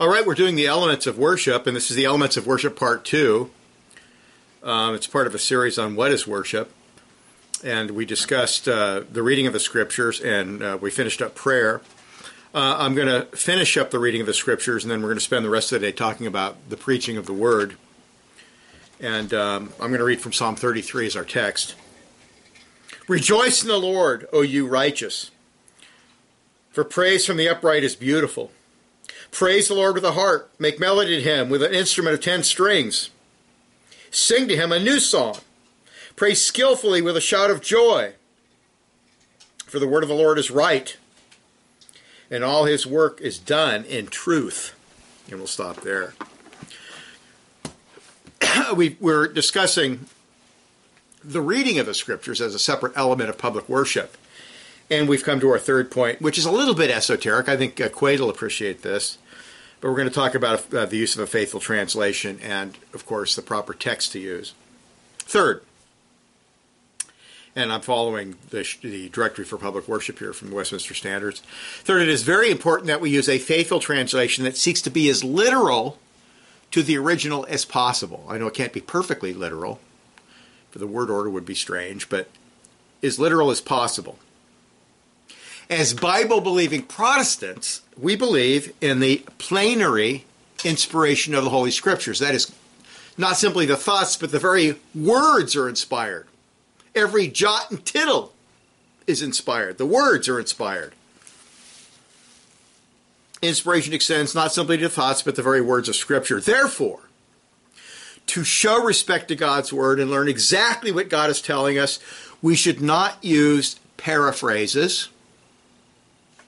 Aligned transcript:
All 0.00 0.08
right, 0.08 0.26
we're 0.26 0.34
doing 0.34 0.56
the 0.56 0.66
elements 0.66 1.06
of 1.06 1.18
worship, 1.18 1.68
and 1.68 1.76
this 1.76 1.88
is 1.88 1.96
the 1.96 2.04
elements 2.04 2.36
of 2.36 2.48
worship 2.48 2.76
part 2.76 3.04
two. 3.04 3.52
Um, 4.60 4.92
it's 4.92 5.06
part 5.06 5.28
of 5.28 5.36
a 5.36 5.38
series 5.38 5.78
on 5.78 5.94
what 5.94 6.10
is 6.10 6.26
worship. 6.26 6.72
And 7.62 7.92
we 7.92 8.04
discussed 8.04 8.66
uh, 8.66 9.04
the 9.08 9.22
reading 9.22 9.46
of 9.46 9.52
the 9.52 9.60
scriptures, 9.60 10.20
and 10.20 10.64
uh, 10.64 10.78
we 10.80 10.90
finished 10.90 11.22
up 11.22 11.36
prayer. 11.36 11.80
Uh, 12.52 12.74
I'm 12.80 12.96
going 12.96 13.06
to 13.06 13.26
finish 13.36 13.76
up 13.76 13.92
the 13.92 14.00
reading 14.00 14.20
of 14.20 14.26
the 14.26 14.34
scriptures, 14.34 14.82
and 14.82 14.90
then 14.90 15.00
we're 15.00 15.10
going 15.10 15.18
to 15.18 15.24
spend 15.24 15.44
the 15.44 15.50
rest 15.50 15.70
of 15.70 15.80
the 15.80 15.86
day 15.86 15.92
talking 15.92 16.26
about 16.26 16.56
the 16.68 16.76
preaching 16.76 17.16
of 17.16 17.26
the 17.26 17.32
word. 17.32 17.76
And 18.98 19.32
um, 19.32 19.72
I'm 19.74 19.90
going 19.90 19.98
to 19.98 20.04
read 20.04 20.20
from 20.20 20.32
Psalm 20.32 20.56
33 20.56 21.06
as 21.06 21.14
our 21.14 21.24
text. 21.24 21.76
Rejoice 23.06 23.62
in 23.62 23.68
the 23.68 23.78
Lord, 23.78 24.26
O 24.32 24.40
you 24.40 24.66
righteous, 24.66 25.30
for 26.72 26.82
praise 26.82 27.24
from 27.24 27.36
the 27.36 27.48
upright 27.48 27.84
is 27.84 27.94
beautiful. 27.94 28.50
Praise 29.34 29.66
the 29.66 29.74
Lord 29.74 29.96
with 29.96 30.04
a 30.04 30.12
harp. 30.12 30.48
Make 30.60 30.78
melody 30.78 31.16
to 31.16 31.20
him 31.20 31.48
with 31.48 31.60
an 31.60 31.74
instrument 31.74 32.14
of 32.14 32.20
ten 32.20 32.44
strings. 32.44 33.10
Sing 34.12 34.46
to 34.46 34.54
him 34.54 34.70
a 34.70 34.78
new 34.78 35.00
song. 35.00 35.38
Pray 36.14 36.34
skillfully 36.34 37.02
with 37.02 37.16
a 37.16 37.20
shout 37.20 37.50
of 37.50 37.60
joy. 37.60 38.12
For 39.66 39.80
the 39.80 39.88
word 39.88 40.04
of 40.04 40.08
the 40.08 40.14
Lord 40.14 40.38
is 40.38 40.52
right, 40.52 40.96
and 42.30 42.44
all 42.44 42.66
his 42.66 42.86
work 42.86 43.20
is 43.20 43.40
done 43.40 43.82
in 43.86 44.06
truth. 44.06 44.72
And 45.28 45.38
we'll 45.38 45.48
stop 45.48 45.80
there. 45.80 46.14
we, 48.76 48.96
we're 49.00 49.26
discussing 49.26 50.06
the 51.24 51.42
reading 51.42 51.80
of 51.80 51.86
the 51.86 51.94
scriptures 51.94 52.40
as 52.40 52.54
a 52.54 52.60
separate 52.60 52.92
element 52.94 53.30
of 53.30 53.36
public 53.36 53.68
worship. 53.68 54.16
And 54.88 55.08
we've 55.08 55.24
come 55.24 55.40
to 55.40 55.50
our 55.50 55.58
third 55.58 55.90
point, 55.90 56.22
which 56.22 56.38
is 56.38 56.44
a 56.44 56.52
little 56.52 56.74
bit 56.74 56.90
esoteric. 56.90 57.48
I 57.48 57.56
think 57.56 57.80
uh, 57.80 57.88
Quaid 57.88 58.20
will 58.20 58.30
appreciate 58.30 58.82
this. 58.82 59.18
But 59.84 59.90
we're 59.90 59.96
going 59.96 60.08
to 60.08 60.14
talk 60.14 60.34
about 60.34 60.72
uh, 60.72 60.86
the 60.86 60.96
use 60.96 61.14
of 61.14 61.20
a 61.20 61.26
faithful 61.26 61.60
translation 61.60 62.40
and, 62.42 62.78
of 62.94 63.04
course, 63.04 63.36
the 63.36 63.42
proper 63.42 63.74
text 63.74 64.12
to 64.12 64.18
use. 64.18 64.54
Third, 65.18 65.62
and 67.54 67.70
I'm 67.70 67.82
following 67.82 68.36
the, 68.48 68.66
the, 68.80 69.10
Directory 69.10 69.44
for 69.44 69.58
Public 69.58 69.86
Worship 69.86 70.20
here 70.20 70.32
from 70.32 70.48
the 70.48 70.56
Westminster 70.56 70.94
Standards. 70.94 71.42
Third, 71.82 72.00
it 72.00 72.08
is 72.08 72.22
very 72.22 72.50
important 72.50 72.86
that 72.86 73.02
we 73.02 73.10
use 73.10 73.28
a 73.28 73.36
faithful 73.36 73.78
translation 73.78 74.42
that 74.44 74.56
seeks 74.56 74.80
to 74.80 74.90
be 74.90 75.10
as 75.10 75.22
literal 75.22 75.98
to 76.70 76.82
the 76.82 76.96
original 76.96 77.44
as 77.50 77.66
possible. 77.66 78.24
I 78.26 78.38
know 78.38 78.46
it 78.46 78.54
can't 78.54 78.72
be 78.72 78.80
perfectly 78.80 79.34
literal, 79.34 79.80
for 80.70 80.78
the 80.78 80.86
word 80.86 81.10
order 81.10 81.28
would 81.28 81.44
be 81.44 81.54
strange, 81.54 82.08
but 82.08 82.30
as 83.02 83.18
literal 83.18 83.50
as 83.50 83.60
possible. 83.60 84.18
As 85.70 85.94
Bible 85.94 86.40
believing 86.40 86.82
Protestants, 86.82 87.82
we 87.96 88.16
believe 88.16 88.72
in 88.80 89.00
the 89.00 89.24
plenary 89.38 90.24
inspiration 90.64 91.34
of 91.34 91.44
the 91.44 91.50
Holy 91.50 91.70
Scriptures. 91.70 92.18
That 92.18 92.34
is, 92.34 92.52
not 93.16 93.36
simply 93.36 93.64
the 93.64 93.76
thoughts, 93.76 94.16
but 94.16 94.30
the 94.30 94.38
very 94.38 94.76
words 94.94 95.56
are 95.56 95.68
inspired. 95.68 96.26
Every 96.94 97.28
jot 97.28 97.70
and 97.70 97.84
tittle 97.84 98.32
is 99.06 99.22
inspired. 99.22 99.78
The 99.78 99.86
words 99.86 100.28
are 100.28 100.38
inspired. 100.38 100.92
Inspiration 103.40 103.92
extends 103.92 104.34
not 104.34 104.52
simply 104.52 104.78
to 104.78 104.88
thoughts, 104.88 105.22
but 105.22 105.36
the 105.36 105.42
very 105.42 105.60
words 105.60 105.88
of 105.88 105.96
Scripture. 105.96 106.40
Therefore, 106.40 107.00
to 108.26 108.42
show 108.42 108.82
respect 108.82 109.28
to 109.28 109.36
God's 109.36 109.72
Word 109.72 110.00
and 110.00 110.10
learn 110.10 110.28
exactly 110.28 110.90
what 110.90 111.10
God 111.10 111.30
is 111.30 111.42
telling 111.42 111.78
us, 111.78 111.98
we 112.40 112.54
should 112.54 112.80
not 112.80 113.22
use 113.22 113.78
paraphrases 113.96 115.08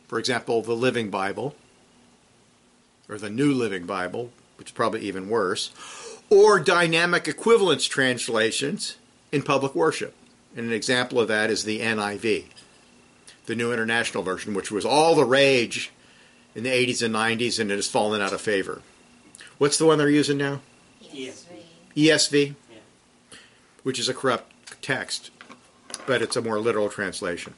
for 0.09 0.19
example, 0.19 0.63
the 0.63 0.75
Living 0.75 1.11
Bible, 1.11 1.55
or 3.09 3.19
the 3.19 3.31
New 3.31 3.53
Living 3.53 3.87
Bible, 3.87 4.31
which 4.59 4.69
is 4.69 4.73
probably 4.73 5.01
even 5.03 5.29
worse, 5.29 5.71
or 6.31 6.59
dynamic 6.59 7.29
equivalence 7.29 7.85
translations 7.87 8.97
in 9.33 9.43
public 9.43 9.75
worship. 9.75 10.15
And 10.57 10.67
an 10.67 10.73
example 10.73 11.21
of 11.21 11.29
that 11.29 11.51
is 11.51 11.65
the 11.65 11.81
NIV, 11.81 12.47
the 13.47 13.55
New 13.55 13.73
International 13.73 14.23
Version, 14.23 14.55
which 14.55 14.71
was 14.73 14.85
all 14.85 15.15
the 15.15 15.25
rage 15.25 15.93
in 16.55 16.63
the 16.65 16.71
80s 16.71 17.03
and 17.05 17.15
90s 17.15 17.61
and 17.61 17.71
it 17.71 17.77
has 17.77 17.87
fallen 17.89 18.21
out 18.23 18.33
of 18.33 18.41
favor. 18.41 18.81
What's 19.59 19.77
the 19.79 19.87
one 19.87 19.99
they're 19.99 20.09
using 20.09 20.39
now? 20.39 20.61
ESV. 21.03 21.45
ESV, 21.95 22.55
Yeah. 22.71 22.79
which 23.83 23.99
is 23.99 24.09
a 24.09 24.15
corrupt 24.15 24.83
text, 24.83 25.31
but 26.07 26.23
it's 26.23 26.37
a 26.37 26.43
more 26.43 26.59
literal 26.59 26.89
translation. 26.89 27.55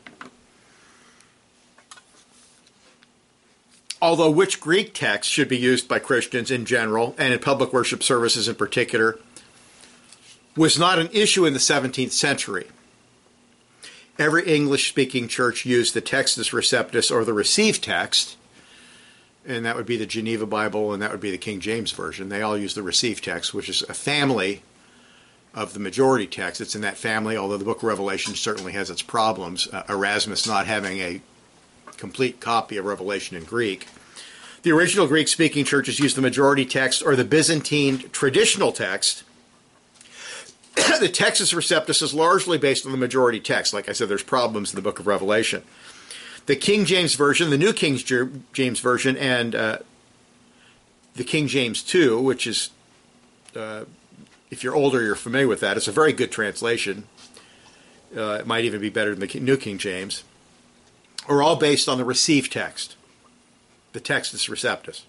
Although 4.00 4.30
which 4.30 4.60
Greek 4.60 4.94
text 4.94 5.30
should 5.30 5.48
be 5.48 5.58
used 5.58 5.88
by 5.88 5.98
Christians 5.98 6.50
in 6.50 6.64
general 6.64 7.14
and 7.18 7.32
in 7.32 7.38
public 7.38 7.72
worship 7.72 8.02
services 8.02 8.48
in 8.48 8.54
particular 8.54 9.18
was 10.56 10.78
not 10.78 10.98
an 10.98 11.08
issue 11.12 11.46
in 11.46 11.52
the 11.52 11.58
17th 11.58 12.12
century. 12.12 12.66
Every 14.18 14.44
English 14.52 14.88
speaking 14.88 15.28
church 15.28 15.64
used 15.64 15.94
the 15.94 16.02
Textus 16.02 16.52
Receptus 16.52 17.10
or 17.12 17.24
the 17.24 17.32
received 17.32 17.84
text, 17.84 18.36
and 19.46 19.64
that 19.64 19.76
would 19.76 19.86
be 19.86 19.96
the 19.96 20.06
Geneva 20.06 20.44
Bible 20.44 20.92
and 20.92 21.00
that 21.00 21.12
would 21.12 21.20
be 21.20 21.30
the 21.30 21.38
King 21.38 21.60
James 21.60 21.92
Version. 21.92 22.28
They 22.28 22.42
all 22.42 22.58
use 22.58 22.74
the 22.74 22.82
received 22.82 23.22
text, 23.22 23.54
which 23.54 23.68
is 23.68 23.82
a 23.82 23.94
family 23.94 24.62
of 25.54 25.72
the 25.72 25.80
majority 25.80 26.26
text. 26.26 26.60
It's 26.60 26.74
in 26.74 26.82
that 26.82 26.96
family, 26.96 27.36
although 27.36 27.56
the 27.56 27.64
book 27.64 27.78
of 27.78 27.84
Revelation 27.84 28.34
certainly 28.34 28.72
has 28.72 28.90
its 28.90 29.02
problems. 29.02 29.68
Uh, 29.72 29.84
Erasmus 29.88 30.46
not 30.46 30.66
having 30.66 30.98
a 30.98 31.20
complete 31.98 32.40
copy 32.40 32.76
of 32.76 32.84
Revelation 32.84 33.36
in 33.36 33.44
Greek. 33.44 33.88
The 34.62 34.72
original 34.72 35.06
Greek 35.06 35.28
speaking 35.28 35.64
churches 35.64 36.00
used 36.00 36.16
the 36.16 36.22
majority 36.22 36.64
text 36.64 37.02
or 37.04 37.14
the 37.14 37.24
Byzantine 37.24 37.98
traditional 38.10 38.72
text. 38.72 39.24
the 40.74 41.08
Textus 41.08 41.54
Receptus 41.54 42.02
is 42.02 42.14
largely 42.14 42.58
based 42.58 42.86
on 42.86 42.92
the 42.92 42.98
majority 42.98 43.40
text. 43.40 43.72
Like 43.72 43.88
I 43.88 43.92
said, 43.92 44.08
there's 44.08 44.22
problems 44.22 44.72
in 44.72 44.76
the 44.76 44.82
book 44.82 44.98
of 44.98 45.06
Revelation. 45.06 45.62
The 46.46 46.56
King 46.56 46.86
James 46.86 47.14
Version, 47.14 47.50
the 47.50 47.58
New 47.58 47.72
King 47.72 47.98
James 48.52 48.80
Version, 48.80 49.16
and 49.16 49.54
uh, 49.54 49.78
the 51.14 51.24
King 51.24 51.46
James 51.46 51.82
2, 51.82 52.20
which 52.20 52.46
is, 52.46 52.70
uh, 53.54 53.84
if 54.50 54.64
you're 54.64 54.74
older, 54.74 55.02
you're 55.02 55.14
familiar 55.14 55.48
with 55.48 55.60
that. 55.60 55.76
It's 55.76 55.88
a 55.88 55.92
very 55.92 56.12
good 56.12 56.32
translation. 56.32 57.04
Uh, 58.16 58.38
it 58.40 58.46
might 58.46 58.64
even 58.64 58.80
be 58.80 58.88
better 58.88 59.14
than 59.14 59.28
the 59.28 59.40
New 59.40 59.56
King 59.56 59.78
James 59.78 60.24
are 61.28 61.42
all 61.42 61.56
based 61.56 61.88
on 61.88 61.98
the 61.98 62.04
received 62.04 62.52
text, 62.52 62.96
the 63.92 64.00
Textus 64.00 64.48
Receptus. 64.48 65.02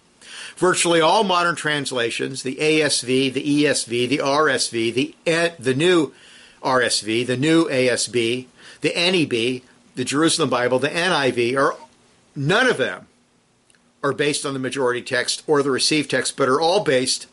Virtually 0.55 1.01
all 1.01 1.23
modern 1.23 1.55
translations, 1.55 2.43
the 2.43 2.55
ASV, 2.55 3.33
the 3.33 3.63
ESV, 3.63 4.09
the 4.09 4.17
RSV, 4.17 4.93
the, 4.93 5.15
the 5.57 5.75
new 5.75 6.13
RSV, 6.61 7.25
the 7.25 7.37
new 7.37 7.65
ASB, 7.65 8.45
the 8.81 8.93
NEB, 8.93 9.61
the 9.95 10.05
Jerusalem 10.05 10.49
Bible, 10.49 10.79
the 10.79 10.89
NIV, 10.89 11.57
are 11.57 11.75
none 12.35 12.67
of 12.67 12.77
them 12.77 13.07
are 14.03 14.13
based 14.13 14.45
on 14.45 14.53
the 14.53 14.59
majority 14.59 15.01
text 15.01 15.43
or 15.47 15.61
the 15.61 15.71
received 15.71 16.09
text, 16.09 16.37
but 16.37 16.47
are 16.47 16.61
all 16.61 16.83
based 16.83 17.27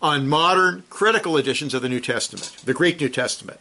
on 0.00 0.28
modern 0.28 0.84
critical 0.90 1.36
editions 1.36 1.74
of 1.74 1.82
the 1.82 1.88
New 1.88 2.00
Testament, 2.00 2.56
the 2.64 2.74
Greek 2.74 3.00
New 3.00 3.08
Testament. 3.08 3.60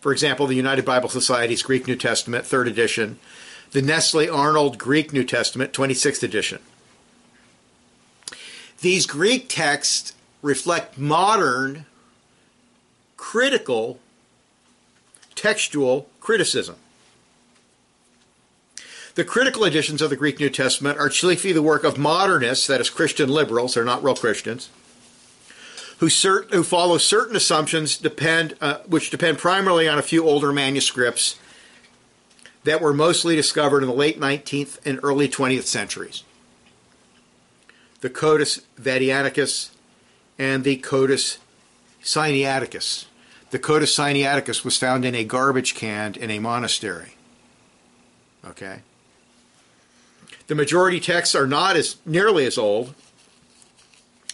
For 0.00 0.12
example, 0.12 0.46
the 0.46 0.54
United 0.54 0.84
Bible 0.84 1.08
Society's 1.08 1.62
Greek 1.62 1.86
New 1.86 1.96
Testament, 1.96 2.46
third 2.46 2.68
edition, 2.68 3.18
the 3.72 3.82
Nestle 3.82 4.28
Aland 4.28 4.78
Greek 4.78 5.12
New 5.12 5.24
Testament, 5.24 5.72
26th 5.72 6.22
edition. 6.22 6.60
These 8.80 9.06
Greek 9.06 9.48
texts 9.48 10.14
reflect 10.40 10.96
modern 10.96 11.86
critical 13.16 13.98
textual 15.34 16.08
criticism. 16.20 16.76
The 19.16 19.24
critical 19.24 19.64
editions 19.64 20.00
of 20.00 20.10
the 20.10 20.16
Greek 20.16 20.38
New 20.38 20.48
Testament 20.48 20.96
are 20.98 21.08
chiefly 21.08 21.52
the 21.52 21.62
work 21.62 21.82
of 21.82 21.98
modernists, 21.98 22.68
that 22.68 22.80
is, 22.80 22.88
Christian 22.88 23.28
liberals, 23.28 23.74
they're 23.74 23.84
not 23.84 24.02
real 24.02 24.14
Christians, 24.14 24.70
who, 25.98 26.06
cert, 26.06 26.52
who 26.52 26.62
follow 26.62 26.98
certain 26.98 27.34
assumptions 27.34 27.96
depend, 27.98 28.56
uh, 28.60 28.78
which 28.86 29.10
depend 29.10 29.38
primarily 29.38 29.88
on 29.88 29.98
a 29.98 30.02
few 30.02 30.24
older 30.24 30.52
manuscripts 30.52 31.36
that 32.68 32.82
were 32.82 32.92
mostly 32.92 33.34
discovered 33.34 33.82
in 33.82 33.88
the 33.88 33.94
late 33.94 34.20
19th 34.20 34.78
and 34.84 35.00
early 35.02 35.26
20th 35.26 35.62
centuries. 35.62 36.22
The 38.00 38.10
Codex 38.10 38.60
Vaticanicus 38.78 39.70
and 40.38 40.64
the 40.64 40.76
Codex 40.76 41.38
Sinaiticus. 42.02 43.06
The 43.52 43.58
Codex 43.58 43.92
Sinaiticus 43.92 44.64
was 44.64 44.76
found 44.76 45.06
in 45.06 45.14
a 45.14 45.24
garbage 45.24 45.74
can 45.74 46.14
in 46.14 46.30
a 46.30 46.40
monastery. 46.40 47.14
Okay? 48.44 48.80
The 50.48 50.54
majority 50.54 51.00
texts 51.00 51.34
are 51.34 51.46
not 51.46 51.74
as 51.74 51.96
nearly 52.04 52.44
as 52.44 52.58
old 52.58 52.94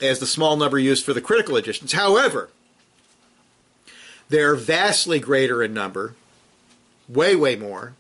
as 0.02 0.18
the 0.18 0.26
small 0.26 0.56
number 0.56 0.78
used 0.78 1.04
for 1.04 1.12
the 1.12 1.20
critical 1.20 1.56
editions. 1.56 1.92
However, 1.92 2.50
they're 4.28 4.56
vastly 4.56 5.20
greater 5.20 5.62
in 5.62 5.72
number, 5.72 6.16
way, 7.08 7.36
way 7.36 7.54
more, 7.54 7.94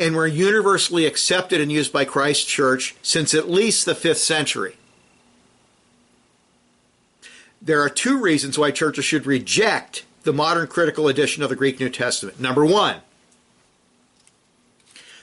and 0.00 0.16
were 0.16 0.26
universally 0.26 1.06
accepted 1.06 1.60
and 1.60 1.70
used 1.70 1.92
by 1.92 2.04
Christ 2.04 2.48
Church 2.48 2.96
since 3.02 3.34
at 3.34 3.48
least 3.48 3.84
the 3.84 3.94
5th 3.94 4.16
century. 4.16 4.76
there 7.60 7.82
are 7.82 7.90
two 7.90 8.18
reasons 8.18 8.58
why 8.58 8.70
churches 8.70 9.04
should 9.04 9.26
reject 9.26 10.04
the 10.22 10.32
modern 10.32 10.66
critical 10.66 11.08
edition 11.08 11.42
of 11.42 11.48
the 11.48 11.56
Greek 11.56 11.78
New 11.78 11.90
Testament. 11.90 12.40
Number 12.40 12.64
one, 12.64 12.96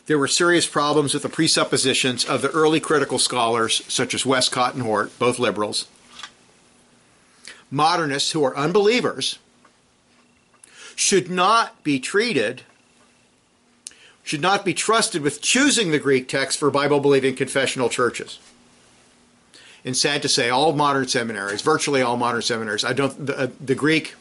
there 0.05 0.19
were 0.19 0.27
serious 0.27 0.67
problems 0.67 1.13
with 1.13 1.23
the 1.23 1.29
presuppositions 1.29 2.23
of 2.23 2.41
the 2.41 2.49
early 2.51 2.79
critical 2.79 3.19
scholars, 3.19 3.83
such 3.91 4.13
as 4.13 4.25
Westcott 4.25 4.73
and 4.73 4.83
Hort, 4.83 5.17
both 5.19 5.39
liberals. 5.39 5.87
Modernists 7.69 8.31
who 8.31 8.43
are 8.45 8.55
unbelievers 8.55 9.39
should 10.95 11.29
not 11.29 11.83
be 11.83 11.99
treated, 11.99 12.61
should 14.27 14.41
not 14.41 14.65
be 14.65 14.73
trusted 14.73 15.21
with 15.21 15.41
choosing 15.41 15.91
the 15.91 15.99
Greek 15.99 16.27
text 16.27 16.59
for 16.59 16.69
Bible 16.69 16.99
believing 16.99 17.33
confessional 17.33 17.87
churches. 17.87 18.39
And 19.85 19.95
sad 19.95 20.21
to 20.23 20.27
say, 20.27 20.49
all 20.49 20.73
modern 20.73 21.07
seminaries, 21.07 21.61
virtually 21.61 22.01
all 22.01 22.17
modern 22.17 22.41
seminaries, 22.41 22.83
I 22.83 22.91
don't, 22.91 23.25
the, 23.25 23.39
uh, 23.39 23.47
the 23.61 23.73
Greek 23.75 24.15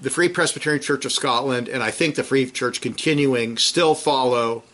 the 0.00 0.10
Free 0.10 0.28
Presbyterian 0.28 0.82
Church 0.82 1.04
of 1.04 1.12
Scotland 1.12 1.68
and 1.68 1.80
I 1.84 1.92
think 1.92 2.16
the 2.16 2.24
Free 2.24 2.50
Church 2.50 2.80
continuing 2.80 3.56
still 3.58 3.94
follow 3.94 4.64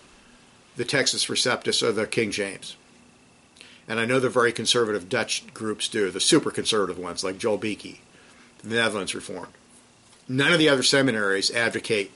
the 0.77 0.87
Textus 0.87 1.29
Receptus 1.29 1.83
or 1.83 1.93
the 1.93 2.07
King 2.07 2.31
James. 2.31 2.75
And 3.87 4.01
I 4.01 4.07
know 4.07 4.19
the 4.19 4.31
very 4.31 4.53
conservative 4.53 5.11
Dutch 5.11 5.45
groups 5.53 5.89
do, 5.89 6.11
the 6.11 6.21
super 6.21 6.51
conservative 6.51 6.99
ones 6.99 7.23
like 7.23 7.37
Joel 7.37 7.59
Beeke, 7.59 8.01
the 8.65 8.77
Netherlands 8.77 9.15
Reformed. 9.15 9.53
None 10.27 10.55
of 10.55 10.59
the 10.59 10.71
other 10.71 10.83
seminaries 10.83 11.51
advocate 11.51 12.11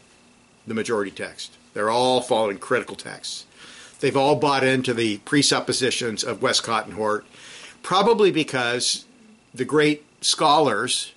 the 0.67 0.75
majority 0.75 1.11
text. 1.11 1.57
They're 1.75 1.91
all 1.91 2.21
following 2.21 2.59
critical 2.59 2.97
texts. 2.97 3.47
They've 4.01 4.17
all 4.17 4.37
bought 4.37 4.65
into 4.65 4.95
the 4.95 5.19
presuppositions 5.19 6.25
of 6.25 6.43
Westcott 6.43 6.87
and 6.87 6.95
Hort, 6.95 7.25
probably 7.83 8.31
because 8.31 9.05
the 9.55 9.65
great 9.65 10.05
scholars 10.21 11.13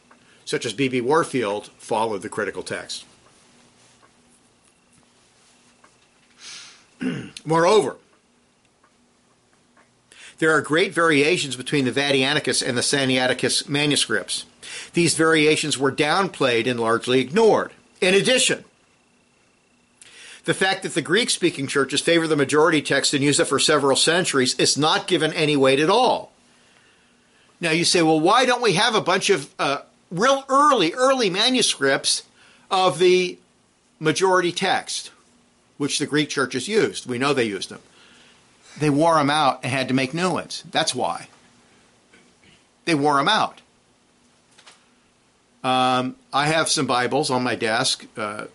such 0.45 0.65
as 0.65 0.73
B.B. 0.73 1.01
Warfield, 1.01 1.71
followed 1.79 2.21
the 2.21 2.29
critical 2.29 2.61
text. 2.61 3.03
Moreover, 7.45 7.97
there 10.37 10.51
are 10.51 10.61
great 10.61 10.93
variations 10.93 11.55
between 11.55 11.85
the 11.85 11.91
Vaticanicus 11.91 12.65
and 12.65 12.77
the 12.77 12.81
Sinaiticus 12.81 13.67
manuscripts. 13.67 14.45
These 14.93 15.15
variations 15.15 15.77
were 15.77 15.91
downplayed 15.91 16.69
and 16.69 16.79
largely 16.79 17.19
ignored. 17.19 17.71
In 17.99 18.13
addition, 18.13 18.65
the 20.45 20.53
fact 20.53 20.83
that 20.83 20.93
the 20.93 21.01
Greek 21.01 21.29
speaking 21.29 21.67
churches 21.67 22.01
favor 22.01 22.27
the 22.27 22.35
majority 22.35 22.81
text 22.81 23.13
and 23.13 23.23
use 23.23 23.39
it 23.39 23.47
for 23.47 23.59
several 23.59 23.95
centuries 23.95 24.57
is 24.59 24.77
not 24.77 25.07
given 25.07 25.33
any 25.33 25.57
weight 25.57 25.79
at 25.79 25.89
all. 25.89 26.31
Now 27.59 27.71
you 27.71 27.85
say, 27.85 28.01
well, 28.01 28.19
why 28.19 28.45
don't 28.45 28.61
we 28.61 28.73
have 28.73 28.95
a 28.95 29.01
bunch 29.01 29.29
of 29.29 29.53
uh, 29.57 29.79
real 30.11 30.45
early, 30.49 30.93
early 30.93 31.29
manuscripts 31.29 32.23
of 32.69 32.99
the 32.99 33.37
majority 33.99 34.51
text, 34.51 35.11
which 35.77 35.99
the 35.99 36.05
Greek 36.05 36.29
churches 36.29 36.67
used. 36.67 37.05
We 37.05 37.17
know 37.17 37.33
they 37.33 37.45
used 37.45 37.69
them. 37.69 37.81
They 38.79 38.89
wore 38.89 39.15
them 39.15 39.29
out 39.29 39.61
and 39.63 39.71
had 39.71 39.87
to 39.87 39.93
make 39.93 40.13
new 40.13 40.31
ones. 40.31 40.63
That's 40.69 40.93
why. 40.93 41.27
They 42.83 42.93
wore 42.93 43.15
them 43.15 43.29
out. 43.29 43.61
Um, 45.63 46.17
I 46.31 46.47
have 46.47 46.69
some 46.69 46.85
Bibles 46.85 47.31
on 47.31 47.41
my 47.41 47.55
desk, 47.55 48.05
uh, 48.15 48.45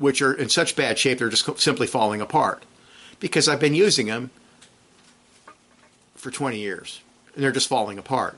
which 0.00 0.20
are 0.20 0.34
in 0.34 0.48
such 0.48 0.74
bad 0.74 0.98
shape 0.98 1.18
they're 1.18 1.28
just 1.28 1.60
simply 1.60 1.86
falling 1.86 2.20
apart 2.20 2.64
because 3.20 3.48
I've 3.48 3.60
been 3.60 3.74
using 3.74 4.06
them 4.06 4.30
for 6.16 6.32
20 6.32 6.58
years 6.58 7.00
and 7.34 7.44
they're 7.44 7.52
just 7.52 7.68
falling 7.68 7.98
apart 7.98 8.36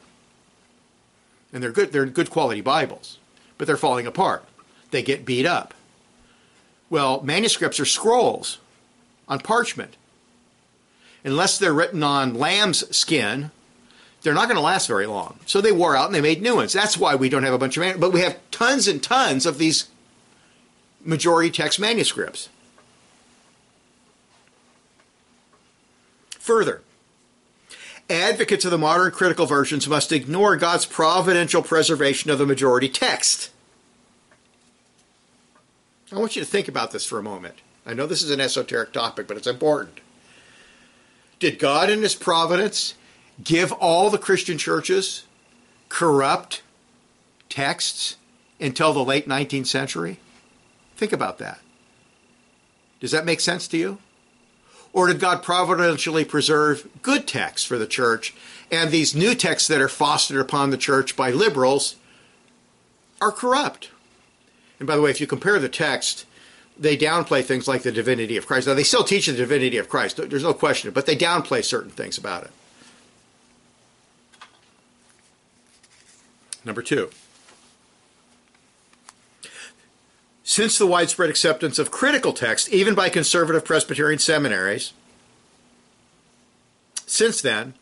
and 1.52 1.62
they're 1.62 1.70
good 1.70 1.92
they're 1.92 2.06
good 2.06 2.30
quality 2.30 2.60
Bibles, 2.60 3.18
but 3.58 3.66
they're 3.66 3.76
falling 3.76 4.06
apart. 4.06 4.44
They 4.90 5.02
get 5.02 5.24
beat 5.24 5.46
up. 5.46 5.74
Well, 6.90 7.22
manuscripts 7.22 7.80
are 7.80 7.84
scrolls 7.84 8.58
on 9.28 9.40
parchment. 9.40 9.96
Unless 11.24 11.58
they're 11.58 11.72
written 11.72 12.02
on 12.02 12.34
lamb's 12.34 12.94
skin, 12.94 13.50
they're 14.22 14.34
not 14.34 14.48
going 14.48 14.56
to 14.56 14.62
last 14.62 14.88
very 14.88 15.06
long. 15.06 15.38
So 15.46 15.60
they 15.60 15.72
wore 15.72 15.96
out 15.96 16.06
and 16.06 16.14
they 16.14 16.20
made 16.20 16.42
new 16.42 16.56
ones. 16.56 16.72
That's 16.72 16.98
why 16.98 17.14
we 17.14 17.28
don't 17.28 17.44
have 17.44 17.54
a 17.54 17.58
bunch 17.58 17.76
of 17.76 17.82
man- 17.82 18.00
but 18.00 18.12
we 18.12 18.20
have 18.20 18.38
tons 18.50 18.88
and 18.88 19.02
tons 19.02 19.46
of 19.46 19.58
these 19.58 19.88
majority 21.04 21.50
text 21.50 21.78
manuscripts. 21.80 22.48
Further, 26.38 26.82
advocates 28.10 28.64
of 28.64 28.70
the 28.70 28.78
modern 28.78 29.12
critical 29.12 29.46
versions 29.46 29.88
must 29.88 30.12
ignore 30.12 30.56
God's 30.56 30.86
providential 30.86 31.62
preservation 31.62 32.30
of 32.30 32.38
the 32.38 32.46
majority 32.46 32.88
text. 32.88 33.50
I 36.12 36.18
want 36.18 36.36
you 36.36 36.42
to 36.42 36.48
think 36.48 36.68
about 36.68 36.90
this 36.90 37.06
for 37.06 37.18
a 37.18 37.22
moment. 37.22 37.54
I 37.86 37.94
know 37.94 38.06
this 38.06 38.22
is 38.22 38.30
an 38.30 38.40
esoteric 38.40 38.92
topic, 38.92 39.26
but 39.26 39.36
it's 39.36 39.46
important. 39.46 40.00
Did 41.38 41.58
God 41.58 41.88
in 41.90 42.02
His 42.02 42.14
providence 42.14 42.94
give 43.42 43.72
all 43.72 44.10
the 44.10 44.18
Christian 44.18 44.58
churches 44.58 45.24
corrupt 45.88 46.62
texts 47.48 48.16
until 48.60 48.92
the 48.92 49.04
late 49.04 49.26
19th 49.26 49.66
century? 49.66 50.18
Think 51.02 51.12
about 51.12 51.38
that. 51.38 51.58
Does 53.00 53.10
that 53.10 53.24
make 53.24 53.40
sense 53.40 53.66
to 53.66 53.76
you? 53.76 53.98
Or 54.92 55.08
did 55.08 55.18
God 55.18 55.42
providentially 55.42 56.24
preserve 56.24 56.86
good 57.02 57.26
texts 57.26 57.66
for 57.66 57.76
the 57.76 57.88
church? 57.88 58.32
And 58.70 58.92
these 58.92 59.12
new 59.12 59.34
texts 59.34 59.66
that 59.66 59.80
are 59.80 59.88
fostered 59.88 60.40
upon 60.40 60.70
the 60.70 60.76
church 60.76 61.16
by 61.16 61.32
liberals 61.32 61.96
are 63.20 63.32
corrupt. 63.32 63.90
And 64.78 64.86
by 64.86 64.94
the 64.94 65.02
way, 65.02 65.10
if 65.10 65.20
you 65.20 65.26
compare 65.26 65.58
the 65.58 65.68
text, 65.68 66.24
they 66.78 66.96
downplay 66.96 67.42
things 67.42 67.66
like 67.66 67.82
the 67.82 67.90
divinity 67.90 68.36
of 68.36 68.46
Christ. 68.46 68.68
Now, 68.68 68.74
they 68.74 68.84
still 68.84 69.02
teach 69.02 69.26
the 69.26 69.32
divinity 69.32 69.78
of 69.78 69.88
Christ, 69.88 70.18
there's 70.18 70.44
no 70.44 70.54
question, 70.54 70.92
but 70.92 71.06
they 71.06 71.16
downplay 71.16 71.64
certain 71.64 71.90
things 71.90 72.16
about 72.16 72.44
it. 72.44 72.50
Number 76.64 76.80
two. 76.80 77.10
Since 80.44 80.76
the 80.76 80.86
widespread 80.86 81.30
acceptance 81.30 81.78
of 81.78 81.90
critical 81.90 82.32
text, 82.32 82.68
even 82.70 82.94
by 82.94 83.08
conservative 83.08 83.64
Presbyterian 83.64 84.18
seminaries, 84.18 84.92
since 87.06 87.40
then, 87.40 87.74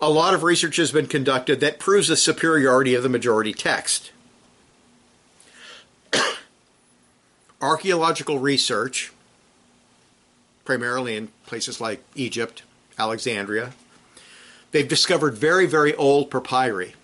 a 0.00 0.10
lot 0.10 0.34
of 0.34 0.42
research 0.42 0.76
has 0.76 0.92
been 0.92 1.06
conducted 1.06 1.60
that 1.60 1.78
proves 1.78 2.08
the 2.08 2.16
superiority 2.16 2.94
of 2.94 3.02
the 3.02 3.08
majority 3.08 3.52
text. 3.52 4.12
Archaeological 7.60 8.38
research, 8.38 9.12
primarily 10.64 11.16
in 11.16 11.28
places 11.46 11.80
like 11.80 12.02
Egypt, 12.14 12.62
Alexandria, 12.98 13.72
they've 14.72 14.88
discovered 14.88 15.34
very, 15.34 15.66
very 15.66 15.94
old 15.96 16.30
papyri 16.30 16.94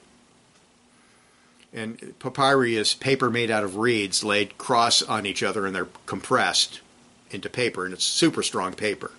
and 1.72 2.14
papyri 2.18 2.76
is 2.76 2.94
paper 2.94 3.30
made 3.30 3.50
out 3.50 3.64
of 3.64 3.76
reeds 3.76 4.22
laid 4.22 4.58
cross 4.58 5.02
on 5.02 5.24
each 5.24 5.42
other 5.42 5.66
and 5.66 5.74
they're 5.74 5.88
compressed 6.06 6.80
into 7.30 7.48
paper, 7.48 7.84
and 7.84 7.94
it's 7.94 8.04
super 8.04 8.42
strong 8.42 8.74
paper. 8.74 9.10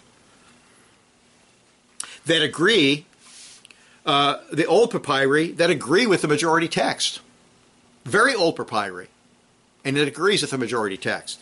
That 2.25 2.41
agree, 2.41 3.05
uh, 4.05 4.37
the 4.51 4.65
old 4.65 4.91
papyri 4.91 5.51
that 5.53 5.69
agree 5.69 6.05
with 6.05 6.21
the 6.21 6.27
majority 6.27 6.67
text. 6.67 7.21
Very 8.05 8.35
old 8.35 8.55
papyri, 8.55 9.07
and 9.83 9.97
it 9.97 10.07
agrees 10.07 10.41
with 10.41 10.51
the 10.51 10.57
majority 10.57 10.97
text. 10.97 11.39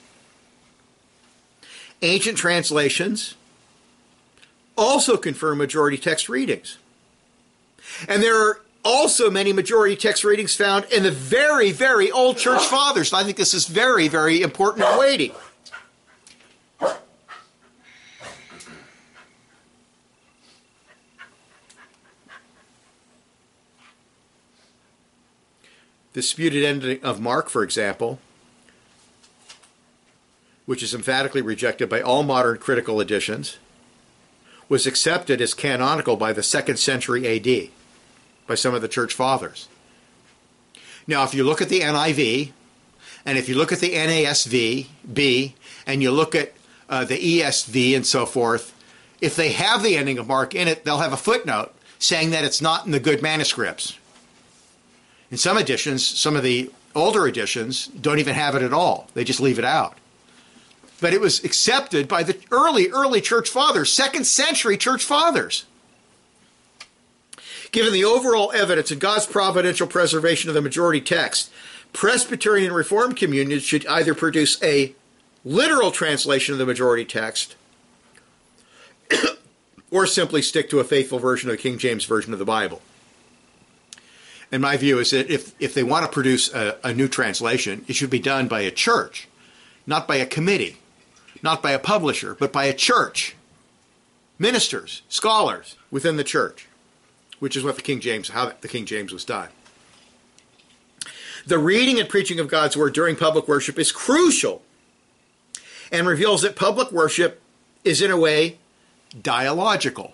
Ancient 2.01 2.37
translations 2.37 3.35
also 4.77 5.17
confirm 5.17 5.57
majority 5.57 5.97
text 5.97 6.29
readings. 6.29 6.77
And 8.07 8.23
there 8.23 8.35
are 8.35 8.61
also 8.83 9.29
many 9.29 9.53
majority 9.53 9.95
text 9.95 10.23
readings 10.23 10.55
found 10.55 10.85
in 10.85 11.03
the 11.03 11.11
very, 11.11 11.71
very 11.71 12.11
old 12.11 12.37
church 12.37 12.65
fathers. 12.65 13.11
And 13.11 13.21
I 13.21 13.23
think 13.23 13.37
this 13.37 13.53
is 13.53 13.67
very, 13.67 14.07
very 14.07 14.41
important 14.41 14.85
and 14.85 14.99
weighty. 14.99 15.33
Disputed 26.13 26.65
ending 26.65 27.01
of 27.03 27.21
Mark, 27.21 27.49
for 27.49 27.63
example, 27.63 28.19
which 30.65 30.83
is 30.83 30.93
emphatically 30.93 31.41
rejected 31.41 31.87
by 31.87 32.01
all 32.01 32.23
modern 32.23 32.57
critical 32.57 32.99
editions, 32.99 33.57
was 34.67 34.85
accepted 34.85 35.39
as 35.39 35.53
canonical 35.53 36.17
by 36.17 36.33
the 36.33 36.43
second 36.43 36.77
century 36.77 37.27
AD 37.27 37.71
by 38.47 38.55
some 38.55 38.73
of 38.73 38.81
the 38.81 38.87
church 38.87 39.13
fathers. 39.13 39.67
Now, 41.07 41.23
if 41.23 41.33
you 41.33 41.43
look 41.43 41.61
at 41.61 41.69
the 41.69 41.81
NIV, 41.81 42.51
and 43.25 43.37
if 43.37 43.49
you 43.49 43.55
look 43.55 43.71
at 43.71 43.79
the 43.79 43.93
NASV, 43.93 44.87
B, 45.11 45.55
and 45.85 46.01
you 46.01 46.11
look 46.11 46.35
at 46.35 46.53
uh, 46.89 47.05
the 47.05 47.17
ESV 47.17 47.95
and 47.95 48.05
so 48.05 48.25
forth, 48.25 48.75
if 49.19 49.35
they 49.35 49.51
have 49.51 49.83
the 49.83 49.97
ending 49.97 50.17
of 50.17 50.27
Mark 50.27 50.55
in 50.55 50.67
it, 50.67 50.83
they'll 50.83 50.99
have 50.99 51.13
a 51.13 51.17
footnote 51.17 51.73
saying 51.99 52.31
that 52.31 52.43
it's 52.43 52.61
not 52.61 52.85
in 52.85 52.91
the 52.91 52.99
good 52.99 53.21
manuscripts. 53.21 53.97
In 55.29 55.37
some 55.37 55.57
editions, 55.57 56.05
some 56.05 56.35
of 56.35 56.43
the 56.43 56.71
older 56.95 57.27
editions 57.27 57.87
don't 57.87 58.19
even 58.19 58.33
have 58.33 58.55
it 58.55 58.63
at 58.63 58.73
all. 58.73 59.07
They 59.13 59.23
just 59.23 59.39
leave 59.39 59.59
it 59.59 59.65
out. 59.65 59.97
But 60.99 61.13
it 61.13 61.21
was 61.21 61.43
accepted 61.43 62.07
by 62.07 62.23
the 62.23 62.37
early, 62.51 62.89
early 62.89 63.21
church 63.21 63.49
fathers, 63.49 63.91
second 63.91 64.25
century 64.25 64.77
church 64.77 65.03
fathers. 65.03 65.65
Given 67.71 67.93
the 67.93 68.03
overall 68.03 68.51
evidence 68.53 68.91
and 68.91 68.99
God's 68.99 69.25
providential 69.25 69.87
preservation 69.87 70.49
of 70.49 70.55
the 70.55 70.61
majority 70.61 70.99
text, 70.99 71.51
Presbyterian 71.93 72.73
Reformed 72.73 73.15
communions 73.15 73.63
should 73.63 73.85
either 73.87 74.13
produce 74.13 74.61
a 74.61 74.93
literal 75.43 75.91
translation 75.91 76.53
of 76.53 76.59
the 76.59 76.65
majority 76.65 77.05
text 77.05 77.55
or 79.91 80.05
simply 80.05 80.41
stick 80.41 80.69
to 80.69 80.79
a 80.79 80.83
faithful 80.83 81.19
version 81.19 81.49
of 81.49 81.55
the 81.55 81.61
King 81.61 81.77
James 81.77 82.05
Version 82.05 82.33
of 82.33 82.39
the 82.39 82.45
Bible. 82.45 82.81
And 84.51 84.61
my 84.61 84.75
view 84.75 84.99
is 84.99 85.11
that 85.11 85.29
if, 85.29 85.53
if 85.61 85.73
they 85.73 85.83
want 85.83 86.05
to 86.05 86.11
produce 86.11 86.53
a, 86.53 86.77
a 86.83 86.93
new 86.93 87.07
translation, 87.07 87.85
it 87.87 87.95
should 87.95 88.09
be 88.09 88.19
done 88.19 88.49
by 88.49 88.61
a 88.61 88.71
church, 88.71 89.29
not 89.87 90.07
by 90.09 90.17
a 90.17 90.25
committee, 90.25 90.77
not 91.41 91.63
by 91.63 91.71
a 91.71 91.79
publisher, 91.79 92.35
but 92.35 92.51
by 92.51 92.65
a 92.65 92.73
church, 92.73 93.35
ministers, 94.37 95.03
scholars 95.07 95.77
within 95.89 96.17
the 96.17 96.23
church, 96.23 96.67
which 97.41 97.57
is 97.57 97.63
what 97.63 97.75
the 97.75 97.81
King 97.81 97.99
James, 97.99 98.29
how 98.29 98.53
the 98.61 98.67
King 98.67 98.85
James 98.85 99.11
was 99.11 99.25
done. 99.25 99.49
The 101.47 101.57
reading 101.57 101.99
and 101.99 102.07
preaching 102.07 102.39
of 102.39 102.47
God's 102.47 102.77
word 102.77 102.93
during 102.93 103.15
public 103.15 103.47
worship 103.47 103.79
is 103.79 103.91
crucial 103.91 104.61
and 105.91 106.07
reveals 106.07 106.43
that 106.43 106.55
public 106.55 106.91
worship 106.91 107.41
is 107.83 107.99
in 107.99 108.11
a 108.11 108.17
way 108.17 108.59
dialogical. 109.19 110.13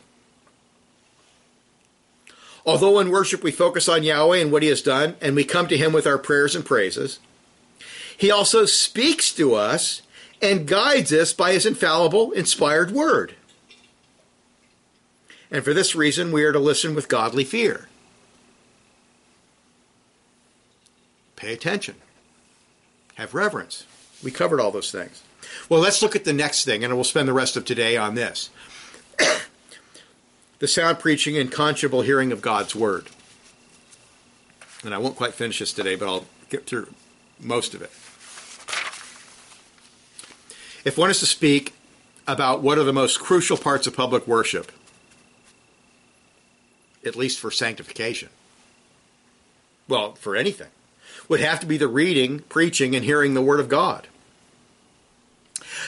Although 2.65 2.97
in 3.01 3.11
worship 3.11 3.43
we 3.43 3.51
focus 3.51 3.89
on 3.89 4.03
Yahweh 4.03 4.37
and 4.37 4.49
what 4.49 4.63
He 4.63 4.69
has 4.69 4.81
done, 4.81 5.17
and 5.19 5.35
we 5.35 5.43
come 5.43 5.67
to 5.67 5.77
Him 5.77 5.91
with 5.91 6.07
our 6.07 6.17
prayers 6.17 6.55
and 6.55 6.65
praises, 6.65 7.19
He 8.17 8.31
also 8.31 8.63
speaks 8.63 9.33
to 9.33 9.53
us 9.53 10.01
and 10.41 10.65
guides 10.65 11.11
us 11.11 11.33
by 11.33 11.51
His 11.51 11.65
infallible, 11.65 12.31
inspired 12.31 12.91
word. 12.91 13.35
And 15.49 15.63
for 15.63 15.73
this 15.73 15.95
reason, 15.95 16.31
we 16.31 16.43
are 16.43 16.51
to 16.51 16.59
listen 16.59 16.93
with 16.93 17.07
godly 17.07 17.43
fear. 17.43 17.87
Pay 21.35 21.53
attention. 21.53 21.95
Have 23.15 23.33
reverence. 23.33 23.85
We 24.23 24.31
covered 24.31 24.59
all 24.59 24.71
those 24.71 24.91
things. 24.91 25.23
Well, 25.69 25.79
let's 25.79 26.01
look 26.01 26.15
at 26.15 26.25
the 26.25 26.33
next 26.33 26.65
thing, 26.65 26.83
and 26.83 26.93
we'll 26.93 27.03
spend 27.03 27.27
the 27.27 27.33
rest 27.33 27.55
of 27.55 27.63
today 27.63 27.95
on 27.95 28.15
this 28.15 28.49
the 30.59 30.67
sound 30.67 30.99
preaching 30.99 31.37
and 31.37 31.51
conscionable 31.51 32.03
hearing 32.03 32.31
of 32.31 32.41
God's 32.41 32.75
word. 32.75 33.07
And 34.83 34.93
I 34.93 34.97
won't 34.97 35.15
quite 35.15 35.33
finish 35.33 35.59
this 35.59 35.73
today, 35.73 35.95
but 35.95 36.07
I'll 36.07 36.25
get 36.49 36.65
through 36.65 36.93
most 37.39 37.73
of 37.73 37.81
it. 37.81 37.91
If 40.85 40.97
one 40.97 41.09
is 41.09 41.19
to 41.19 41.25
speak 41.25 41.73
about 42.27 42.61
what 42.61 42.77
are 42.77 42.83
the 42.83 42.93
most 42.93 43.19
crucial 43.19 43.57
parts 43.57 43.87
of 43.87 43.95
public 43.95 44.27
worship, 44.27 44.71
at 47.07 47.15
least 47.15 47.39
for 47.39 47.49
sanctification, 47.49 48.29
well, 49.87 50.13
for 50.13 50.35
anything, 50.35 50.69
would 51.27 51.39
have 51.39 51.59
to 51.61 51.65
be 51.65 51.77
the 51.77 51.87
reading, 51.87 52.39
preaching, 52.49 52.95
and 52.95 53.03
hearing 53.03 53.33
the 53.33 53.41
Word 53.41 53.59
of 53.59 53.69
God. 53.69 54.07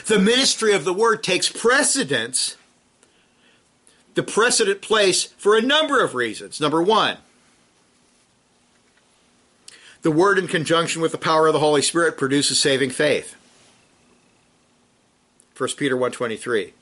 The 0.06 0.18
ministry 0.18 0.72
of 0.72 0.84
the 0.84 0.92
Word 0.92 1.22
takes 1.22 1.50
precedence 1.50 2.56
the 4.14 4.22
precedent 4.22 4.82
place 4.82 5.24
for 5.24 5.56
a 5.56 5.62
number 5.62 6.02
of 6.02 6.14
reasons. 6.14 6.60
Number 6.60 6.82
one, 6.82 7.18
the 10.02 10.10
word 10.10 10.38
in 10.38 10.48
conjunction 10.48 11.02
with 11.02 11.12
the 11.12 11.18
power 11.18 11.46
of 11.46 11.52
the 11.52 11.60
Holy 11.60 11.82
Spirit 11.82 12.16
produces 12.16 12.60
saving 12.60 12.90
faith. 12.90 13.36
1 15.56 15.70
Peter 15.76 15.96
1.23. 15.96 16.72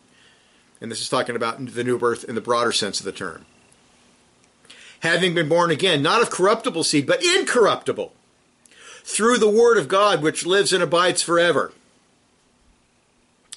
And 0.80 0.90
this 0.90 1.00
is 1.00 1.08
talking 1.08 1.34
about 1.34 1.74
the 1.74 1.82
new 1.82 1.98
birth 1.98 2.24
in 2.24 2.36
the 2.36 2.40
broader 2.40 2.72
sense 2.72 3.00
of 3.00 3.04
the 3.04 3.12
term. 3.12 3.44
Having 5.00 5.34
been 5.34 5.48
born 5.48 5.70
again, 5.70 6.02
not 6.02 6.22
of 6.22 6.30
corruptible 6.30 6.84
seed, 6.84 7.06
but 7.06 7.22
incorruptible, 7.22 8.12
through 9.04 9.38
the 9.38 9.48
word 9.48 9.78
of 9.78 9.88
God 9.88 10.22
which 10.22 10.44
lives 10.44 10.72
and 10.72 10.82
abides 10.82 11.22
forever. 11.22 11.72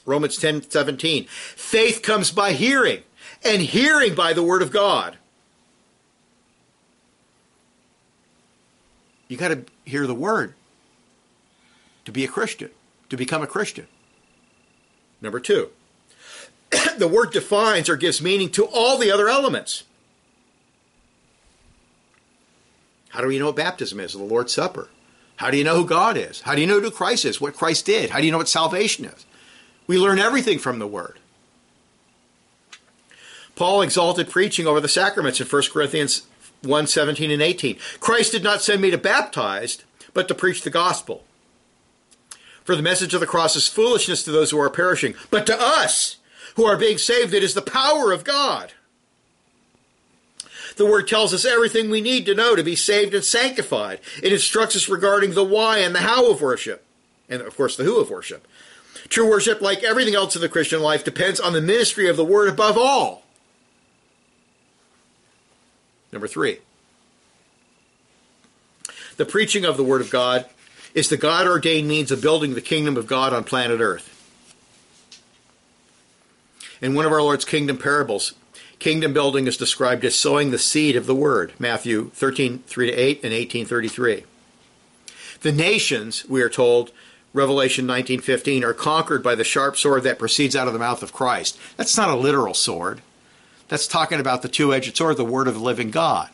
Romans 0.06 0.38
10:17. 0.38 1.28
Faith 1.28 2.02
comes 2.02 2.32
by 2.32 2.54
hearing, 2.54 3.04
and 3.44 3.62
hearing 3.62 4.16
by 4.16 4.34
the 4.34 4.44
word 4.44 4.62
of 4.62 4.72
God. 4.72 5.18
You 9.28 9.38
got 9.38 9.50
to 9.50 9.64
hear 9.86 10.06
the 10.06 10.14
word 10.14 10.56
to 12.06 12.12
be 12.12 12.26
a 12.26 12.28
Christian, 12.28 12.70
to 13.10 13.18
become 13.18 13.42
a 13.42 13.48
Christian. 13.48 13.88
Number 15.22 15.40
two, 15.40 15.70
the 16.98 17.08
word 17.08 17.32
defines 17.32 17.88
or 17.88 17.96
gives 17.96 18.22
meaning 18.22 18.50
to 18.52 18.66
all 18.66 18.98
the 18.98 19.12
other 19.12 19.30
elements. 19.30 19.84
How 23.12 23.22
do 23.22 23.28
we 23.28 23.40
know 23.40 23.48
what 23.48 23.56
baptism 23.56 24.00
is? 24.00 24.14
The 24.14 24.20
Lord's 24.20 24.54
Supper. 24.54 24.90
How 25.38 25.52
do 25.52 25.58
you 25.58 25.64
know 25.64 25.76
who 25.76 25.86
God 25.86 26.18
is? 26.18 26.42
How 26.42 26.56
do 26.56 26.62
you 26.62 26.68
know 26.68 26.80
who 26.80 26.92
Christ 26.92 27.26
is? 27.26 27.42
What 27.42 27.56
Christ 27.56 27.86
did? 27.86 28.12
How 28.12 28.20
do 28.20 28.26
you 28.26 28.32
know 28.32 28.38
what 28.38 28.50
salvation 28.50 29.06
is? 29.06 29.26
We 29.88 29.98
learn 29.98 30.20
everything 30.20 30.60
from 30.60 30.80
the 30.80 30.88
Word. 30.88 31.20
Paul 33.56 33.82
exalted 33.82 34.30
preaching 34.30 34.68
over 34.68 34.80
the 34.80 34.88
sacraments 34.88 35.42
in 35.42 35.48
1 35.48 35.64
Corinthians 35.72 36.24
1 36.62 36.88
17 36.88 37.32
and 37.32 37.42
18. 37.42 37.78
Christ 38.00 38.32
did 38.32 38.44
not 38.44 38.62
send 38.62 38.82
me 38.82 38.92
to 38.92 38.98
baptize, 38.98 39.80
but 40.14 40.28
to 40.28 40.36
preach 40.36 40.62
the 40.62 40.70
gospel. 40.70 41.24
For 42.64 42.76
the 42.76 42.82
message 42.82 43.14
of 43.14 43.20
the 43.20 43.28
cross 43.28 43.56
is 43.56 43.68
foolishness 43.68 44.24
to 44.24 44.32
those 44.32 44.52
who 44.52 44.60
are 44.60 44.70
perishing, 44.70 45.16
but 45.30 45.46
to 45.48 45.60
us 45.60 46.18
who 46.56 46.66
are 46.66 46.78
being 46.78 46.98
saved, 46.98 47.34
it 47.34 47.44
is 47.44 47.54
the 47.54 47.62
power 47.62 48.12
of 48.12 48.24
God. 48.24 48.74
The 50.82 50.88
word 50.88 51.08
tells 51.08 51.32
us 51.32 51.46
everything 51.46 51.92
we 51.92 52.02
need 52.02 52.26
to 52.26 52.34
know 52.34 52.56
to 52.56 52.64
be 52.64 52.76
saved 52.76 53.14
and 53.14 53.24
sanctified. 53.24 54.00
It 54.24 54.34
instructs 54.34 54.76
us 54.76 54.90
regarding 54.90 55.36
the 55.36 55.44
why 55.44 55.78
and 55.78 55.94
the 55.94 56.00
how 56.00 56.32
of 56.32 56.42
worship, 56.42 56.84
and 57.30 57.40
of 57.40 57.56
course 57.56 57.78
the 57.78 57.84
who 57.84 58.00
of 58.00 58.10
worship. 58.10 58.48
True 59.08 59.30
worship, 59.30 59.62
like 59.62 59.84
everything 59.84 60.16
else 60.16 60.36
in 60.36 60.42
the 60.42 60.50
Christian 60.50 60.82
life, 60.82 61.04
depends 61.04 61.40
on 61.40 61.54
the 61.54 61.62
ministry 61.62 62.10
of 62.10 62.18
the 62.18 62.26
word 62.26 62.50
above 62.50 62.80
all. 62.80 63.22
Number 66.12 66.28
three, 66.28 66.58
the 69.18 69.26
preaching 69.26 69.64
of 69.64 69.78
the 69.78 69.84
Word 69.84 70.02
of 70.02 70.10
God 70.10 70.48
is 70.96 71.10
the 71.10 71.16
God 71.16 71.46
ordained 71.46 71.90
means 71.90 72.10
of 72.10 72.24
building 72.24 72.56
the 72.56 72.60
kingdom 72.60 72.98
of 72.98 73.06
God 73.06 73.34
on 73.34 73.44
planet 73.44 73.82
Earth. 73.82 74.08
In 76.82 76.96
one 76.96 77.06
of 77.06 77.12
our 77.12 77.22
Lord's 77.22 77.46
kingdom 77.46 77.78
parables, 77.78 78.34
kingdom 78.82 79.14
building 79.14 79.46
is 79.46 79.58
described 79.58 80.04
as 80.04 80.16
sowing 80.16 80.50
the 80.50 80.58
seed 80.58 80.96
of 80.96 81.06
the 81.06 81.14
Word, 81.14 81.54
Matthew 81.60 82.10
13, 82.16 82.64
3 82.66 82.88
to 82.88 82.94
8 82.94 83.20
and 83.24 83.32
18, 83.32 83.66
33. 83.68 84.24
The 85.42 85.52
nations, 85.52 86.26
we 86.28 86.42
are 86.42 86.50
told, 86.50 86.92
Revelation 87.32 87.86
19:15 87.86 88.64
are 88.64 88.74
conquered 88.74 89.22
by 89.24 89.36
the 89.36 89.44
sharp 89.44 89.78
sword 89.78 90.02
that 90.04 90.18
proceeds 90.18 90.56
out 90.56 90.68
of 90.68 90.74
the 90.74 90.80
mouth 90.80 91.04
of 91.04 91.14
Christ. 91.14 91.58
That's 91.78 91.96
not 91.96 92.10
a 92.10 92.16
literal 92.16 92.56
sword. 92.56 93.02
That's 93.70 93.88
talking 93.88 94.20
about 94.20 94.42
the 94.42 94.50
two 94.50 94.74
edged 94.74 94.98
sword, 94.98 95.16
the 95.16 95.24
word 95.24 95.48
of 95.48 95.54
the 95.54 95.60
living 95.62 95.92
God. 95.92 96.30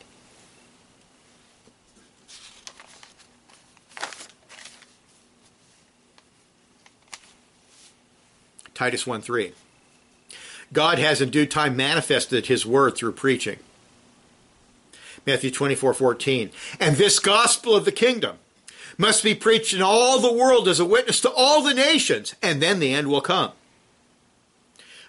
Titus 8.73 9.05
1 9.05 9.21
3. 9.21 9.53
God 10.73 10.99
has 10.99 11.21
in 11.21 11.29
due 11.29 11.45
time 11.45 11.75
manifested 11.75 12.47
his 12.47 12.65
word 12.65 12.95
through 12.95 13.13
preaching. 13.13 13.59
Matthew 15.25 15.51
24 15.51 15.93
14. 15.93 16.51
And 16.79 16.95
this 16.95 17.19
gospel 17.19 17.75
of 17.75 17.85
the 17.85 17.91
kingdom 17.91 18.37
must 18.97 19.23
be 19.23 19.35
preached 19.35 19.73
in 19.73 19.81
all 19.81 20.19
the 20.19 20.33
world 20.33 20.67
as 20.67 20.79
a 20.79 20.85
witness 20.85 21.21
to 21.21 21.31
all 21.31 21.61
the 21.61 21.73
nations, 21.73 22.35
and 22.41 22.61
then 22.61 22.79
the 22.79 22.93
end 22.93 23.07
will 23.07 23.21
come. 23.21 23.51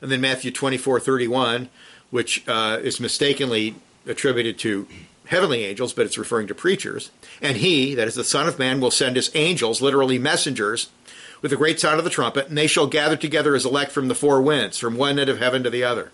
And 0.01 0.11
then 0.11 0.21
Matthew 0.21 0.51
24 0.51 1.01
31 1.01 1.69
which 2.11 2.47
uh, 2.49 2.79
is 2.83 3.01
mistakenly 3.01 3.75
attributed 4.07 4.59
to 4.59 4.87
heavenly 5.27 5.65
angels, 5.65 5.93
but 5.93 6.07
it's 6.07 6.17
referring 6.17 6.47
to 6.47 6.55
preachers. 6.55 7.11
And 7.43 7.59
he, 7.59 7.95
that 7.95 8.09
is 8.09 8.15
the 8.15 8.25
Son 8.25 8.49
of 8.49 8.59
Man, 8.59 8.81
will 8.81 8.91
send 8.91 9.17
his 9.17 9.31
angels, 9.35 9.83
literally 9.83 10.19
messengers, 10.19 10.89
with 11.41 11.53
a 11.53 11.57
great 11.57 11.79
sound 11.79 11.99
of 11.99 12.05
the 12.05 12.11
trumpet, 12.11 12.49
and 12.49 12.59
they 12.59 12.67
shall 12.67 12.87
gather 12.87 13.17
together 13.17 13.55
his 13.55 13.65
elect 13.65 13.93
from 13.93 14.09
the 14.09 14.15
four 14.15 14.43
winds, 14.43 14.79
from 14.79 14.97
one 14.97 15.19
end 15.19 15.31
of 15.31 15.39
heaven 15.39 15.63
to 15.63 15.71
the 15.71 15.85
other. 15.85 16.11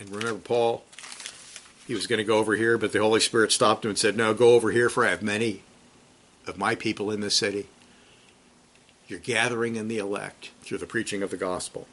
And 0.00 0.10
remember, 0.10 0.40
Paul, 0.40 0.84
he 1.86 1.94
was 1.94 2.06
going 2.06 2.18
to 2.18 2.24
go 2.24 2.38
over 2.38 2.54
here, 2.54 2.78
but 2.78 2.92
the 2.92 3.00
Holy 3.00 3.20
Spirit 3.20 3.52
stopped 3.52 3.84
him 3.84 3.90
and 3.90 3.98
said, 3.98 4.16
No, 4.16 4.34
go 4.34 4.54
over 4.54 4.70
here, 4.70 4.88
for 4.88 5.04
I 5.04 5.10
have 5.10 5.22
many 5.22 5.62
of 6.46 6.58
my 6.58 6.74
people 6.74 7.10
in 7.10 7.20
this 7.20 7.36
city. 7.36 7.66
You're 9.06 9.18
gathering 9.18 9.76
in 9.76 9.88
the 9.88 9.98
elect 9.98 10.50
through 10.60 10.78
the 10.78 10.86
preaching 10.86 11.22
of 11.22 11.30
the 11.30 11.36
gospel. 11.36 11.88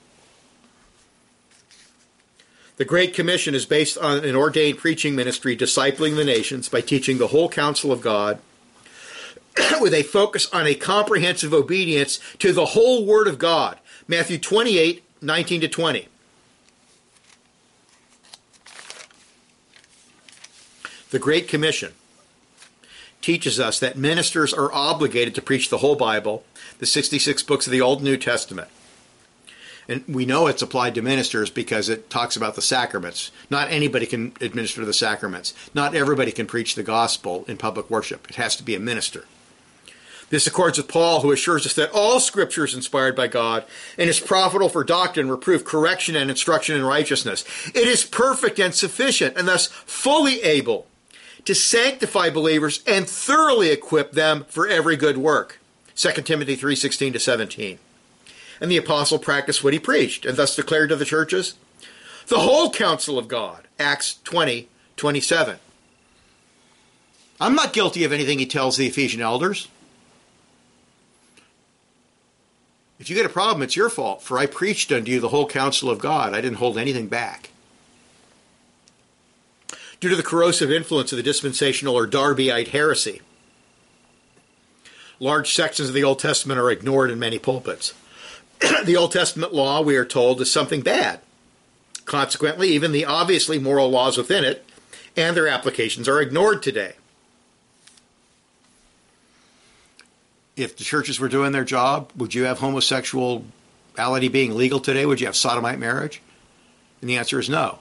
The 2.78 2.86
Great 2.86 3.14
Commission 3.14 3.56
is 3.56 3.66
based 3.66 3.98
on 3.98 4.26
an 4.26 4.36
ordained 4.36 4.80
preaching 4.80 5.16
ministry 5.16 5.56
discipling 5.56 6.18
the 6.18 6.26
nations 6.26 6.68
by 6.68 6.82
teaching 6.82 7.18
the 7.18 7.28
whole 7.28 7.48
counsel 7.48 7.92
of 7.92 8.02
God 8.02 8.40
with 9.80 9.94
a 9.94 10.04
focus 10.04 10.52
on 10.52 10.68
a 10.68 10.76
comprehensive 10.76 11.54
obedience 11.54 12.20
to 12.40 12.52
the 12.52 12.68
whole 12.68 13.06
Word 13.06 13.28
of 13.28 13.38
God. 13.38 13.80
Matthew 14.08 14.38
28 14.38 15.04
19 15.22 15.62
to 15.62 15.68
20. 15.68 16.08
The 21.12 21.20
Great 21.20 21.48
Commission 21.48 21.94
teaches 23.22 23.60
us 23.60 23.80
that 23.80 23.98
ministers 23.98 24.54
are 24.54 24.72
obligated 24.74 25.34
to 25.34 25.42
preach 25.42 25.70
the 25.70 25.78
whole 25.78 25.96
Bible, 25.96 26.44
the 26.80 26.86
66 26.86 27.42
books 27.44 27.66
of 27.66 27.72
the 27.72 27.82
Old 27.82 28.00
and 28.00 28.06
New 28.06 28.18
Testament. 28.18 28.68
And 29.88 30.04
we 30.08 30.26
know 30.26 30.48
it's 30.48 30.62
applied 30.62 30.96
to 30.96 31.02
ministers 31.02 31.50
because 31.50 31.90
it 31.90 32.10
talks 32.10 32.36
about 32.36 32.56
the 32.56 32.62
sacraments. 32.62 33.32
Not 33.50 33.72
anybody 33.72 34.06
can 34.06 34.34
administer 34.42 34.84
the 34.84 34.94
sacraments. 34.94 35.54
Not 35.74 35.96
everybody 35.96 36.32
can 36.32 36.48
preach 36.48 36.76
the 36.76 36.84
gospel 36.84 37.46
in 37.48 37.58
public 37.58 37.90
worship. 37.90 38.28
It 38.30 38.36
has 38.36 38.56
to 38.56 38.64
be 38.64 38.76
a 38.76 38.80
minister. 38.80 39.26
This 40.30 40.48
accords 40.48 40.80
with 40.80 40.88
Paul, 40.88 41.22
who 41.22 41.32
assures 41.32 41.68
us 41.68 41.76
that 41.76 41.92
all 41.92 42.20
Scripture 42.20 42.66
is 42.66 42.74
inspired 42.74 43.16
by 43.16 43.28
God 43.28 43.64
and 43.98 44.10
is 44.10 44.20
profitable 44.20 44.70
for 44.70 44.84
doctrine, 44.84 45.30
reproof, 45.30 45.64
correction, 45.64 46.16
and 46.16 46.32
instruction 46.32 46.76
in 46.76 46.84
righteousness. 46.84 47.46
It 47.68 47.88
is 47.88 48.04
perfect 48.04 48.60
and 48.60 48.74
sufficient, 48.74 49.38
and 49.38 49.48
thus 49.48 49.68
fully 49.68 50.42
able 50.42 50.88
to 51.46 51.54
sanctify 51.54 52.32
believers 52.32 52.84
and 52.88 53.08
thoroughly 53.08 53.70
equip 53.70 54.14
them 54.14 54.46
for 54.50 54.68
every 54.68 54.96
good 54.96 55.18
work. 55.18 55.60
2 55.96 56.26
Timothy 56.26 56.56
3:16 56.56 57.14
to 57.14 57.20
17. 57.20 57.78
And 58.62 58.72
the 58.72 58.78
apostle 58.78 59.20
practiced 59.20 59.64
what 59.64 59.74
he 59.74 59.80
preached 59.80 60.26
and 60.26 60.38
thus 60.38 60.56
declared 60.56 60.90
to 60.90 60.96
the 60.96 61.06
churches 61.06 61.56
the 62.28 62.40
whole 62.40 62.72
counsel 62.72 63.18
of 63.18 63.28
God. 63.28 63.68
Acts 63.80 64.20
20, 64.24 64.68
27. 64.98 65.58
I'm 67.40 67.56
not 67.56 67.74
guilty 67.74 68.04
of 68.04 68.14
anything 68.14 68.40
he 68.40 68.46
tells 68.46 68.78
the 68.78 68.88
Ephesian 68.88 69.22
elders. 69.22 69.68
If 72.98 73.10
you 73.10 73.16
get 73.16 73.26
a 73.26 73.30
problem, 73.30 73.62
it's 73.62 73.76
your 73.76 73.90
fault, 73.90 74.24
for 74.24 74.38
I 74.38 74.46
preached 74.46 74.92
unto 74.92 75.12
you 75.12 75.20
the 75.20 75.30
whole 75.30 75.48
counsel 75.48 75.90
of 75.90 76.00
God. 76.00 76.34
I 76.34 76.40
didn't 76.40 76.60
hold 76.60 76.78
anything 76.78 77.08
back. 77.08 77.50
Due 80.00 80.10
to 80.10 80.16
the 80.16 80.24
corrosive 80.24 80.72
influence 80.72 81.12
of 81.12 81.18
the 81.18 81.24
dispensational 81.24 81.96
or 81.96 82.08
Darbyite 82.08 82.70
heresy, 82.70 83.22
large 85.20 85.54
sections 85.54 85.90
of 85.90 85.96
the 85.96 86.04
Old 86.04 86.20
Testament 86.20 86.60
are 86.60 86.72
ignored 86.72 87.12
in 87.12 87.20
many 87.20 87.38
pulpits. 87.38 87.94
The 88.60 88.96
Old 88.96 89.12
Testament 89.12 89.54
law, 89.54 89.82
we 89.82 89.96
are 89.96 90.06
told, 90.06 90.42
is 90.42 90.52
something 90.52 90.82
bad. 90.82 91.20
Consequently, 92.06 92.70
even 92.70 92.92
the 92.92 93.06
obviously 93.06 93.58
moral 93.58 93.90
laws 93.90 94.18
within 94.18 94.44
it 94.44 94.66
and 95.18 95.36
their 95.36 95.48
applications 95.48 96.08
are 96.08 96.22
ignored 96.22 96.62
today. 96.62 96.94
If 100.56 100.78
the 100.78 100.84
churches 100.84 101.20
were 101.20 101.30
doing 101.30 101.52
their 101.52 101.66
job, 101.66 102.12
would 102.16 102.34
you 102.34 102.44
have 102.44 102.60
homosexuality 102.60 104.30
being 104.30 104.56
legal 104.56 104.80
today? 104.80 105.06
Would 105.06 105.20
you 105.20 105.26
have 105.26 105.36
sodomite 105.36 105.80
marriage? 105.80 106.22
And 107.02 107.10
the 107.10 107.18
answer 107.18 107.40
is 107.40 107.50
no. 107.50 107.80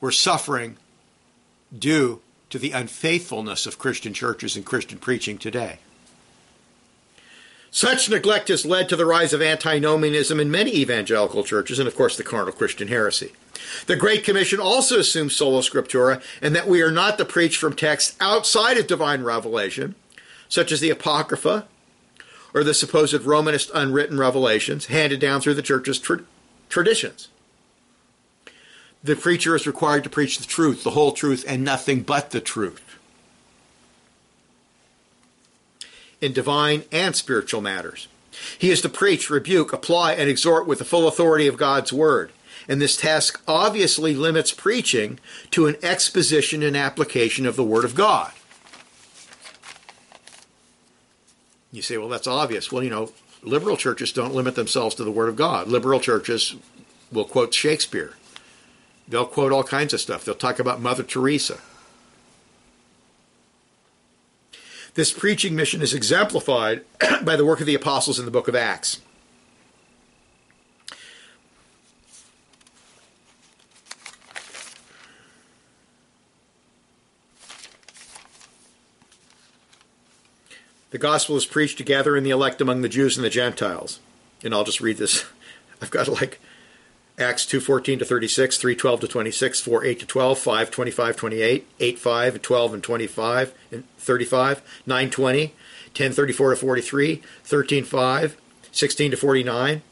We're 0.00 0.10
suffering 0.10 0.76
due 1.76 2.20
to 2.50 2.58
the 2.58 2.72
unfaithfulness 2.72 3.66
of 3.66 3.78
Christian 3.78 4.12
churches 4.12 4.54
and 4.56 4.66
Christian 4.66 4.98
preaching 4.98 5.38
today. 5.38 5.78
Such 7.74 8.08
neglect 8.08 8.50
has 8.50 8.64
led 8.64 8.88
to 8.88 8.94
the 8.94 9.04
rise 9.04 9.32
of 9.32 9.42
antinomianism 9.42 10.38
in 10.38 10.48
many 10.48 10.76
evangelical 10.76 11.42
churches 11.42 11.80
and, 11.80 11.88
of 11.88 11.96
course, 11.96 12.16
the 12.16 12.22
carnal 12.22 12.52
Christian 12.52 12.86
heresy. 12.86 13.32
The 13.86 13.96
Great 13.96 14.22
Commission 14.22 14.60
also 14.60 15.00
assumes 15.00 15.34
sola 15.34 15.58
scriptura 15.58 16.22
and 16.40 16.54
that 16.54 16.68
we 16.68 16.82
are 16.82 16.92
not 16.92 17.18
to 17.18 17.24
preach 17.24 17.56
from 17.56 17.74
texts 17.74 18.14
outside 18.20 18.78
of 18.78 18.86
divine 18.86 19.24
revelation, 19.24 19.96
such 20.48 20.70
as 20.70 20.78
the 20.78 20.90
Apocrypha 20.90 21.66
or 22.54 22.62
the 22.62 22.74
supposed 22.74 23.22
Romanist 23.22 23.72
unwritten 23.74 24.18
revelations 24.18 24.86
handed 24.86 25.18
down 25.18 25.40
through 25.40 25.54
the 25.54 25.60
church's 25.60 25.98
tra- 25.98 26.22
traditions. 26.68 27.26
The 29.02 29.16
preacher 29.16 29.56
is 29.56 29.66
required 29.66 30.04
to 30.04 30.10
preach 30.10 30.38
the 30.38 30.46
truth, 30.46 30.84
the 30.84 30.90
whole 30.90 31.10
truth, 31.10 31.44
and 31.48 31.64
nothing 31.64 32.02
but 32.02 32.30
the 32.30 32.40
truth. 32.40 32.80
In 36.24 36.32
divine 36.32 36.84
and 36.90 37.14
spiritual 37.14 37.60
matters. 37.60 38.08
He 38.58 38.70
is 38.70 38.80
to 38.80 38.88
preach, 38.88 39.30
rebuke, 39.30 39.72
apply, 39.72 40.14
and 40.14 40.28
exhort 40.28 40.66
with 40.66 40.78
the 40.78 40.84
full 40.84 41.06
authority 41.06 41.46
of 41.46 41.56
God's 41.56 41.92
Word. 41.92 42.32
And 42.66 42.80
this 42.80 42.96
task 42.96 43.42
obviously 43.46 44.14
limits 44.14 44.52
preaching 44.52 45.20
to 45.50 45.66
an 45.66 45.76
exposition 45.82 46.62
and 46.62 46.76
application 46.76 47.46
of 47.46 47.56
the 47.56 47.64
Word 47.64 47.84
of 47.84 47.94
God. 47.94 48.32
You 51.70 51.82
say, 51.82 51.98
well, 51.98 52.08
that's 52.08 52.26
obvious. 52.26 52.72
Well, 52.72 52.82
you 52.82 52.90
know, 52.90 53.12
liberal 53.42 53.76
churches 53.76 54.12
don't 54.12 54.34
limit 54.34 54.54
themselves 54.54 54.94
to 54.94 55.04
the 55.04 55.10
Word 55.10 55.28
of 55.28 55.36
God. 55.36 55.68
Liberal 55.68 56.00
churches 56.00 56.56
will 57.12 57.24
quote 57.24 57.52
Shakespeare, 57.52 58.14
they'll 59.06 59.26
quote 59.26 59.52
all 59.52 59.64
kinds 59.64 59.92
of 59.92 60.00
stuff. 60.00 60.24
They'll 60.24 60.34
talk 60.34 60.58
about 60.58 60.80
Mother 60.80 61.02
Teresa. 61.02 61.58
This 64.94 65.12
preaching 65.12 65.56
mission 65.56 65.82
is 65.82 65.92
exemplified 65.92 66.84
by 67.24 67.34
the 67.34 67.44
work 67.44 67.60
of 67.60 67.66
the 67.66 67.74
apostles 67.74 68.18
in 68.18 68.24
the 68.24 68.30
book 68.30 68.46
of 68.46 68.54
Acts. 68.54 69.00
The 80.92 80.98
gospel 80.98 81.36
is 81.36 81.44
preached 81.44 81.76
together 81.76 82.16
in 82.16 82.22
the 82.22 82.30
elect 82.30 82.60
among 82.60 82.82
the 82.82 82.88
Jews 82.88 83.16
and 83.16 83.24
the 83.24 83.30
Gentiles. 83.30 83.98
And 84.44 84.54
I'll 84.54 84.62
just 84.62 84.80
read 84.80 84.96
this. 84.96 85.24
I've 85.82 85.90
got 85.90 86.06
like 86.06 86.40
Acts 87.16 87.46
2:14 87.46 88.00
to 88.00 88.04
36, 88.04 88.58
3:12 88.58 89.00
to 89.00 89.08
26, 89.08 89.60
4:8 89.60 90.00
to 90.00 90.06
12, 90.06 90.38
5:25 90.38 91.16
28, 91.16 91.66
8:5 91.78 92.42
12 92.42 92.74
and 92.74 92.82
25 92.82 93.52
and 93.70 93.84
35, 93.98 94.62
9:20, 94.84 95.52
10:34 95.94 96.50
to 96.50 96.56
43, 96.56 97.22
13:5, 97.44 98.32
16 98.72 99.10
to 99.12 99.16
49, 99.16 99.82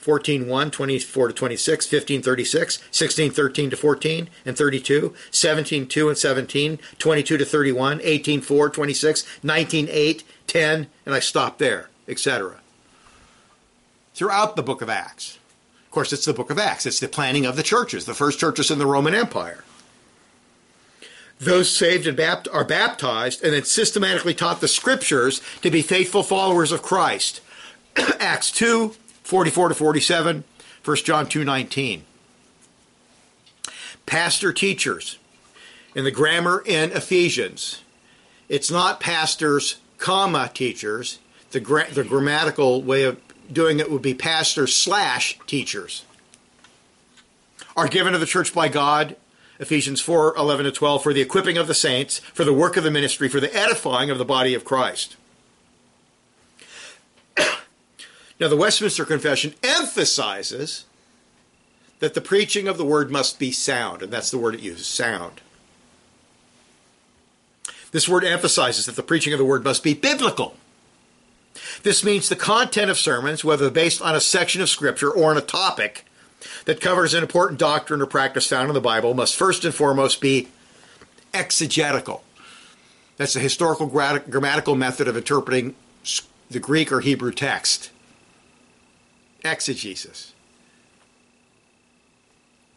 14:1, 0.00 0.70
24 0.72 1.28
to 1.28 1.34
26, 1.34 1.86
15:36, 1.86 2.78
16:13 2.90 3.70
to 3.70 3.76
14 3.76 4.28
and 4.44 4.56
32, 4.56 5.14
17:2 5.30 6.08
and 6.08 6.18
17, 6.18 6.80
22 6.98 7.36
to 7.36 7.44
31, 7.44 8.00
18:4, 8.00 8.68
26, 8.72 9.24
19:8, 9.44 10.24
10, 10.48 10.88
and 11.06 11.14
I 11.14 11.20
stop 11.20 11.58
there, 11.58 11.90
etc. 12.08 12.56
Throughout 14.16 14.56
the 14.56 14.64
book 14.64 14.82
of 14.82 14.90
Acts. 14.90 15.38
Of 15.90 15.94
course, 15.94 16.12
it's 16.12 16.24
the 16.24 16.32
book 16.32 16.50
of 16.50 16.58
Acts. 16.60 16.86
It's 16.86 17.00
the 17.00 17.08
planning 17.08 17.44
of 17.44 17.56
the 17.56 17.64
churches, 17.64 18.04
the 18.04 18.14
first 18.14 18.38
churches 18.38 18.70
in 18.70 18.78
the 18.78 18.86
Roman 18.86 19.12
Empire. 19.12 19.64
Those 21.40 21.68
saved 21.68 22.06
and 22.06 22.16
bapt- 22.16 22.46
are 22.52 22.64
baptized 22.64 23.42
and 23.42 23.52
then 23.52 23.64
systematically 23.64 24.32
taught 24.32 24.60
the 24.60 24.68
scriptures 24.68 25.42
to 25.62 25.68
be 25.68 25.82
faithful 25.82 26.22
followers 26.22 26.70
of 26.70 26.80
Christ. 26.80 27.40
Acts 28.20 28.52
2, 28.52 28.94
44 29.24 29.70
to 29.70 29.74
47, 29.74 30.44
1 30.84 30.96
John 30.98 31.26
2, 31.26 31.42
19. 31.42 32.04
Pastor 34.06 34.52
teachers. 34.52 35.18
In 35.96 36.04
the 36.04 36.12
grammar 36.12 36.62
in 36.66 36.92
Ephesians, 36.92 37.82
it's 38.48 38.70
not 38.70 39.00
pastors, 39.00 39.80
comma, 39.98 40.52
teachers. 40.54 41.18
The, 41.50 41.58
gra- 41.58 41.90
the 41.90 42.04
grammatical 42.04 42.80
way 42.80 43.02
of 43.02 43.20
doing 43.52 43.80
it 43.80 43.90
would 43.90 44.02
be 44.02 44.14
pastors 44.14 44.74
slash 44.74 45.38
teachers. 45.46 46.04
Are 47.76 47.88
given 47.88 48.12
to 48.12 48.18
the 48.18 48.26
church 48.26 48.54
by 48.54 48.68
God, 48.68 49.16
Ephesians 49.58 50.00
4 50.00 50.36
11 50.36 50.64
to 50.64 50.72
12, 50.72 51.02
for 51.02 51.12
the 51.12 51.20
equipping 51.20 51.56
of 51.56 51.66
the 51.66 51.74
saints, 51.74 52.18
for 52.18 52.44
the 52.44 52.52
work 52.52 52.76
of 52.76 52.84
the 52.84 52.90
ministry, 52.90 53.28
for 53.28 53.40
the 53.40 53.54
edifying 53.54 54.10
of 54.10 54.18
the 54.18 54.24
body 54.24 54.54
of 54.54 54.64
Christ. 54.64 55.16
now, 57.38 58.48
the 58.48 58.56
Westminster 58.56 59.04
Confession 59.04 59.54
emphasizes 59.62 60.84
that 62.00 62.14
the 62.14 62.20
preaching 62.20 62.66
of 62.66 62.78
the 62.78 62.84
word 62.84 63.10
must 63.10 63.38
be 63.38 63.52
sound, 63.52 64.02
and 64.02 64.12
that's 64.12 64.30
the 64.30 64.38
word 64.38 64.54
it 64.54 64.60
uses 64.60 64.86
sound. 64.86 65.40
This 67.92 68.08
word 68.08 68.24
emphasizes 68.24 68.86
that 68.86 68.96
the 68.96 69.02
preaching 69.02 69.32
of 69.32 69.38
the 69.38 69.44
word 69.44 69.64
must 69.64 69.82
be 69.82 69.94
biblical. 69.94 70.56
This 71.82 72.04
means 72.04 72.28
the 72.28 72.36
content 72.36 72.90
of 72.90 72.98
sermons, 72.98 73.44
whether 73.44 73.70
based 73.70 74.02
on 74.02 74.14
a 74.14 74.20
section 74.20 74.60
of 74.60 74.68
Scripture 74.68 75.10
or 75.10 75.30
on 75.30 75.38
a 75.38 75.42
topic 75.42 76.04
that 76.66 76.80
covers 76.80 77.14
an 77.14 77.22
important 77.22 77.58
doctrine 77.58 78.02
or 78.02 78.06
practice 78.06 78.46
found 78.46 78.68
in 78.68 78.74
the 78.74 78.80
Bible, 78.80 79.14
must 79.14 79.36
first 79.36 79.64
and 79.64 79.74
foremost 79.74 80.20
be 80.20 80.48
exegetical. 81.32 82.22
That's 83.16 83.34
the 83.34 83.40
historical 83.40 83.86
grammatical 83.86 84.74
method 84.74 85.08
of 85.08 85.16
interpreting 85.16 85.74
the 86.50 86.60
Greek 86.60 86.90
or 86.90 87.00
Hebrew 87.00 87.32
text. 87.32 87.90
Exegesis. 89.44 90.32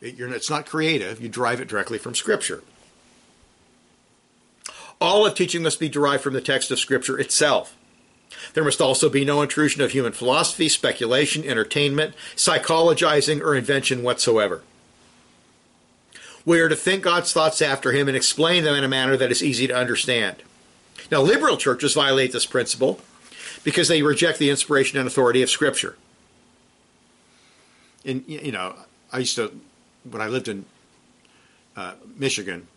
it's 0.02 0.50
not 0.50 0.66
creative. 0.66 1.22
You 1.22 1.30
derive 1.30 1.60
it 1.60 1.68
directly 1.68 1.98
from 1.98 2.16
Scripture. 2.16 2.64
All 5.02 5.26
of 5.26 5.36
teaching 5.36 5.64
must 5.64 5.80
be 5.80 5.90
derived 5.90 6.24
from 6.24 6.34
the 6.34 6.42
text 6.42 6.72
of 6.72 6.80
Scripture 6.80 7.20
itself. 7.20 7.76
There 8.54 8.64
must 8.64 8.82
also 8.82 9.10
be 9.10 9.26
no 9.26 9.42
intrusion 9.42 9.82
of 9.82 9.92
human 9.92 10.14
philosophy, 10.14 10.70
speculation, 10.70 11.44
entertainment, 11.44 12.16
psychologizing, 12.36 13.42
or 13.42 13.56
invention 13.56 14.04
whatsoever. 14.04 14.64
We 16.46 16.60
are 16.60 16.70
to 16.70 16.76
think 16.76 17.04
God's 17.04 17.32
thoughts 17.32 17.62
after 17.62 17.92
Him 17.92 18.08
and 18.08 18.18
explain 18.18 18.64
them 18.64 18.76
in 18.76 18.84
a 18.84 18.90
manner 18.90 19.16
that 19.18 19.32
is 19.32 19.42
easy 19.42 19.68
to 19.68 19.76
understand. 19.76 20.44
Now, 21.10 21.22
liberal 21.22 21.58
churches 21.58 21.94
violate 21.94 22.32
this 22.32 22.46
principle 22.46 23.00
because 23.64 23.88
they 23.88 24.02
reject 24.02 24.40
the 24.40 24.50
inspiration 24.50 25.00
and 25.00 25.08
authority 25.08 25.42
of 25.42 25.50
Scripture. 25.50 25.96
And, 28.06 28.24
you 28.28 28.52
know, 28.52 28.76
I 29.12 29.20
used 29.20 29.36
to, 29.36 29.58
when 30.10 30.22
I 30.22 30.28
lived 30.28 30.50
in 30.50 30.66
uh, 31.76 31.94
Michigan, 32.18 32.68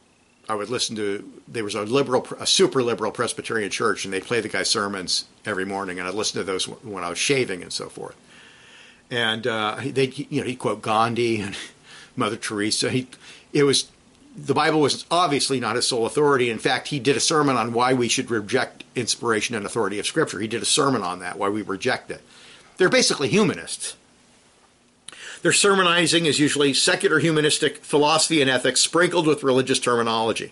I 0.49 0.55
would 0.55 0.71
listen 0.71 0.95
to 0.97 1.29
there 1.49 1.65
was 1.65 1.75
a 1.75 1.83
liberal, 1.83 2.27
a 2.39 2.47
super 2.47 2.83
liberal 2.83 3.11
Presbyterian 3.11 3.71
church, 3.71 4.05
and 4.05 4.15
they 4.15 4.21
play 4.21 4.41
the 4.41 4.49
guy's 4.49 4.71
sermons 4.71 5.25
every 5.45 5.65
morning, 5.65 5.99
and 5.99 6.07
I'd 6.07 6.15
listen 6.15 6.39
to 6.39 6.45
those 6.45 6.67
when 6.67 7.03
I 7.03 7.09
was 7.09 7.19
shaving 7.19 7.63
and 7.63 7.73
so 7.73 7.89
forth. 7.89 8.17
And 9.11 9.47
uh, 9.47 9.79
they, 9.85 10.07
you 10.07 10.41
know, 10.41 10.47
he 10.47 10.57
quote 10.57 10.83
Gandhi 10.83 11.41
and 11.41 11.57
Mother 12.17 12.37
Teresa. 12.37 12.91
He, 12.91 13.09
it 13.53 13.65
was 13.65 13.91
the 14.37 14.55
Bible 14.55 14.81
was 14.81 15.07
obviously 15.11 15.61
not 15.61 15.77
his 15.77 15.89
sole 15.89 16.07
authority. 16.07 16.51
In 16.51 16.59
fact, 16.59 16.89
he 16.89 17.01
did 17.01 17.17
a 17.17 17.21
sermon 17.21 17.57
on 17.57 17.73
why 17.73 17.95
we 17.95 18.09
should 18.09 18.31
reject 18.31 18.85
inspiration 18.95 19.55
and 19.55 19.65
authority 19.65 19.99
of 19.99 20.07
Scripture. 20.07 20.41
He 20.41 20.49
did 20.49 20.63
a 20.63 20.67
sermon 20.67 21.03
on 21.03 21.21
that, 21.21 21.39
why 21.39 21.49
we 21.49 21.63
reject 21.63 22.11
it. 22.11 22.21
They're 22.77 22.91
basically 22.91 23.29
humanists. 23.29 23.97
Their 25.47 25.53
sermonizing 25.53 26.27
is 26.27 26.41
usually 26.41 26.75
secular 26.75 27.21
humanistic 27.21 27.85
philosophy 27.85 28.41
and 28.41 28.51
ethics 28.51 28.81
sprinkled 28.81 29.29
with 29.29 29.45
religious 29.45 29.79
terminology. 29.79 30.51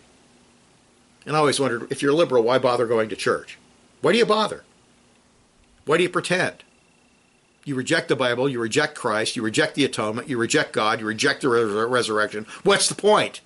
And 1.27 1.35
I 1.35 1.41
always 1.41 1.59
wondered 1.59 1.91
if 1.91 2.01
you're 2.01 2.13
liberal, 2.13 2.45
why 2.45 2.59
bother 2.59 2.87
going 2.87 3.09
to 3.09 3.17
church? 3.17 3.59
Why 4.03 4.13
do 4.13 4.19
you 4.19 4.25
bother? 4.25 4.63
Why 5.85 5.97
do 5.97 6.05
you 6.05 6.09
pretend? 6.09 6.63
You 7.65 7.75
reject 7.75 8.07
the 8.07 8.15
Bible, 8.15 8.49
you 8.49 8.61
reject 8.61 8.95
Christ, 8.95 9.35
you 9.35 9.43
reject 9.43 9.75
the 9.75 9.85
atonement, 9.85 10.29
you 10.29 10.39
reject 10.39 10.73
God, 10.73 11.01
you 11.01 11.07
reject 11.07 11.43
the 11.43 11.49
resurrection. 11.49 12.47
What's 12.63 12.89
the 12.89 12.95
point? 12.95 13.41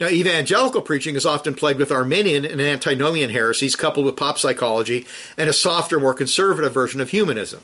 Now, 0.00 0.08
evangelical 0.08 0.80
preaching 0.80 1.16
is 1.16 1.26
often 1.26 1.52
plagued 1.52 1.80
with 1.80 1.92
Arminian 1.92 2.46
and 2.46 2.62
antinomian 2.62 3.28
heresies 3.28 3.76
coupled 3.76 4.06
with 4.06 4.16
pop 4.16 4.38
psychology 4.38 5.06
and 5.36 5.50
a 5.50 5.52
softer, 5.52 6.00
more 6.00 6.14
conservative 6.14 6.72
version 6.72 7.02
of 7.02 7.10
humanism. 7.10 7.60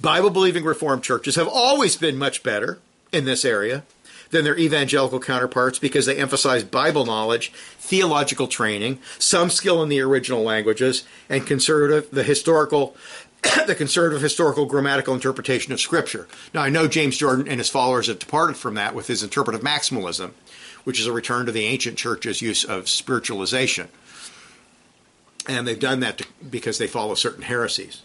Bible 0.00 0.30
believing 0.30 0.64
Reformed 0.64 1.02
churches 1.02 1.36
have 1.36 1.48
always 1.48 1.96
been 1.96 2.16
much 2.16 2.42
better 2.42 2.78
in 3.12 3.24
this 3.24 3.44
area 3.44 3.84
than 4.30 4.44
their 4.44 4.58
evangelical 4.58 5.20
counterparts 5.20 5.78
because 5.78 6.06
they 6.06 6.16
emphasize 6.16 6.64
Bible 6.64 7.04
knowledge, 7.04 7.52
theological 7.78 8.46
training, 8.46 8.98
some 9.18 9.50
skill 9.50 9.82
in 9.82 9.88
the 9.88 10.00
original 10.00 10.42
languages, 10.42 11.04
and 11.28 11.46
conservative 11.46 12.10
the 12.10 12.22
historical 12.22 12.96
the 13.66 13.74
conservative 13.74 14.22
historical 14.22 14.66
grammatical 14.66 15.14
interpretation 15.14 15.72
of 15.72 15.80
Scripture. 15.80 16.28
Now, 16.52 16.62
I 16.62 16.68
know 16.68 16.86
James 16.86 17.16
Jordan 17.16 17.48
and 17.48 17.58
his 17.58 17.70
followers 17.70 18.06
have 18.06 18.18
departed 18.18 18.56
from 18.56 18.74
that 18.74 18.94
with 18.94 19.06
his 19.06 19.22
interpretive 19.22 19.62
maximalism, 19.62 20.32
which 20.84 21.00
is 21.00 21.06
a 21.06 21.12
return 21.12 21.46
to 21.46 21.52
the 21.52 21.64
ancient 21.64 21.96
church's 21.96 22.42
use 22.42 22.64
of 22.64 22.84
spiritualization. 22.84 23.88
And 25.48 25.66
they've 25.66 25.80
done 25.80 26.00
that 26.00 26.18
to, 26.18 26.26
because 26.48 26.76
they 26.76 26.86
follow 26.86 27.14
certain 27.14 27.42
heresies. 27.42 28.02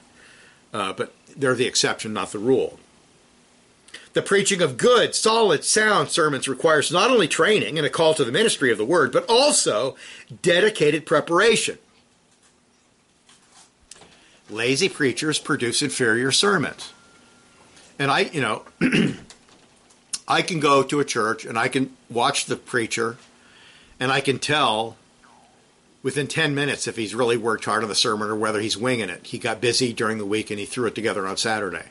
Uh, 0.73 0.93
but 0.93 1.13
they're 1.36 1.56
the 1.56 1.65
exception, 1.65 2.13
not 2.13 2.32
the 2.32 2.39
rule. 2.39 2.80
The 4.13 4.21
preaching 4.21 4.62
of 4.62 4.78
good, 4.78 5.13
solid, 5.13 5.65
sound 5.65 6.10
sermons 6.10 6.48
requires 6.48 6.91
not 6.91 7.12
only 7.12 7.28
training 7.28 7.78
and 7.78 7.86
a 7.86 7.89
call 7.89 8.13
to 8.13 8.24
the 8.24 8.32
ministry 8.32 8.71
of 8.71 8.78
the 8.78 8.86
word, 8.86 9.12
but 9.12 9.26
also 9.28 9.98
dedicated 10.41 11.06
preparation. 11.06 11.78
Lazy 14.50 14.88
preachers 14.88 15.38
produce 15.38 15.82
inferior 15.82 16.32
sermons. 16.32 16.93
And 18.00 18.10
I, 18.10 18.21
you 18.21 18.39
know, 18.39 18.63
I 20.28 20.41
can 20.41 20.60
go 20.62 20.82
to 20.84 21.00
a 21.00 21.06
church 21.06 21.43
and 21.43 21.58
I 21.58 21.67
can 21.67 21.95
watch 22.10 22.45
the 22.45 22.56
preacher 22.56 23.17
and 24.00 24.12
I 24.12 24.21
can 24.21 24.39
tell 24.39 24.95
within 26.05 26.27
10 26.27 26.53
minutes 26.53 26.87
if 26.87 26.97
he's 26.97 27.15
really 27.15 27.35
worked 27.35 27.65
hard 27.65 27.81
on 27.81 27.89
the 27.89 27.95
sermon 27.95 28.29
or 28.29 28.35
whether 28.35 28.61
he's 28.61 28.77
winging 28.77 29.09
it. 29.09 29.25
He 29.25 29.39
got 29.39 29.59
busy 29.59 29.91
during 29.91 30.19
the 30.19 30.25
week 30.25 30.51
and 30.51 30.59
he 30.59 30.65
threw 30.67 30.85
it 30.85 30.93
together 30.93 31.25
on 31.25 31.35
Saturday. 31.35 31.85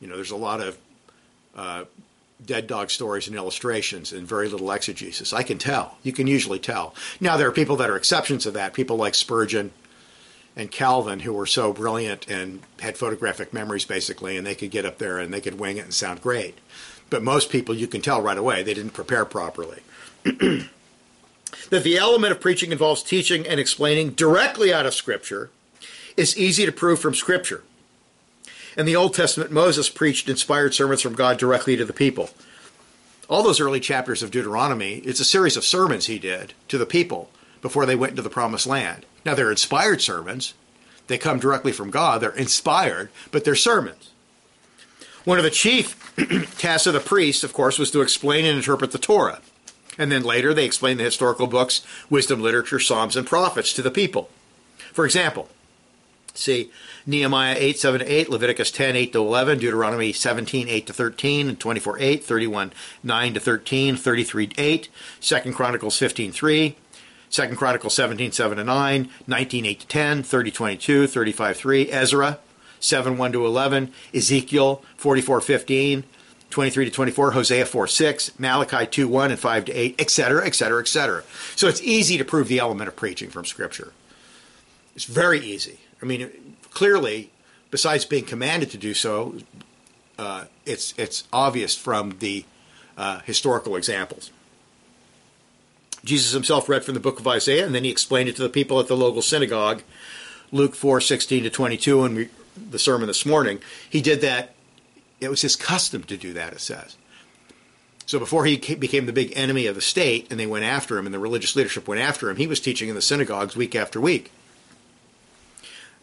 You 0.00 0.08
know, 0.08 0.16
there's 0.16 0.30
a 0.30 0.36
lot 0.36 0.62
of 0.62 0.78
uh, 1.54 1.84
dead 2.42 2.68
dog 2.68 2.88
stories 2.88 3.26
and 3.26 3.36
illustrations 3.36 4.14
and 4.14 4.26
very 4.26 4.48
little 4.48 4.70
exegesis. 4.72 5.34
I 5.34 5.42
can 5.42 5.58
tell. 5.58 5.98
You 6.02 6.14
can 6.14 6.26
usually 6.26 6.58
tell. 6.58 6.94
Now, 7.20 7.36
there 7.36 7.48
are 7.48 7.52
people 7.52 7.76
that 7.76 7.90
are 7.90 7.96
exceptions 7.96 8.44
to 8.44 8.50
that, 8.52 8.72
people 8.72 8.96
like 8.96 9.14
Spurgeon 9.14 9.72
and 10.56 10.70
Calvin, 10.70 11.20
who 11.20 11.34
were 11.34 11.44
so 11.44 11.74
brilliant 11.74 12.30
and 12.30 12.62
had 12.80 12.96
photographic 12.96 13.52
memories, 13.52 13.84
basically, 13.84 14.38
and 14.38 14.46
they 14.46 14.54
could 14.54 14.70
get 14.70 14.86
up 14.86 14.96
there 14.96 15.18
and 15.18 15.34
they 15.34 15.42
could 15.42 15.60
wing 15.60 15.76
it 15.76 15.84
and 15.84 15.92
sound 15.92 16.22
great. 16.22 16.56
But 17.10 17.22
most 17.22 17.50
people, 17.50 17.74
you 17.74 17.86
can 17.86 18.00
tell 18.00 18.22
right 18.22 18.38
away, 18.38 18.62
they 18.62 18.72
didn't 18.72 18.94
prepare 18.94 19.26
properly. 19.26 19.82
that 21.70 21.84
the 21.84 21.98
element 21.98 22.32
of 22.32 22.40
preaching 22.40 22.72
involves 22.72 23.02
teaching 23.02 23.46
and 23.46 23.58
explaining 23.58 24.10
directly 24.10 24.72
out 24.72 24.86
of 24.86 24.94
Scripture 24.94 25.50
is 26.16 26.36
easy 26.36 26.64
to 26.64 26.72
prove 26.72 27.00
from 27.00 27.14
Scripture. 27.14 27.62
In 28.76 28.86
the 28.86 28.96
Old 28.96 29.14
Testament, 29.14 29.50
Moses 29.50 29.88
preached 29.88 30.28
inspired 30.28 30.74
sermons 30.74 31.02
from 31.02 31.14
God 31.14 31.38
directly 31.38 31.76
to 31.76 31.84
the 31.84 31.92
people. 31.92 32.30
All 33.28 33.42
those 33.42 33.60
early 33.60 33.80
chapters 33.80 34.22
of 34.22 34.30
Deuteronomy, 34.30 34.96
it's 34.98 35.20
a 35.20 35.24
series 35.24 35.56
of 35.56 35.64
sermons 35.64 36.06
he 36.06 36.18
did 36.18 36.52
to 36.68 36.78
the 36.78 36.86
people 36.86 37.30
before 37.62 37.86
they 37.86 37.96
went 37.96 38.10
into 38.10 38.22
the 38.22 38.30
promised 38.30 38.66
land. 38.66 39.06
Now, 39.24 39.34
they're 39.34 39.50
inspired 39.50 40.00
sermons. 40.02 40.54
They 41.08 41.18
come 41.18 41.40
directly 41.40 41.72
from 41.72 41.90
God. 41.90 42.20
They're 42.20 42.30
inspired, 42.30 43.10
but 43.32 43.44
they're 43.44 43.56
sermons. 43.56 44.10
One 45.24 45.38
of 45.38 45.44
the 45.44 45.50
chief 45.50 46.14
tasks 46.58 46.86
of 46.86 46.94
the 46.94 47.00
priest, 47.00 47.42
of 47.42 47.52
course, 47.52 47.78
was 47.78 47.90
to 47.90 48.02
explain 48.02 48.44
and 48.44 48.56
interpret 48.56 48.92
the 48.92 48.98
Torah. 48.98 49.40
And 49.98 50.12
then 50.12 50.22
later, 50.22 50.52
they 50.52 50.64
explain 50.64 50.98
the 50.98 51.04
historical 51.04 51.46
books, 51.46 51.82
wisdom 52.10 52.40
literature, 52.40 52.78
Psalms, 52.78 53.16
and 53.16 53.26
prophets 53.26 53.72
to 53.74 53.82
the 53.82 53.90
people. 53.90 54.28
For 54.92 55.04
example, 55.04 55.48
see, 56.34 56.70
Nehemiah 57.06 57.56
8, 57.58 57.78
7 57.78 58.00
to 58.00 58.06
8, 58.06 58.28
Leviticus 58.28 58.70
10, 58.70 58.96
8 58.96 59.12
to 59.12 59.18
11, 59.18 59.58
Deuteronomy 59.58 60.12
17, 60.12 60.68
8 60.68 60.86
to 60.86 60.92
13, 60.92 61.48
and 61.48 61.60
24, 61.60 61.98
8, 61.98 62.24
31, 62.24 62.72
9 63.02 63.34
to 63.34 63.40
13, 63.40 63.96
33, 63.96 64.50
8, 64.58 64.88
2 65.20 65.52
Chronicles 65.52 65.98
15, 65.98 66.32
3, 66.32 66.76
2 67.30 67.56
Chronicles 67.56 67.94
17, 67.94 68.32
7 68.32 68.58
to 68.58 68.64
9, 68.64 69.08
19, 69.26 69.66
8 69.66 69.80
to 69.80 69.86
10, 69.86 70.22
30, 70.22 70.50
22, 70.50 71.06
35, 71.06 71.56
3, 71.56 71.90
Ezra 71.90 72.38
7, 72.80 73.18
1 73.18 73.32
to 73.32 73.46
11, 73.46 73.92
Ezekiel 74.14 74.82
44, 74.96 75.40
15, 75.40 76.04
23 76.50 76.86
to 76.86 76.90
24, 76.90 77.32
Hosea 77.32 77.66
4, 77.66 77.86
6, 77.86 78.38
Malachi 78.38 78.86
2, 78.86 79.08
1 79.08 79.30
and 79.30 79.40
5 79.40 79.64
to 79.66 79.72
8, 79.72 80.00
etc., 80.00 80.46
etc., 80.46 80.80
etc. 80.80 81.22
So 81.54 81.68
it's 81.68 81.82
easy 81.82 82.16
to 82.18 82.24
prove 82.24 82.48
the 82.48 82.58
element 82.58 82.88
of 82.88 82.96
preaching 82.96 83.30
from 83.30 83.44
Scripture. 83.44 83.92
It's 84.94 85.04
very 85.04 85.40
easy. 85.40 85.80
I 86.00 86.06
mean, 86.06 86.30
clearly, 86.70 87.30
besides 87.70 88.04
being 88.04 88.24
commanded 88.24 88.70
to 88.70 88.78
do 88.78 88.94
so, 88.94 89.36
uh, 90.18 90.44
it's 90.64 90.94
it's 90.96 91.24
obvious 91.32 91.76
from 91.76 92.16
the 92.20 92.44
uh, 92.96 93.20
historical 93.20 93.76
examples. 93.76 94.30
Jesus 96.04 96.32
himself 96.32 96.68
read 96.68 96.84
from 96.84 96.94
the 96.94 97.00
book 97.00 97.18
of 97.20 97.26
Isaiah, 97.26 97.66
and 97.66 97.74
then 97.74 97.84
he 97.84 97.90
explained 97.90 98.28
it 98.28 98.36
to 98.36 98.42
the 98.42 98.48
people 98.48 98.80
at 98.80 98.88
the 98.88 98.96
local 98.96 99.22
synagogue. 99.22 99.82
Luke 100.52 100.74
four 100.74 101.00
sixteen 101.00 101.42
to 101.42 101.50
twenty 101.50 101.76
two, 101.76 102.04
and 102.04 102.30
the 102.70 102.78
sermon 102.78 103.06
this 103.06 103.26
morning, 103.26 103.60
he 103.88 104.00
did 104.00 104.20
that. 104.22 104.54
It 105.20 105.28
was 105.28 105.42
his 105.42 105.56
custom 105.56 106.02
to 106.04 106.16
do 106.16 106.32
that. 106.32 106.52
It 106.52 106.60
says. 106.60 106.96
So 108.06 108.20
before 108.20 108.44
he 108.44 108.56
became 108.56 109.06
the 109.06 109.12
big 109.12 109.32
enemy 109.34 109.66
of 109.66 109.74
the 109.74 109.80
state, 109.80 110.28
and 110.30 110.38
they 110.38 110.46
went 110.46 110.64
after 110.64 110.96
him, 110.96 111.06
and 111.06 111.14
the 111.14 111.18
religious 111.18 111.56
leadership 111.56 111.88
went 111.88 112.00
after 112.00 112.30
him, 112.30 112.36
he 112.36 112.46
was 112.46 112.60
teaching 112.60 112.88
in 112.88 112.94
the 112.94 113.02
synagogues 113.02 113.56
week 113.56 113.74
after 113.74 114.00
week. 114.00 114.30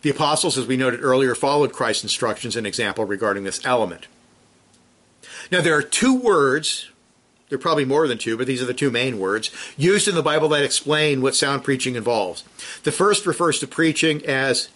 The 0.01 0.09
apostles, 0.09 0.57
as 0.57 0.67
we 0.67 0.75
noted 0.75 1.01
earlier, 1.01 1.33
followed 1.33 1.71
Christ's 1.71 2.03
instructions 2.03 2.57
and 2.57 2.67
example 2.67 3.05
regarding 3.05 3.45
this 3.45 3.65
element. 3.65 4.07
Now, 5.49 5.61
there 5.61 5.77
are 5.77 5.81
two 5.81 6.13
words, 6.13 6.89
there 7.47 7.55
are 7.55 7.61
probably 7.61 7.85
more 7.85 8.05
than 8.09 8.17
two, 8.17 8.35
but 8.35 8.47
these 8.47 8.61
are 8.61 8.65
the 8.65 8.73
two 8.73 8.91
main 8.91 9.17
words, 9.17 9.49
used 9.77 10.09
in 10.09 10.15
the 10.15 10.21
Bible 10.21 10.49
that 10.49 10.65
explain 10.65 11.21
what 11.21 11.35
sound 11.35 11.63
preaching 11.63 11.95
involves. 11.95 12.43
The 12.83 12.91
first 12.91 13.25
refers 13.25 13.59
to 13.59 13.67
preaching 13.67 14.25
as 14.25 14.67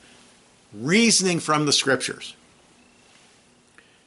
reasoning 0.73 1.41
from 1.41 1.65
the 1.65 1.73
scriptures. 1.73 2.36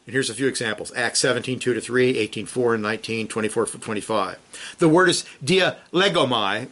And 0.06 0.12
here's 0.12 0.30
a 0.30 0.34
few 0.34 0.48
examples 0.48 0.92
Acts 0.96 1.20
17, 1.20 1.58
2 1.58 1.74
to 1.74 1.80
3, 1.80 2.18
18, 2.18 2.46
4 2.46 2.74
and 2.74 2.82
19, 2.82 3.28
24 3.28 3.66
25. 3.66 4.38
The 4.78 4.88
word 4.88 5.08
is 5.08 5.24
dialegomai, 5.44 6.68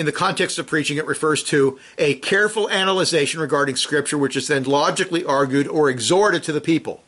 in 0.00 0.06
the 0.06 0.12
context 0.12 0.58
of 0.58 0.66
preaching, 0.66 0.96
it 0.96 1.06
refers 1.06 1.42
to 1.44 1.78
a 1.98 2.14
careful 2.14 2.68
analysis 2.68 3.34
regarding 3.34 3.76
Scripture, 3.76 4.16
which 4.16 4.34
is 4.34 4.48
then 4.48 4.62
logically 4.62 5.26
argued 5.26 5.68
or 5.68 5.90
exhorted 5.90 6.42
to 6.44 6.52
the 6.52 6.60
people. 6.62 7.02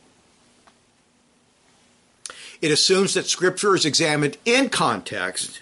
It 2.61 2.69
assumes 2.69 3.15
that 3.15 3.25
Scripture 3.25 3.73
is 3.73 3.83
examined 3.83 4.37
in 4.45 4.69
context 4.69 5.61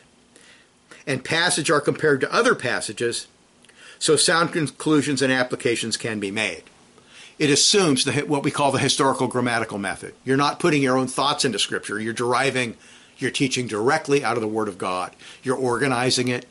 and 1.08 1.24
passage 1.24 1.72
are 1.72 1.80
compared 1.80 2.20
to 2.20 2.34
other 2.34 2.54
passages 2.54 3.28
so 3.98 4.18
sound 4.18 4.52
conclusions 4.52 5.22
and 5.22 5.32
applications 5.32 5.96
can 5.96 6.20
be 6.20 6.32
made. 6.32 6.64
It 7.42 7.50
assumes 7.50 8.04
the, 8.04 8.12
what 8.28 8.44
we 8.44 8.52
call 8.52 8.72
the 8.72 8.78
historical 8.78 9.28
grammatical 9.28 9.80
method. 9.80 10.14
You're 10.24 10.38
not 10.38 10.60
putting 10.60 10.84
your 10.84 10.96
own 10.96 11.08
thoughts 11.08 11.44
into 11.44 11.58
Scripture. 11.58 12.00
You're 12.00 12.14
deriving, 12.14 12.78
you're 13.18 13.32
teaching 13.32 13.66
directly 13.66 14.24
out 14.24 14.38
of 14.38 14.42
the 14.42 14.48
Word 14.48 14.68
of 14.68 14.78
God. 14.78 15.16
You're 15.42 15.58
organizing 15.58 16.28
it. 16.28 16.46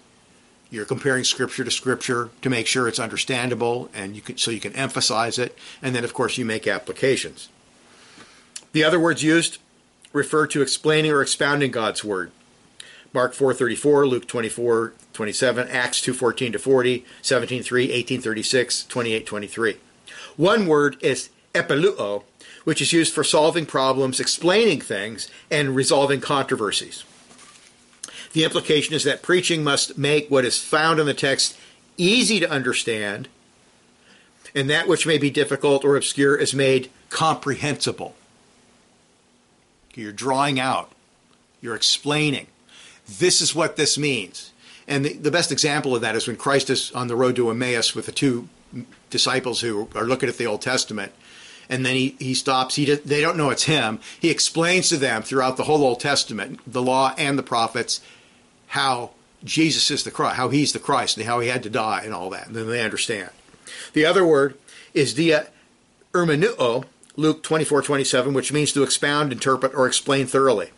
You're 0.69 0.85
comparing 0.85 1.23
Scripture 1.23 1.63
to 1.63 1.71
Scripture 1.71 2.31
to 2.43 2.51
make 2.51 2.67
sure 2.67 2.89
it's 2.89 2.99
understandable, 2.99 3.89
and 3.95 4.17
you 4.17 4.21
can, 4.21 4.37
so 4.37 4.51
you 4.51 4.59
can 4.59 4.73
emphasize 4.73 5.39
it. 5.39 5.57
And 5.81 5.95
then, 5.95 6.03
of 6.03 6.13
course, 6.13 6.39
you 6.39 6.45
make 6.45 6.67
applications. 6.67 7.51
The 8.73 8.83
other 8.83 8.99
words 8.99 9.23
used 9.23 9.59
refer 10.13 10.49
to 10.49 10.61
explaining 10.61 11.13
or 11.13 11.23
expounding 11.23 11.71
God's 11.71 12.03
Word. 12.03 12.33
Mark 13.15 13.33
4:34, 13.33 14.09
Luke 14.09 14.27
24, 14.27 14.95
27, 15.13 15.69
Acts 15.69 16.01
2:14 16.01 16.51
to 16.51 16.59
40, 16.59 17.05
17:3, 17.23 17.93
18:36, 17.93 18.89
28:23. 18.89 19.77
One 20.37 20.67
word 20.67 20.97
is 21.01 21.31
epiluo, 21.55 22.25
which 22.65 22.81
is 22.81 22.93
used 22.93 23.13
for 23.13 23.25
solving 23.25 23.67
problems, 23.67 24.21
explaining 24.21 24.81
things, 24.81 25.29
and 25.51 25.75
resolving 25.75 26.21
controversies. 26.21 27.05
The 28.33 28.45
implication 28.45 28.95
is 28.95 29.05
that 29.05 29.23
preaching 29.23 29.65
must 29.65 29.99
make 29.99 30.31
what 30.31 30.45
is 30.45 30.63
found 30.63 31.01
in 31.01 31.07
the 31.07 31.15
text 31.15 31.57
easy 31.97 32.41
to 32.41 32.51
understand, 32.51 33.29
and 34.55 34.71
that 34.71 34.89
which 34.89 35.07
may 35.07 35.19
be 35.19 35.31
difficult 35.31 35.85
or 35.85 35.97
obscure 35.97 36.37
is 36.37 36.55
made 36.55 36.91
comprehensible. 37.09 38.15
You're 39.95 40.13
drawing 40.13 40.61
out, 40.61 40.93
you're 41.61 41.75
explaining. 41.75 42.47
This 43.19 43.41
is 43.41 43.55
what 43.55 43.77
this 43.77 43.99
means. 43.99 44.53
And 44.87 45.05
the, 45.05 45.15
the 45.15 45.31
best 45.31 45.51
example 45.53 45.95
of 45.95 46.01
that 46.03 46.17
is 46.17 46.27
when 46.27 46.37
Christ 46.37 46.71
is 46.71 46.93
on 46.93 47.09
the 47.09 47.17
road 47.17 47.37
to 47.37 47.51
Emmaus 47.51 47.95
with 47.95 48.07
the 48.07 48.13
two 48.13 48.49
disciples 49.11 49.61
who 49.61 49.89
are 49.95 50.05
looking 50.05 50.29
at 50.29 50.39
the 50.39 50.47
Old 50.47 50.63
Testament. 50.63 51.13
And 51.69 51.87
then 51.87 51.95
he, 51.95 52.17
he 52.19 52.35
stops. 52.35 52.75
He 52.75 52.85
they 52.85 53.21
don't 53.21 53.37
know 53.37 53.51
it's 53.51 53.65
him. 53.65 54.01
He 54.19 54.31
explains 54.31 54.89
to 54.89 54.97
them 54.97 55.23
throughout 55.23 55.57
the 55.57 55.65
whole 55.65 55.85
Old 55.85 56.01
Testament, 56.01 56.61
the 56.67 56.83
law 56.83 57.15
and 57.17 57.39
the 57.39 57.45
prophets, 57.45 58.01
how 58.69 59.11
Jesus 59.45 59.91
is 59.91 60.03
the 60.03 60.11
Christ, 60.11 60.37
how 60.37 60.49
he's 60.49 60.73
the 60.73 60.79
Christ, 60.79 61.17
and 61.17 61.27
how 61.27 61.41
he 61.41 61.49
had 61.49 61.63
to 61.63 61.71
die, 61.71 62.03
and 62.05 62.13
all 62.13 62.31
that. 62.31 62.49
And 62.49 62.57
then 62.57 62.69
they 62.69 62.83
understand. 62.83 63.31
The 63.93 64.05
other 64.05 64.27
word 64.27 64.59
is 64.95 65.15
dia 65.15 65.47
hermeneuo, 66.13 66.85
Luke 67.17 67.43
24, 67.43 67.83
27, 67.83 68.35
which 68.35 68.53
means 68.53 68.73
to 68.73 68.83
expound, 68.83 69.33
interpret, 69.33 69.75
or 69.75 69.87
explain 69.87 70.27
thoroughly. 70.27 70.71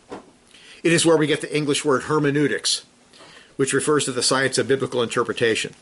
It 0.83 0.93
is 0.93 1.05
where 1.05 1.17
we 1.17 1.27
get 1.27 1.41
the 1.41 1.55
English 1.55 1.85
word 1.85 2.03
hermeneutics, 2.03 2.85
which 3.55 3.73
refers 3.73 4.05
to 4.05 4.11
the 4.11 4.23
science 4.23 4.57
of 4.57 4.67
biblical 4.67 5.01
interpretation. 5.01 5.73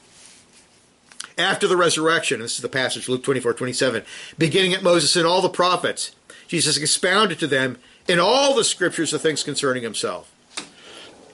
After 1.37 1.67
the 1.67 1.77
resurrection, 1.77 2.39
this 2.39 2.55
is 2.55 2.61
the 2.61 2.69
passage, 2.69 3.07
Luke 3.07 3.23
24, 3.23 3.53
27, 3.53 4.03
beginning 4.37 4.73
at 4.73 4.83
Moses 4.83 5.15
and 5.15 5.25
all 5.25 5.41
the 5.41 5.49
prophets, 5.49 6.15
Jesus 6.47 6.77
expounded 6.77 7.39
to 7.39 7.47
them 7.47 7.77
in 8.07 8.19
all 8.19 8.55
the 8.55 8.63
scriptures 8.63 9.11
the 9.11 9.19
things 9.19 9.43
concerning 9.43 9.83
himself. 9.83 10.33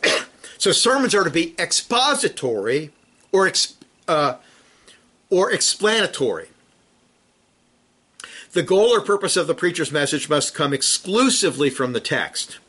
so 0.58 0.72
sermons 0.72 1.16
are 1.16 1.24
to 1.24 1.32
be 1.32 1.56
expository 1.58 2.92
or, 3.32 3.52
uh, 4.08 4.36
or 5.30 5.52
explanatory. 5.52 6.50
The 8.54 8.64
goal 8.64 8.90
or 8.90 9.02
purpose 9.02 9.38
of 9.38 9.48
the 9.48 9.56
preacher's 9.56 9.92
message 9.92 10.30
must 10.30 10.56
come 10.56 10.74
exclusively 10.74 11.70
from 11.70 11.94
the 11.94 12.00
text. 12.00 12.60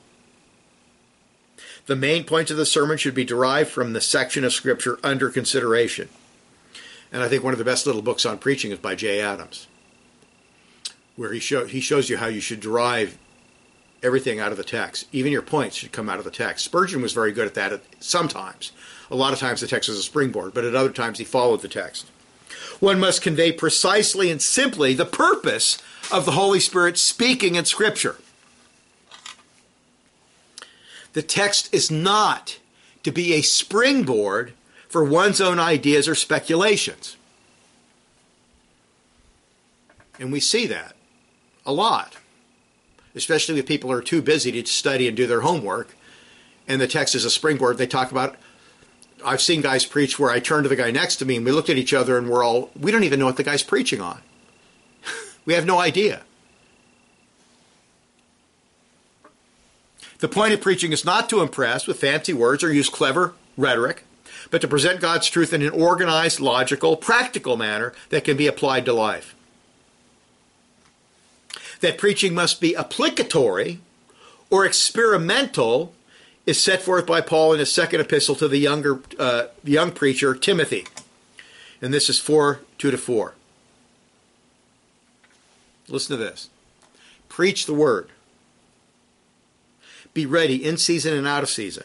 The 1.87 1.97
main 1.97 2.25
points 2.25 2.51
of 2.51 2.59
the 2.59 2.67
sermon 2.67 2.99
should 2.99 3.15
be 3.15 3.25
derived 3.25 3.71
from 3.71 3.95
the 3.95 4.01
section 4.01 4.45
of 4.45 4.53
Scripture 4.53 4.99
under 5.03 5.31
consideration. 5.31 6.11
And 7.13 7.23
I 7.23 7.29
think 7.29 7.43
one 7.43 7.55
of 7.55 7.59
the 7.59 7.65
best 7.65 7.87
little 7.87 8.03
books 8.03 8.27
on 8.27 8.39
preaching 8.39 8.71
is 8.71 8.79
by 8.79 8.95
Jay 8.95 9.21
Adams, 9.21 9.67
where 11.17 11.33
he, 11.33 11.41
show, 11.41 11.65
he 11.67 11.81
shows 11.81 12.11
you 12.11 12.19
how 12.19 12.27
you 12.27 12.41
should 12.41 12.61
derive 12.61 13.19
everything 14.03 14.39
out 14.39 14.53
of 14.53 14.59
the 14.59 14.65
text. 14.65 15.07
Even 15.11 15.33
your 15.33 15.43
points 15.43 15.77
should 15.77 15.93
come 15.93 16.09
out 16.09 16.19
of 16.19 16.25
the 16.25 16.31
text. 16.31 16.65
Spurgeon 16.65 17.03
was 17.03 17.13
very 17.13 17.33
good 17.33 17.47
at 17.47 17.55
that 17.55 17.73
at, 17.73 17.81
sometimes. 17.99 18.73
A 19.11 19.17
lot 19.17 19.33
of 19.33 19.39
times 19.39 19.61
the 19.61 19.67
text 19.67 19.89
was 19.89 19.99
a 19.99 20.03
springboard, 20.03 20.55
but 20.55 20.65
at 20.65 20.75
other 20.75 20.91
times 20.91 21.19
he 21.19 21.25
followed 21.25 21.63
the 21.63 21.69
text. 21.69 22.07
One 22.81 23.01
must 23.01 23.23
convey 23.23 23.53
precisely 23.53 24.31
and 24.31 24.41
simply 24.41 24.95
the 24.95 25.05
purpose 25.05 25.79
of 26.13 26.25
the 26.25 26.33
Holy 26.33 26.61
Spirit 26.61 26.99
speaking 26.99 27.55
in 27.55 27.65
Scripture. 27.65 28.17
The 31.15 31.23
text 31.23 31.73
is 31.75 31.91
not 31.91 32.59
to 33.03 33.11
be 33.11 33.35
a 33.35 33.43
springboard 33.43 34.53
for 34.89 35.05
one's 35.05 35.41
own 35.41 35.59
ideas 35.59 36.09
or 36.09 36.15
speculations. 36.15 37.17
And 40.19 40.33
we 40.33 40.41
see 40.41 40.67
that 40.67 40.97
a 41.65 41.73
lot, 41.73 42.17
especially 43.15 43.55
with 43.55 43.67
people 43.67 43.93
are 43.93 44.01
too 44.01 44.23
busy 44.23 44.51
to 44.51 44.67
study 44.67 45.07
and 45.07 45.17
do 45.17 45.27
their 45.27 45.43
homework. 45.43 45.95
And 46.67 46.81
the 46.81 46.89
text 46.89 47.15
is 47.15 47.25
a 47.25 47.31
springboard. 47.31 47.79
They 47.79 47.87
talk 47.87 48.11
about, 48.11 48.37
I've 49.25 49.41
seen 49.41 49.61
guys 49.61 49.87
preach 49.87 50.19
where 50.19 50.31
I 50.31 50.41
turn 50.41 50.63
to 50.63 50.69
the 50.69 50.77
guy 50.77 50.91
next 50.91 51.17
to 51.17 51.25
me 51.25 51.37
and 51.37 51.45
we 51.45 51.53
looked 51.53 51.71
at 51.71 51.77
each 51.77 51.95
other 51.95 52.19
and 52.19 52.29
we're 52.29 52.43
all, 52.43 52.71
we 52.79 52.91
don't 52.91 53.05
even 53.05 53.21
know 53.21 53.27
what 53.27 53.37
the 53.37 53.45
guy's 53.45 53.63
preaching 53.63 54.01
on. 54.01 54.21
we 55.45 55.55
have 55.55 55.67
no 55.67 55.79
idea. 55.79 56.23
The 60.19 60.29
point 60.29 60.53
of 60.53 60.61
preaching 60.61 60.91
is 60.93 61.05
not 61.05 61.29
to 61.31 61.43
impress 61.43 61.87
with 61.87 62.01
fancy 62.01 62.33
words 62.33 62.65
or 62.65 62.73
use 62.73 62.89
clever 62.89 63.35
rhetoric, 63.57 64.03
but 64.51 64.61
to 64.61 64.69
present 64.69 65.01
God's 65.01 65.29
truth 65.29 65.53
in 65.53 65.63
an 65.63 65.71
organized, 65.71 66.41
logical, 66.41 66.97
practical 66.97 67.57
manner 67.57 67.93
that 68.11 68.25
can 68.25 68.37
be 68.37 68.47
applied 68.47 68.85
to 68.87 68.93
life. 68.93 69.35
That 71.81 71.99
preaching 71.99 72.35
must 72.35 72.61
be 72.61 72.75
applicatory 72.75 73.81
or 74.51 74.65
experimental 74.65 75.95
is 76.47 76.63
set 76.63 76.81
forth 76.81 77.07
by 77.07 77.21
Paul 77.21 77.53
in 77.53 77.59
his 77.59 77.71
second 77.73 78.01
epistle 78.01 78.35
to 78.37 78.49
the 78.49 78.59
younger 78.59 79.01
uh, 79.19 79.49
young 79.63 79.93
preacher 79.93 80.35
Timothy. 80.35 80.87
And 81.83 81.93
this 81.93 82.09
is 82.09 82.19
4 82.19 82.61
2 82.79 82.91
to 82.91 82.99
4. 82.99 83.35
Listen 85.89 86.17
to 86.17 86.23
this. 86.23 86.49
Preach 87.29 87.67
the 87.67 87.75
word. 87.75 88.09
Be 90.15 90.27
ready 90.27 90.65
in 90.65 90.77
season 90.77 91.15
and 91.15 91.27
out 91.27 91.43
of 91.43 91.49
season. 91.49 91.85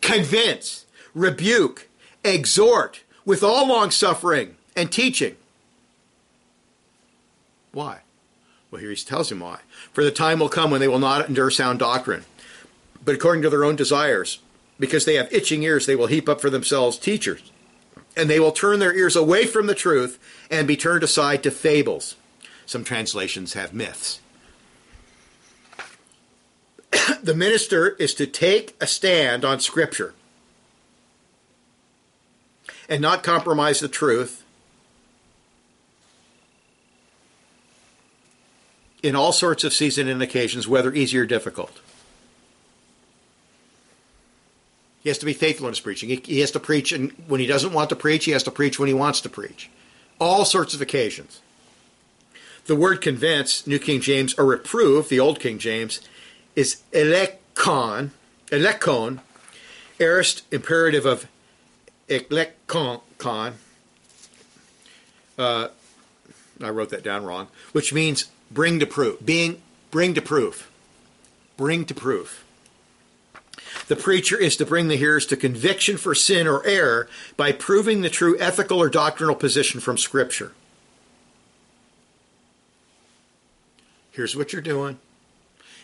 Convince, 0.00 0.85
rebuke, 1.16 1.88
exhort 2.22 3.02
with 3.24 3.42
all 3.42 3.66
long 3.66 3.90
suffering 3.90 4.56
and 4.76 4.92
teaching. 4.92 5.34
Why? 7.72 8.00
Well, 8.70 8.80
here 8.80 8.90
he 8.90 8.96
tells 8.96 9.32
him 9.32 9.40
why. 9.40 9.60
For 9.92 10.04
the 10.04 10.10
time 10.10 10.38
will 10.38 10.48
come 10.48 10.70
when 10.70 10.80
they 10.80 10.88
will 10.88 10.98
not 10.98 11.28
endure 11.28 11.50
sound 11.50 11.78
doctrine, 11.78 12.24
but 13.04 13.14
according 13.14 13.42
to 13.42 13.50
their 13.50 13.64
own 13.64 13.76
desires. 13.76 14.40
Because 14.78 15.06
they 15.06 15.14
have 15.14 15.32
itching 15.32 15.62
ears, 15.62 15.86
they 15.86 15.96
will 15.96 16.06
heap 16.06 16.28
up 16.28 16.40
for 16.40 16.50
themselves 16.50 16.98
teachers. 16.98 17.50
And 18.14 18.28
they 18.28 18.38
will 18.38 18.52
turn 18.52 18.78
their 18.78 18.94
ears 18.94 19.16
away 19.16 19.46
from 19.46 19.66
the 19.66 19.74
truth 19.74 20.18
and 20.50 20.68
be 20.68 20.76
turned 20.76 21.02
aside 21.02 21.42
to 21.42 21.50
fables. 21.50 22.16
Some 22.66 22.84
translations 22.84 23.54
have 23.54 23.72
myths. 23.72 24.20
the 27.22 27.34
minister 27.34 27.90
is 27.90 28.12
to 28.14 28.26
take 28.26 28.76
a 28.80 28.86
stand 28.86 29.44
on 29.44 29.60
Scripture 29.60 30.14
and 32.88 33.00
not 33.00 33.22
compromise 33.22 33.80
the 33.80 33.88
truth 33.88 34.44
in 39.02 39.14
all 39.14 39.32
sorts 39.32 39.64
of 39.64 39.72
season 39.72 40.08
and 40.08 40.22
occasions, 40.22 40.66
whether 40.66 40.92
easy 40.92 41.18
or 41.18 41.26
difficult. 41.26 41.80
He 45.02 45.08
has 45.08 45.18
to 45.18 45.26
be 45.26 45.32
faithful 45.32 45.66
in 45.66 45.72
his 45.72 45.80
preaching. 45.80 46.08
He, 46.24 46.40
has 46.40 46.50
to 46.50 46.60
preach, 46.60 46.90
and 46.90 47.12
when 47.28 47.38
he 47.38 47.46
doesn't 47.46 47.72
want 47.72 47.90
to 47.90 47.96
preach, 47.96 48.24
he 48.24 48.32
has 48.32 48.42
to 48.42 48.50
preach 48.50 48.80
when 48.80 48.88
he 48.88 48.94
wants 48.94 49.20
to 49.20 49.28
preach. 49.28 49.70
All 50.18 50.44
sorts 50.44 50.74
of 50.74 50.80
occasions. 50.80 51.40
The 52.66 52.74
word 52.74 53.00
convince, 53.00 53.64
New 53.68 53.78
King 53.78 54.00
James, 54.00 54.34
or 54.34 54.44
reprove, 54.44 55.08
the 55.08 55.20
Old 55.20 55.38
King 55.38 55.58
James, 55.58 56.00
is 56.56 56.82
elekon, 56.92 58.10
elekon, 58.48 59.20
aorist 60.00 60.42
imperative 60.50 61.06
of 61.06 61.28
elekon. 62.08 63.52
Uh, 65.38 65.68
I 66.62 66.68
wrote 66.70 66.90
that 66.90 67.02
down 67.02 67.24
wrong, 67.24 67.48
which 67.72 67.92
means 67.92 68.26
bring 68.50 68.80
to 68.80 68.86
proof, 68.86 69.24
being 69.24 69.60
bring 69.90 70.14
to 70.14 70.22
proof, 70.22 70.70
bring 71.56 71.84
to 71.86 71.94
proof. 71.94 72.44
The 73.88 73.96
preacher 73.96 74.36
is 74.36 74.56
to 74.56 74.66
bring 74.66 74.88
the 74.88 74.96
hearers 74.96 75.26
to 75.26 75.36
conviction 75.36 75.96
for 75.96 76.14
sin 76.14 76.46
or 76.46 76.64
error 76.66 77.08
by 77.36 77.52
proving 77.52 78.00
the 78.00 78.10
true 78.10 78.36
ethical 78.40 78.80
or 78.80 78.88
doctrinal 78.88 79.34
position 79.34 79.80
from 79.80 79.98
Scripture. 79.98 80.52
Here's 84.10 84.34
what 84.34 84.52
you're 84.52 84.62
doing. 84.62 84.98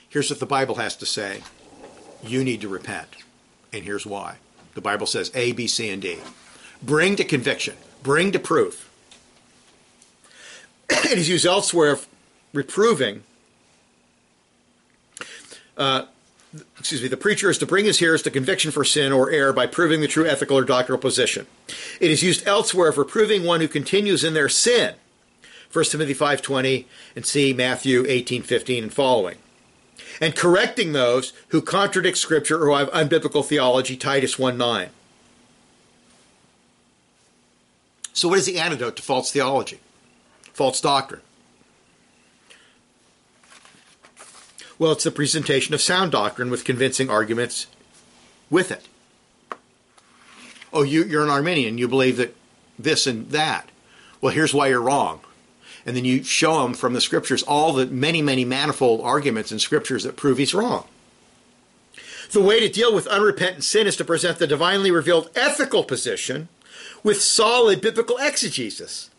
Here's 0.08 0.30
what 0.30 0.40
the 0.40 0.46
Bible 0.46 0.76
has 0.76 0.96
to 0.96 1.06
say 1.06 1.42
you 2.24 2.42
need 2.42 2.60
to 2.62 2.68
repent. 2.68 3.08
And 3.72 3.84
here's 3.84 4.06
why. 4.06 4.36
The 4.74 4.80
Bible 4.80 5.06
says 5.06 5.30
A, 5.34 5.52
B, 5.52 5.66
C, 5.66 5.90
and 5.90 6.00
D. 6.00 6.18
Bring 6.82 7.16
to 7.16 7.24
conviction, 7.24 7.76
bring 8.02 8.32
to 8.32 8.38
proof. 8.38 8.90
it 10.90 11.18
is 11.18 11.28
used 11.28 11.46
elsewhere 11.46 11.92
of 11.92 12.06
reproving. 12.52 13.22
Uh, 15.76 16.06
excuse 16.78 17.02
me, 17.02 17.08
the 17.08 17.16
preacher 17.16 17.48
is 17.48 17.58
to 17.58 17.66
bring 17.66 17.84
his 17.84 17.98
hearers 17.98 18.22
to 18.22 18.30
conviction 18.30 18.70
for 18.70 18.84
sin 18.84 19.12
or 19.12 19.30
error 19.30 19.52
by 19.52 19.66
proving 19.66 20.00
the 20.00 20.08
true 20.08 20.26
ethical 20.26 20.58
or 20.58 20.64
doctrinal 20.64 21.00
position. 21.00 21.46
It 22.00 22.10
is 22.10 22.22
used 22.22 22.46
elsewhere 22.46 22.88
of 22.88 22.98
reproving 22.98 23.44
one 23.44 23.60
who 23.60 23.68
continues 23.68 24.24
in 24.24 24.34
their 24.34 24.48
sin. 24.48 24.94
1 25.72 25.84
Timothy 25.86 26.14
5.20 26.14 26.84
and 27.16 27.24
see 27.24 27.54
Matthew 27.54 28.04
18.15 28.04 28.82
and 28.82 28.92
following. 28.92 29.38
And 30.22 30.36
correcting 30.36 30.92
those 30.92 31.32
who 31.48 31.60
contradict 31.60 32.16
Scripture 32.16 32.64
or 32.64 32.78
have 32.78 32.88
unbiblical 32.92 33.44
theology, 33.44 33.96
Titus 33.96 34.36
1.9. 34.36 34.90
So 38.12 38.28
what 38.28 38.38
is 38.38 38.46
the 38.46 38.60
antidote 38.60 38.94
to 38.96 39.02
false 39.02 39.32
theology? 39.32 39.80
False 40.52 40.80
doctrine? 40.80 41.22
Well, 44.78 44.92
it's 44.92 45.02
the 45.02 45.10
presentation 45.10 45.74
of 45.74 45.80
sound 45.80 46.12
doctrine 46.12 46.50
with 46.50 46.64
convincing 46.64 47.10
arguments 47.10 47.66
with 48.48 48.70
it. 48.70 48.86
Oh, 50.72 50.82
you, 50.82 51.02
you're 51.02 51.24
an 51.24 51.30
Arminian. 51.30 51.78
You 51.78 51.88
believe 51.88 52.16
that 52.18 52.36
this 52.78 53.08
and 53.08 53.28
that. 53.30 53.70
Well, 54.20 54.32
here's 54.32 54.54
why 54.54 54.68
you're 54.68 54.80
wrong. 54.80 55.18
And 55.84 55.96
then 55.96 56.04
you 56.04 56.22
show 56.22 56.64
him 56.64 56.74
from 56.74 56.92
the 56.92 57.00
scriptures 57.00 57.42
all 57.42 57.72
the 57.72 57.86
many, 57.86 58.22
many 58.22 58.44
manifold 58.44 59.00
arguments 59.02 59.50
in 59.50 59.58
scriptures 59.58 60.04
that 60.04 60.16
prove 60.16 60.38
he's 60.38 60.54
wrong. 60.54 60.86
The 62.30 62.40
way 62.40 62.60
to 62.60 62.68
deal 62.68 62.94
with 62.94 63.06
unrepentant 63.08 63.64
sin 63.64 63.86
is 63.86 63.96
to 63.96 64.04
present 64.04 64.38
the 64.38 64.46
divinely 64.46 64.90
revealed 64.90 65.30
ethical 65.34 65.84
position 65.84 66.48
with 67.02 67.20
solid 67.20 67.80
biblical 67.80 68.16
exegesis. 68.18 69.10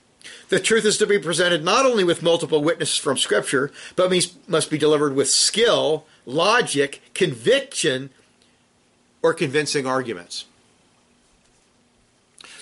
The 0.49 0.59
truth 0.59 0.85
is 0.85 0.97
to 0.97 1.07
be 1.07 1.19
presented 1.19 1.63
not 1.63 1.85
only 1.85 2.03
with 2.03 2.23
multiple 2.23 2.63
witnesses 2.63 2.97
from 2.97 3.17
Scripture, 3.17 3.71
but 3.95 4.11
must 4.47 4.69
be 4.69 4.77
delivered 4.77 5.15
with 5.15 5.29
skill, 5.29 6.05
logic, 6.25 7.01
conviction, 7.13 8.09
or 9.21 9.33
convincing 9.33 9.85
arguments. 9.85 10.45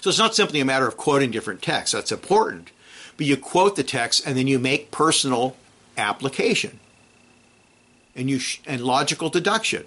So 0.02 0.10
it's 0.10 0.20
not 0.20 0.36
simply 0.36 0.60
a 0.60 0.66
matter 0.66 0.88
of 0.88 0.98
quoting 0.98 1.32
different 1.32 1.62
texts. 1.62 1.94
That's 1.94 2.12
important. 2.12 2.72
But 3.22 3.28
you 3.28 3.38
quote 3.38 3.76
the 3.76 3.84
text 3.84 4.26
and 4.26 4.36
then 4.36 4.48
you 4.48 4.58
make 4.58 4.90
personal 4.90 5.56
application 5.96 6.80
and 8.16 8.32
you 8.32 8.40
sh- 8.40 8.62
and 8.66 8.82
logical 8.82 9.30
deduction. 9.30 9.86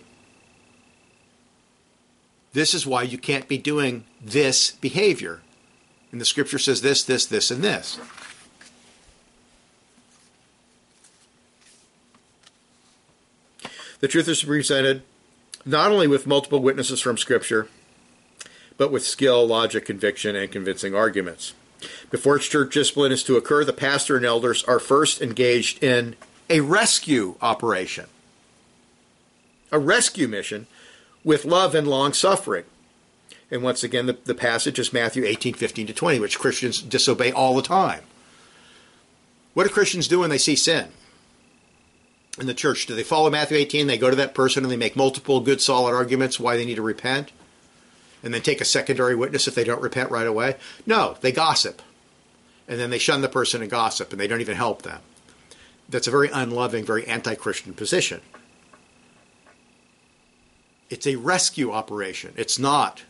This 2.52 2.74
is 2.74 2.86
why 2.86 3.02
you 3.02 3.18
can't 3.18 3.48
be 3.48 3.58
doing 3.58 4.04
this 4.24 4.70
behavior. 4.70 5.40
And 6.12 6.20
the 6.20 6.24
scripture 6.24 6.60
says 6.60 6.80
this, 6.80 7.02
this, 7.02 7.26
this, 7.26 7.50
and 7.50 7.64
this. 7.64 7.98
The 13.98 14.06
truth 14.06 14.28
is 14.28 14.44
presented 14.44 15.02
not 15.64 15.90
only 15.90 16.06
with 16.06 16.24
multiple 16.28 16.60
witnesses 16.60 17.00
from 17.00 17.18
scripture, 17.18 17.66
but 18.78 18.92
with 18.92 19.04
skill, 19.04 19.44
logic, 19.44 19.84
conviction, 19.84 20.36
and 20.36 20.52
convincing 20.52 20.94
arguments. 20.94 21.52
Before 22.10 22.38
church 22.38 22.74
discipline 22.74 23.12
is 23.12 23.22
to 23.24 23.36
occur, 23.36 23.64
the 23.64 23.72
pastor 23.72 24.16
and 24.16 24.24
elders 24.24 24.64
are 24.64 24.78
first 24.78 25.20
engaged 25.20 25.82
in 25.82 26.16
a 26.48 26.60
rescue 26.60 27.36
operation, 27.40 28.06
a 29.72 29.78
rescue 29.78 30.28
mission 30.28 30.66
with 31.24 31.44
love 31.44 31.74
and 31.74 31.88
long 31.88 32.12
suffering. 32.12 32.64
And 33.50 33.62
once 33.62 33.82
again, 33.82 34.06
the, 34.06 34.18
the 34.24 34.34
passage 34.34 34.78
is 34.78 34.92
Matthew 34.92 35.24
18, 35.24 35.54
15 35.54 35.86
to 35.88 35.92
20, 35.92 36.20
which 36.20 36.38
Christians 36.38 36.82
disobey 36.82 37.32
all 37.32 37.54
the 37.54 37.62
time. 37.62 38.02
What 39.54 39.64
do 39.64 39.72
Christians 39.72 40.08
do 40.08 40.20
when 40.20 40.30
they 40.30 40.38
see 40.38 40.56
sin 40.56 40.88
in 42.38 42.46
the 42.46 42.54
church? 42.54 42.86
Do 42.86 42.94
they 42.94 43.04
follow 43.04 43.30
Matthew 43.30 43.56
18? 43.56 43.86
They 43.86 43.98
go 43.98 44.10
to 44.10 44.16
that 44.16 44.34
person 44.34 44.64
and 44.64 44.72
they 44.72 44.76
make 44.76 44.96
multiple 44.96 45.40
good, 45.40 45.60
solid 45.60 45.94
arguments 45.94 46.40
why 46.40 46.56
they 46.56 46.64
need 46.64 46.74
to 46.74 46.82
repent? 46.82 47.30
And 48.24 48.32
then 48.32 48.40
take 48.40 48.62
a 48.62 48.64
secondary 48.64 49.14
witness 49.14 49.46
if 49.46 49.54
they 49.54 49.64
don't 49.64 49.82
repent 49.82 50.10
right 50.10 50.26
away? 50.26 50.56
No, 50.86 51.16
they 51.20 51.30
gossip. 51.30 51.82
And 52.66 52.80
then 52.80 52.88
they 52.88 52.98
shun 52.98 53.20
the 53.20 53.28
person 53.28 53.60
and 53.60 53.70
gossip, 53.70 54.10
and 54.10 54.20
they 54.20 54.26
don't 54.26 54.40
even 54.40 54.56
help 54.56 54.82
them. 54.82 55.00
That's 55.90 56.06
a 56.06 56.10
very 56.10 56.30
unloving, 56.32 56.86
very 56.86 57.06
anti 57.06 57.34
Christian 57.34 57.74
position. 57.74 58.22
It's 60.88 61.06
a 61.06 61.16
rescue 61.16 61.70
operation. 61.70 62.32
It's 62.36 62.58
not 62.58 63.02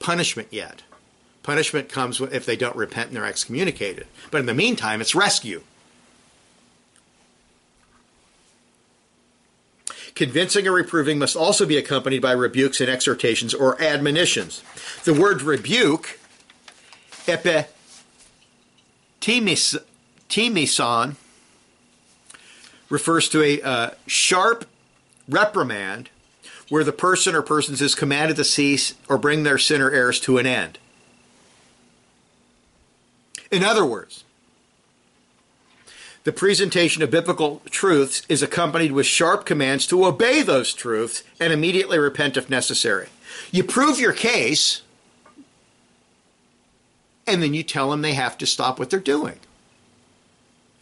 punishment 0.00 0.48
yet. 0.50 0.82
Punishment 1.44 1.88
comes 1.88 2.20
if 2.20 2.44
they 2.44 2.56
don't 2.56 2.76
repent 2.76 3.08
and 3.08 3.16
they're 3.16 3.24
excommunicated. 3.24 4.06
But 4.30 4.40
in 4.40 4.46
the 4.46 4.54
meantime, 4.54 5.00
it's 5.00 5.14
rescue. 5.14 5.62
Convincing 10.18 10.66
or 10.66 10.72
reproving 10.72 11.20
must 11.20 11.36
also 11.36 11.64
be 11.64 11.76
accompanied 11.76 12.20
by 12.20 12.32
rebukes 12.32 12.80
and 12.80 12.90
exhortations 12.90 13.54
or 13.54 13.80
admonitions. 13.80 14.64
The 15.04 15.14
word 15.14 15.42
rebuke, 15.42 16.18
epitimisan, 17.28 17.68
refers 22.90 23.28
to 23.28 23.42
a 23.44 23.62
uh, 23.62 23.90
sharp 24.08 24.64
reprimand 25.28 26.10
where 26.68 26.82
the 26.82 26.90
person 26.90 27.36
or 27.36 27.42
persons 27.42 27.80
is 27.80 27.94
commanded 27.94 28.38
to 28.38 28.44
cease 28.44 28.94
or 29.08 29.18
bring 29.18 29.44
their 29.44 29.56
sin 29.56 29.80
or 29.80 29.92
errors 29.92 30.18
to 30.22 30.38
an 30.38 30.46
end. 30.46 30.80
In 33.52 33.62
other 33.62 33.84
words, 33.86 34.24
the 36.28 36.32
presentation 36.34 37.02
of 37.02 37.10
biblical 37.10 37.62
truths 37.70 38.20
is 38.28 38.42
accompanied 38.42 38.92
with 38.92 39.06
sharp 39.06 39.46
commands 39.46 39.86
to 39.86 40.04
obey 40.04 40.42
those 40.42 40.74
truths 40.74 41.22
and 41.40 41.54
immediately 41.54 41.98
repent 41.98 42.36
if 42.36 42.50
necessary. 42.50 43.08
You 43.50 43.64
prove 43.64 43.98
your 43.98 44.12
case, 44.12 44.82
and 47.26 47.42
then 47.42 47.54
you 47.54 47.62
tell 47.62 47.90
them 47.90 48.02
they 48.02 48.12
have 48.12 48.36
to 48.36 48.46
stop 48.46 48.78
what 48.78 48.90
they're 48.90 49.00
doing. 49.00 49.38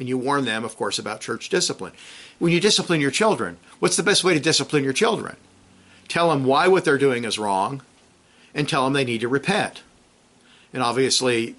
And 0.00 0.09
you 0.09 0.18
warn 0.18 0.46
them, 0.46 0.64
of 0.64 0.76
course, 0.76 0.98
about 0.98 1.20
church 1.20 1.48
discipline. 1.48 1.92
When 2.40 2.50
you 2.50 2.59
discipline 2.59 3.00
your 3.00 3.12
children, 3.12 3.59
what's 3.78 3.96
the 3.96 4.02
best 4.02 4.24
way 4.24 4.35
to 4.35 4.40
discipline 4.40 4.82
your 4.82 4.92
children? 4.92 5.37
tell 6.09 6.30
them 6.30 6.44
why 6.44 6.66
what 6.66 6.85
they're 6.85 6.98
doing 6.98 7.24
is 7.24 7.38
wrong, 7.38 7.82
and 8.52 8.68
tell 8.68 8.82
them 8.82 8.94
they 8.94 9.04
need 9.04 9.20
to 9.20 9.28
repent. 9.28 9.85
And 10.72 10.82
obviously, 10.82 11.54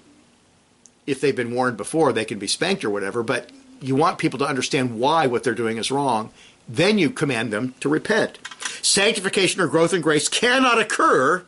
if 1.06 1.22
they've 1.22 1.34
been 1.34 1.54
warned 1.54 1.78
before, 1.78 2.12
they 2.12 2.26
can 2.26 2.38
be 2.38 2.46
spanked 2.46 2.84
or 2.84 2.90
whatever, 2.90 3.22
but 3.22 3.50
you 3.80 3.94
want 3.94 4.18
people 4.18 4.38
to 4.40 4.46
understand 4.46 4.98
why 4.98 5.26
what 5.26 5.44
they're 5.44 5.54
doing 5.54 5.78
is 5.78 5.90
wrong. 5.90 6.30
Then 6.68 6.98
you 6.98 7.10
command 7.10 7.52
them 7.52 7.74
to 7.80 7.88
repent. 7.88 8.38
Sanctification 8.82 9.60
or 9.60 9.66
growth 9.66 9.94
in 9.94 10.00
grace 10.00 10.28
cannot 10.28 10.78
occur 10.78 11.44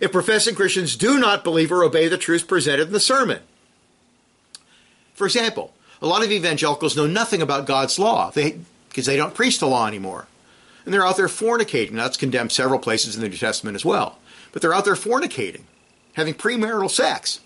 if 0.00 0.12
professing 0.12 0.54
Christians 0.54 0.96
do 0.96 1.18
not 1.18 1.44
believe 1.44 1.72
or 1.72 1.84
obey 1.84 2.08
the 2.08 2.18
truths 2.18 2.44
presented 2.44 2.88
in 2.88 2.92
the 2.92 3.00
sermon. 3.00 3.40
For 5.14 5.26
example, 5.26 5.74
a 6.00 6.06
lot 6.06 6.24
of 6.24 6.32
evangelicals 6.32 6.96
know 6.96 7.06
nothing 7.06 7.42
about 7.42 7.66
God's 7.66 7.98
law 7.98 8.32
because 8.34 9.06
they 9.06 9.16
don't 9.16 9.34
preach 9.34 9.58
the 9.58 9.68
law 9.68 9.86
anymore 9.86 10.26
and 10.84 10.92
they're 10.92 11.06
out 11.06 11.16
there 11.16 11.28
fornicating. 11.28 11.92
That's 11.92 12.16
condemned 12.16 12.52
several 12.52 12.78
places 12.78 13.14
in 13.14 13.22
the 13.22 13.28
New 13.28 13.36
Testament 13.36 13.74
as 13.74 13.84
well. 13.84 14.18
But 14.52 14.62
they're 14.62 14.74
out 14.74 14.84
there 14.84 14.94
fornicating, 14.94 15.62
having 16.14 16.34
premarital 16.34 16.90
sex. 16.90 17.40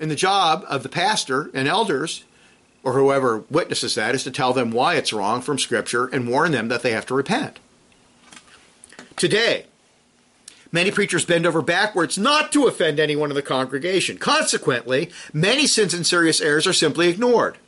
And 0.00 0.10
the 0.10 0.16
job 0.16 0.64
of 0.66 0.82
the 0.82 0.88
pastor 0.88 1.50
and 1.52 1.68
elders, 1.68 2.24
or 2.82 2.94
whoever 2.94 3.44
witnesses 3.50 3.94
that, 3.94 4.14
is 4.14 4.24
to 4.24 4.30
tell 4.30 4.54
them 4.54 4.70
why 4.70 4.94
it's 4.94 5.12
wrong 5.12 5.42
from 5.42 5.58
Scripture 5.58 6.06
and 6.06 6.26
warn 6.26 6.52
them 6.52 6.68
that 6.68 6.82
they 6.82 6.92
have 6.92 7.04
to 7.06 7.14
repent. 7.14 7.60
Today, 9.16 9.66
many 10.72 10.90
preachers 10.90 11.26
bend 11.26 11.44
over 11.44 11.60
backwards 11.60 12.16
not 12.16 12.50
to 12.52 12.66
offend 12.66 12.98
anyone 12.98 13.30
in 13.30 13.34
the 13.34 13.42
congregation. 13.42 14.16
Consequently, 14.16 15.10
many 15.34 15.66
sins 15.66 15.92
and 15.92 16.06
serious 16.06 16.40
errors 16.40 16.66
are 16.66 16.72
simply 16.72 17.08
ignored. 17.08 17.58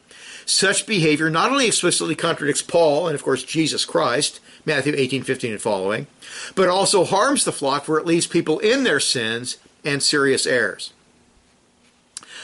Such 0.46 0.86
behavior 0.86 1.28
not 1.28 1.52
only 1.52 1.66
explicitly 1.66 2.14
contradicts 2.14 2.62
Paul 2.62 3.06
and, 3.06 3.14
of 3.14 3.22
course, 3.22 3.44
Jesus 3.44 3.84
Christ, 3.84 4.40
Matthew 4.64 4.94
18, 4.96 5.22
15 5.22 5.52
and 5.52 5.60
following, 5.60 6.06
but 6.54 6.68
also 6.68 7.04
harms 7.04 7.44
the 7.44 7.52
flock 7.52 7.84
for 7.84 7.98
it 7.98 8.06
leaves 8.06 8.26
people 8.26 8.58
in 8.58 8.84
their 8.84 8.98
sins 8.98 9.58
and 9.84 10.02
serious 10.02 10.46
errors. 10.46 10.94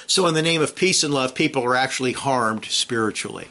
So, 0.08 0.26
in 0.26 0.32
the 0.32 0.40
name 0.40 0.62
of 0.62 0.74
peace 0.74 1.04
and 1.04 1.12
love, 1.12 1.34
people 1.34 1.62
are 1.64 1.76
actually 1.76 2.12
harmed 2.12 2.64
spiritually. 2.64 3.48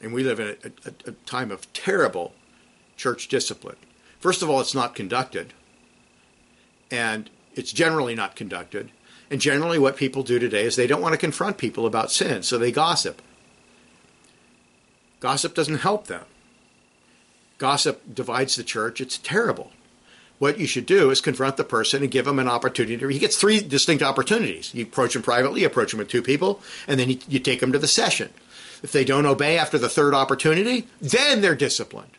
And 0.00 0.14
we 0.14 0.24
live 0.24 0.40
in 0.40 0.56
a, 0.64 0.88
a, 0.88 1.10
a 1.10 1.12
time 1.26 1.50
of 1.50 1.70
terrible 1.74 2.32
church 2.96 3.28
discipline. 3.28 3.76
First 4.18 4.40
of 4.40 4.48
all, 4.48 4.62
it's 4.62 4.74
not 4.74 4.94
conducted, 4.94 5.52
and 6.90 7.28
it's 7.54 7.72
generally 7.72 8.14
not 8.14 8.36
conducted. 8.36 8.90
And 9.30 9.38
generally, 9.38 9.78
what 9.78 9.98
people 9.98 10.22
do 10.22 10.38
today 10.38 10.64
is 10.64 10.76
they 10.76 10.86
don't 10.86 11.02
want 11.02 11.12
to 11.12 11.18
confront 11.18 11.58
people 11.58 11.84
about 11.84 12.10
sin, 12.10 12.42
so 12.42 12.56
they 12.56 12.72
gossip. 12.72 13.20
Gossip 15.20 15.54
doesn't 15.54 15.80
help 15.80 16.06
them. 16.06 16.24
Gossip 17.58 18.14
divides 18.14 18.56
the 18.56 18.64
church. 18.64 19.02
It's 19.02 19.18
terrible. 19.18 19.72
What 20.38 20.58
you 20.58 20.66
should 20.66 20.86
do 20.86 21.10
is 21.10 21.20
confront 21.20 21.56
the 21.56 21.64
person 21.64 22.02
and 22.02 22.10
give 22.10 22.26
him 22.26 22.38
an 22.38 22.48
opportunity. 22.48 23.12
He 23.12 23.18
gets 23.18 23.36
three 23.36 23.60
distinct 23.60 24.02
opportunities. 24.02 24.74
You 24.74 24.82
approach 24.82 25.14
him 25.14 25.22
privately, 25.22 25.64
approach 25.64 25.92
him 25.92 25.98
with 25.98 26.08
two 26.08 26.22
people, 26.22 26.60
and 26.88 26.98
then 26.98 27.18
you, 27.28 27.38
take 27.38 27.62
him 27.62 27.72
to 27.72 27.78
the 27.78 27.86
session. 27.86 28.30
If 28.82 28.92
they 28.92 29.04
don't 29.04 29.26
obey 29.26 29.56
after 29.56 29.78
the 29.78 29.88
third 29.88 30.12
opportunity, 30.12 30.88
then 31.00 31.40
they're 31.40 31.54
disciplined. 31.54 32.10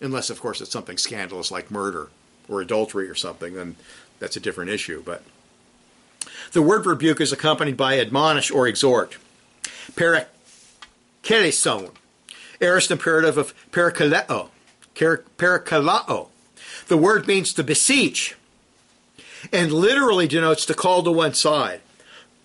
Unless, 0.00 0.30
of 0.30 0.40
course, 0.40 0.60
it's 0.60 0.70
something 0.70 0.96
scandalous 0.96 1.50
like 1.50 1.70
murder 1.70 2.08
or 2.48 2.60
adultery 2.60 3.08
or 3.08 3.14
something, 3.14 3.54
then 3.54 3.76
that's 4.18 4.36
a 4.36 4.40
different 4.40 4.70
issue. 4.70 5.02
But 5.04 5.22
the 6.52 6.62
word 6.62 6.86
rebuke 6.86 7.20
is 7.20 7.32
accompanied 7.32 7.76
by 7.76 7.98
admonish 7.98 8.50
or 8.50 8.66
exhort. 8.66 9.18
Parakaleson, 9.92 11.92
aorist 12.60 12.90
imperative 12.90 13.36
of 13.36 13.54
parakaleo, 13.70 14.48
parakalao. 14.98 16.28
The 16.88 16.96
word 16.96 17.26
means 17.26 17.52
to 17.54 17.62
beseech 17.62 18.36
and 19.52 19.72
literally 19.72 20.26
denotes 20.26 20.66
to 20.66 20.74
call 20.74 21.02
to 21.02 21.12
one 21.12 21.34
side. 21.34 21.80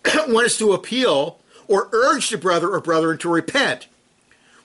one 0.27 0.45
is 0.45 0.57
to 0.57 0.73
appeal 0.73 1.39
or 1.67 1.89
urge 1.91 2.29
the 2.29 2.37
brother 2.37 2.69
or 2.69 2.81
brethren 2.81 3.17
to 3.19 3.29
repent 3.29 3.87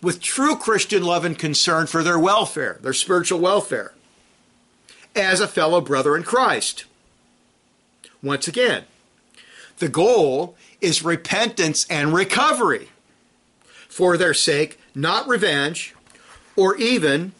with 0.02 0.20
true 0.20 0.56
Christian 0.56 1.02
love 1.02 1.24
and 1.24 1.38
concern 1.38 1.86
for 1.86 2.02
their 2.02 2.18
welfare, 2.18 2.78
their 2.82 2.92
spiritual 2.92 3.40
welfare, 3.40 3.92
as 5.16 5.40
a 5.40 5.48
fellow 5.48 5.80
brother 5.80 6.16
in 6.16 6.22
Christ. 6.22 6.84
Once 8.22 8.46
again, 8.46 8.84
the 9.78 9.88
goal 9.88 10.56
is 10.80 11.02
repentance 11.02 11.86
and 11.88 12.12
recovery 12.12 12.88
for 13.88 14.16
their 14.16 14.34
sake, 14.34 14.78
not 14.94 15.26
revenge 15.26 15.94
or 16.56 16.76
even 16.76 17.32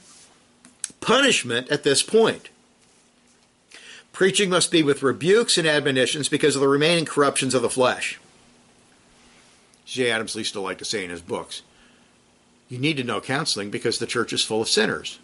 punishment 1.01 1.71
at 1.71 1.85
this 1.85 2.03
point. 2.03 2.51
Preaching 4.13 4.51
must 4.51 4.71
be 4.73 4.83
with 4.83 5.03
rebukes 5.03 5.59
and 5.59 5.67
admonitions 5.67 6.29
because 6.29 6.57
of 6.57 6.61
the 6.61 6.69
remaining 6.69 7.05
corruptions 7.05 7.55
of 7.55 7.63
the 7.63 7.71
flesh. 7.71 8.19
Jay 9.87 10.11
Adams 10.11 10.35
used 10.35 10.53
to 10.53 10.61
like 10.61 10.79
to 10.79 10.85
say 10.85 11.05
in 11.05 11.11
his 11.11 11.23
books, 11.23 11.63
you 12.69 12.79
need 12.79 12.97
to 12.97 13.05
know 13.05 13.21
counseling 13.21 13.71
because 13.71 13.99
the 13.99 14.07
church 14.07 14.33
is 14.33 14.45
full 14.45 14.61
of 14.61 14.69
sinners. 14.69 15.19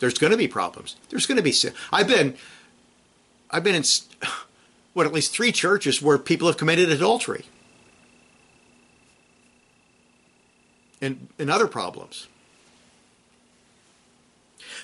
There's 0.00 0.18
going 0.18 0.32
to 0.32 0.36
be 0.36 0.48
problems. 0.48 0.96
There's 1.10 1.26
going 1.26 1.36
to 1.36 1.42
be 1.42 1.52
sin. 1.52 1.74
I've 1.92 2.08
been, 2.08 2.36
I've 3.50 3.62
been 3.62 3.74
in, 3.74 3.84
what 4.94 5.06
at 5.06 5.12
least 5.12 5.32
three 5.32 5.52
churches 5.52 6.02
where 6.02 6.18
people 6.18 6.48
have 6.48 6.56
committed 6.56 6.90
adultery, 6.90 7.44
and 11.00 11.28
and 11.38 11.50
other 11.50 11.66
problems. 11.66 12.26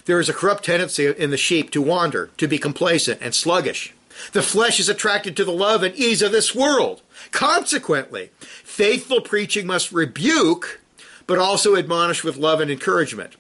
There 0.07 0.21
is 0.21 0.29
a 0.29 0.35
corrupt 0.35 0.65
tendency 0.65 1.07
in 1.07 1.31
the 1.31 1.37
sheep 1.37 1.71
to 1.73 1.83
wander, 1.83 2.31
to 2.39 2.49
be 2.49 2.59
complacent 2.59 3.21
and 3.21 3.35
sluggish. 3.35 3.93
The 4.33 4.43
flesh 4.43 4.81
is 4.81 4.89
attracted 4.89 5.37
to 5.37 5.45
the 5.45 5.53
love 5.53 5.83
and 5.83 5.95
ease 5.95 6.23
of 6.23 6.33
this 6.33 6.55
world. 6.55 7.03
Consequently, 7.33 8.31
faithful 8.39 9.21
preaching 9.21 9.67
must 9.67 9.93
rebuke, 9.93 10.81
but 11.27 11.39
also 11.39 11.77
admonish 11.77 12.25
with 12.25 12.37
love 12.37 12.61
and 12.61 12.71
encouragement. 12.71 13.35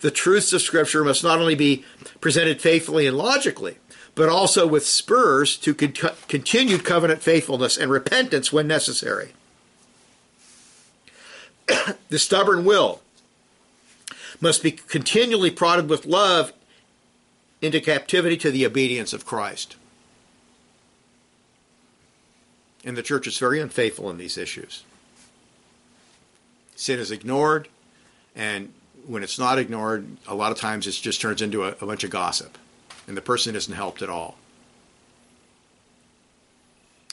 The 0.00 0.10
truths 0.10 0.52
of 0.52 0.60
Scripture 0.60 1.04
must 1.04 1.22
not 1.22 1.38
only 1.38 1.54
be 1.54 1.84
presented 2.20 2.60
faithfully 2.60 3.06
and 3.06 3.16
logically, 3.16 3.76
but 4.16 4.28
also 4.28 4.66
with 4.66 4.84
spurs 4.84 5.56
to 5.58 5.72
con- 5.72 5.94
continued 6.26 6.84
covenant 6.84 7.22
faithfulness 7.22 7.78
and 7.78 7.90
repentance 7.90 8.52
when 8.52 8.66
necessary. 8.66 9.32
the 12.08 12.18
stubborn 12.18 12.64
will 12.64 13.00
must 14.42 14.62
be 14.62 14.72
continually 14.72 15.52
prodded 15.52 15.88
with 15.88 16.04
love 16.04 16.52
into 17.62 17.80
captivity 17.80 18.36
to 18.36 18.50
the 18.50 18.66
obedience 18.66 19.12
of 19.12 19.24
Christ. 19.24 19.76
And 22.84 22.96
the 22.96 23.02
church 23.02 23.28
is 23.28 23.38
very 23.38 23.60
unfaithful 23.60 24.10
in 24.10 24.18
these 24.18 24.36
issues. 24.36 24.82
Sin 26.74 26.98
is 26.98 27.12
ignored, 27.12 27.68
and 28.34 28.72
when 29.06 29.22
it's 29.22 29.38
not 29.38 29.58
ignored, 29.58 30.08
a 30.26 30.34
lot 30.34 30.50
of 30.50 30.58
times 30.58 30.88
it 30.88 30.92
just 30.92 31.20
turns 31.20 31.40
into 31.40 31.62
a, 31.64 31.76
a 31.80 31.86
bunch 31.86 32.02
of 32.02 32.10
gossip, 32.10 32.58
and 33.06 33.16
the 33.16 33.22
person 33.22 33.54
isn't 33.54 33.72
helped 33.72 34.02
at 34.02 34.10
all. 34.10 34.36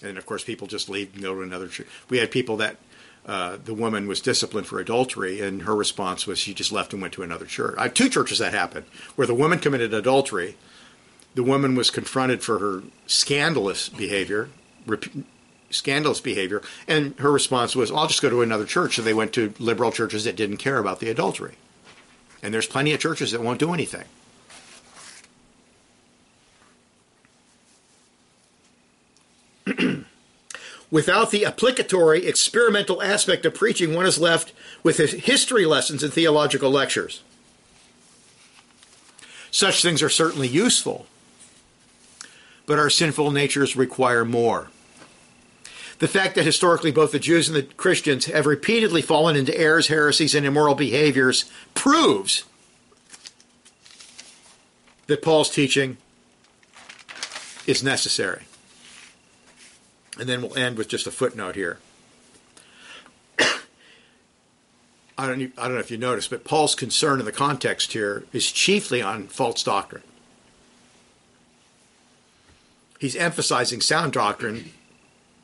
And 0.02 0.18
of 0.18 0.26
course, 0.26 0.44
people 0.44 0.66
just 0.66 0.90
leave 0.90 1.14
and 1.14 1.22
go 1.22 1.36
to 1.36 1.42
another 1.42 1.68
church. 1.68 1.88
We 2.10 2.18
had 2.18 2.32
people 2.32 2.58
that 2.58 2.78
uh, 3.26 3.58
the 3.64 3.74
woman 3.74 4.08
was 4.08 4.22
disciplined 4.22 4.68
for 4.68 4.80
adultery, 4.80 5.42
and 5.42 5.64
her 5.64 5.76
response 5.76 6.26
was 6.26 6.40
she 6.40 6.54
just 6.54 6.72
left 6.72 6.94
and 6.94 7.02
went 7.02 7.14
to 7.14 7.24
another 7.24 7.46
church. 7.46 7.76
I 7.78 7.84
have 7.84 7.94
two 7.94 8.10
churches 8.10 8.40
that 8.40 8.54
happened 8.54 8.86
where 9.16 9.28
the 9.28 9.36
woman 9.36 9.60
committed 9.60 9.94
adultery. 9.94 10.56
The 11.36 11.44
woman 11.44 11.76
was 11.76 11.92
confronted 11.92 12.42
for 12.42 12.60
her 12.60 12.84
scandalous 13.06 13.88
behavior, 13.90 14.50
rep- 14.88 15.06
scandalous 15.70 16.22
behavior, 16.22 16.64
and 16.88 17.18
her 17.20 17.32
response 17.32 17.76
was, 17.76 17.92
"I'll 17.92 18.08
just 18.08 18.22
go 18.22 18.30
to 18.30 18.42
another 18.42 18.66
church." 18.66 18.96
So 18.96 19.04
they 19.04 19.14
went 19.14 19.34
to 19.34 19.54
liberal 19.60 19.92
churches 19.92 20.24
that 20.24 20.36
didn't 20.36 20.58
care 20.58 20.80
about 20.80 21.00
the 21.00 21.10
adultery. 21.10 21.56
And 22.42 22.54
there's 22.54 22.68
plenty 22.68 22.94
of 22.94 23.00
churches 23.00 23.32
that 23.32 23.42
won't 23.42 23.60
do 23.60 23.74
anything. 23.74 24.06
Without 30.92 31.30
the 31.30 31.46
applicatory, 31.46 32.26
experimental 32.26 33.02
aspect 33.04 33.46
of 33.46 33.54
preaching, 33.54 33.94
one 33.94 34.08
is 34.08 34.18
left 34.18 34.54
with 34.82 34.98
history 34.98 35.66
lessons 35.66 36.02
and 36.02 36.12
theological 36.12 36.72
lectures. 36.72 37.22
Such 39.52 39.82
things 39.82 40.02
are 40.02 40.10
certainly 40.10 40.48
useful, 40.48 41.06
but 42.66 42.80
our 42.80 42.90
sinful 42.90 43.32
natures 43.32 43.76
require 43.76 44.26
more. 44.26 44.70
The 46.00 46.08
fact 46.08 46.36
that 46.36 46.46
historically 46.46 46.92
both 46.92 47.12
the 47.12 47.20
Jews 47.20 47.48
and 47.48 47.58
the 47.58 47.64
Christians 47.64 48.26
have 48.26 48.46
repeatedly 48.46 49.02
fallen 49.02 49.36
into 49.36 49.56
errors, 49.58 49.88
heresies, 49.88 50.34
and 50.34 50.46
immoral 50.46 50.76
behaviors 50.76 51.46
proves 51.74 52.46
that 55.08 55.22
Paul's 55.22 55.50
teaching 55.50 55.98
is 57.68 57.84
necessary. 57.84 58.44
And 60.20 60.28
then 60.28 60.42
we'll 60.42 60.58
end 60.58 60.78
with 60.78 60.90
just 60.90 61.08
a 61.08 61.12
footnote 61.12 61.56
here. 61.56 61.80
I 63.40 65.28
don't, 65.28 65.42
I 65.58 65.64
don't 65.64 65.76
know 65.76 65.80
if 65.80 65.90
you 65.90 65.98
noticed, 65.98 66.30
but 66.30 66.44
Paul's 66.44 66.76
concern 66.76 67.20
in 67.20 67.26
the 67.26 67.32
context 67.32 67.94
here 67.94 68.26
is 68.34 68.52
chiefly 68.52 69.02
on 69.02 69.28
false 69.28 69.64
doctrine. 69.64 70.04
He's 73.00 73.16
emphasizing 73.16 73.80
sound 73.80 74.12
doctrine 74.12 74.72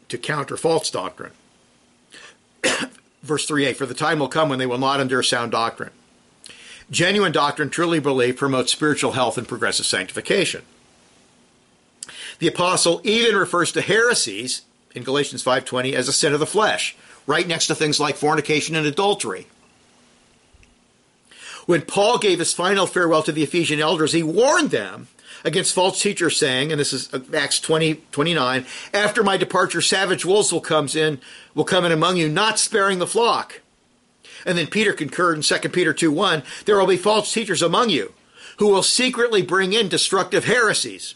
to 0.09 0.17
counter 0.17 0.57
false 0.57 0.91
doctrine. 0.91 1.31
Verse 3.23 3.47
3a 3.47 3.77
For 3.77 3.85
the 3.85 3.93
time 3.93 4.19
will 4.19 4.27
come 4.27 4.49
when 4.49 4.59
they 4.59 4.65
will 4.65 4.77
not 4.77 4.99
endure 4.99 5.23
sound 5.23 5.53
doctrine. 5.53 5.91
Genuine 6.91 7.31
doctrine, 7.31 7.69
truly 7.69 7.99
believed, 7.99 8.37
promotes 8.37 8.73
spiritual 8.73 9.13
health 9.13 9.37
and 9.37 9.47
progressive 9.47 9.85
sanctification. 9.85 10.63
The 12.39 12.47
apostle 12.47 13.01
even 13.03 13.35
refers 13.35 13.71
to 13.73 13.81
heresies 13.81 14.61
in 14.93 15.03
Galatians 15.03 15.43
5:20 15.43 15.95
as 15.95 16.07
a 16.07 16.13
sin 16.13 16.33
of 16.33 16.39
the 16.39 16.45
flesh, 16.45 16.95
right 17.25 17.47
next 17.47 17.67
to 17.67 17.75
things 17.75 17.99
like 17.99 18.17
fornication 18.17 18.75
and 18.75 18.85
adultery. 18.85 19.47
When 21.65 21.81
Paul 21.81 22.17
gave 22.19 22.39
his 22.39 22.53
final 22.53 22.85
farewell 22.85 23.23
to 23.23 23.31
the 23.31 23.43
Ephesian 23.43 23.79
elders, 23.79 24.11
he 24.11 24.21
warned 24.21 24.69
them 24.69 25.07
against 25.43 25.73
false 25.73 26.01
teachers 26.01 26.37
saying, 26.37 26.71
and 26.71 26.79
this 26.79 26.93
is 26.93 27.09
Acts 27.33 27.59
20, 27.59 28.01
29, 28.11 28.65
after 28.93 29.23
my 29.23 29.37
departure, 29.37 29.81
savage 29.81 30.25
wolves 30.25 30.51
will 30.51 30.61
comes 30.61 30.95
in, 30.95 31.19
will 31.53 31.63
come 31.63 31.85
in 31.85 31.91
among 31.91 32.17
you, 32.17 32.29
not 32.29 32.59
sparing 32.59 32.99
the 32.99 33.07
flock. 33.07 33.61
And 34.45 34.57
then 34.57 34.67
Peter 34.67 34.93
concurred 34.93 35.37
in 35.37 35.41
2 35.41 35.69
Peter 35.69 35.93
2, 35.93 36.11
1, 36.11 36.43
there 36.65 36.77
will 36.77 36.87
be 36.87 36.97
false 36.97 37.33
teachers 37.33 37.61
among 37.61 37.89
you 37.89 38.13
who 38.57 38.67
will 38.67 38.83
secretly 38.83 39.41
bring 39.41 39.73
in 39.73 39.89
destructive 39.89 40.45
heresies. 40.45 41.15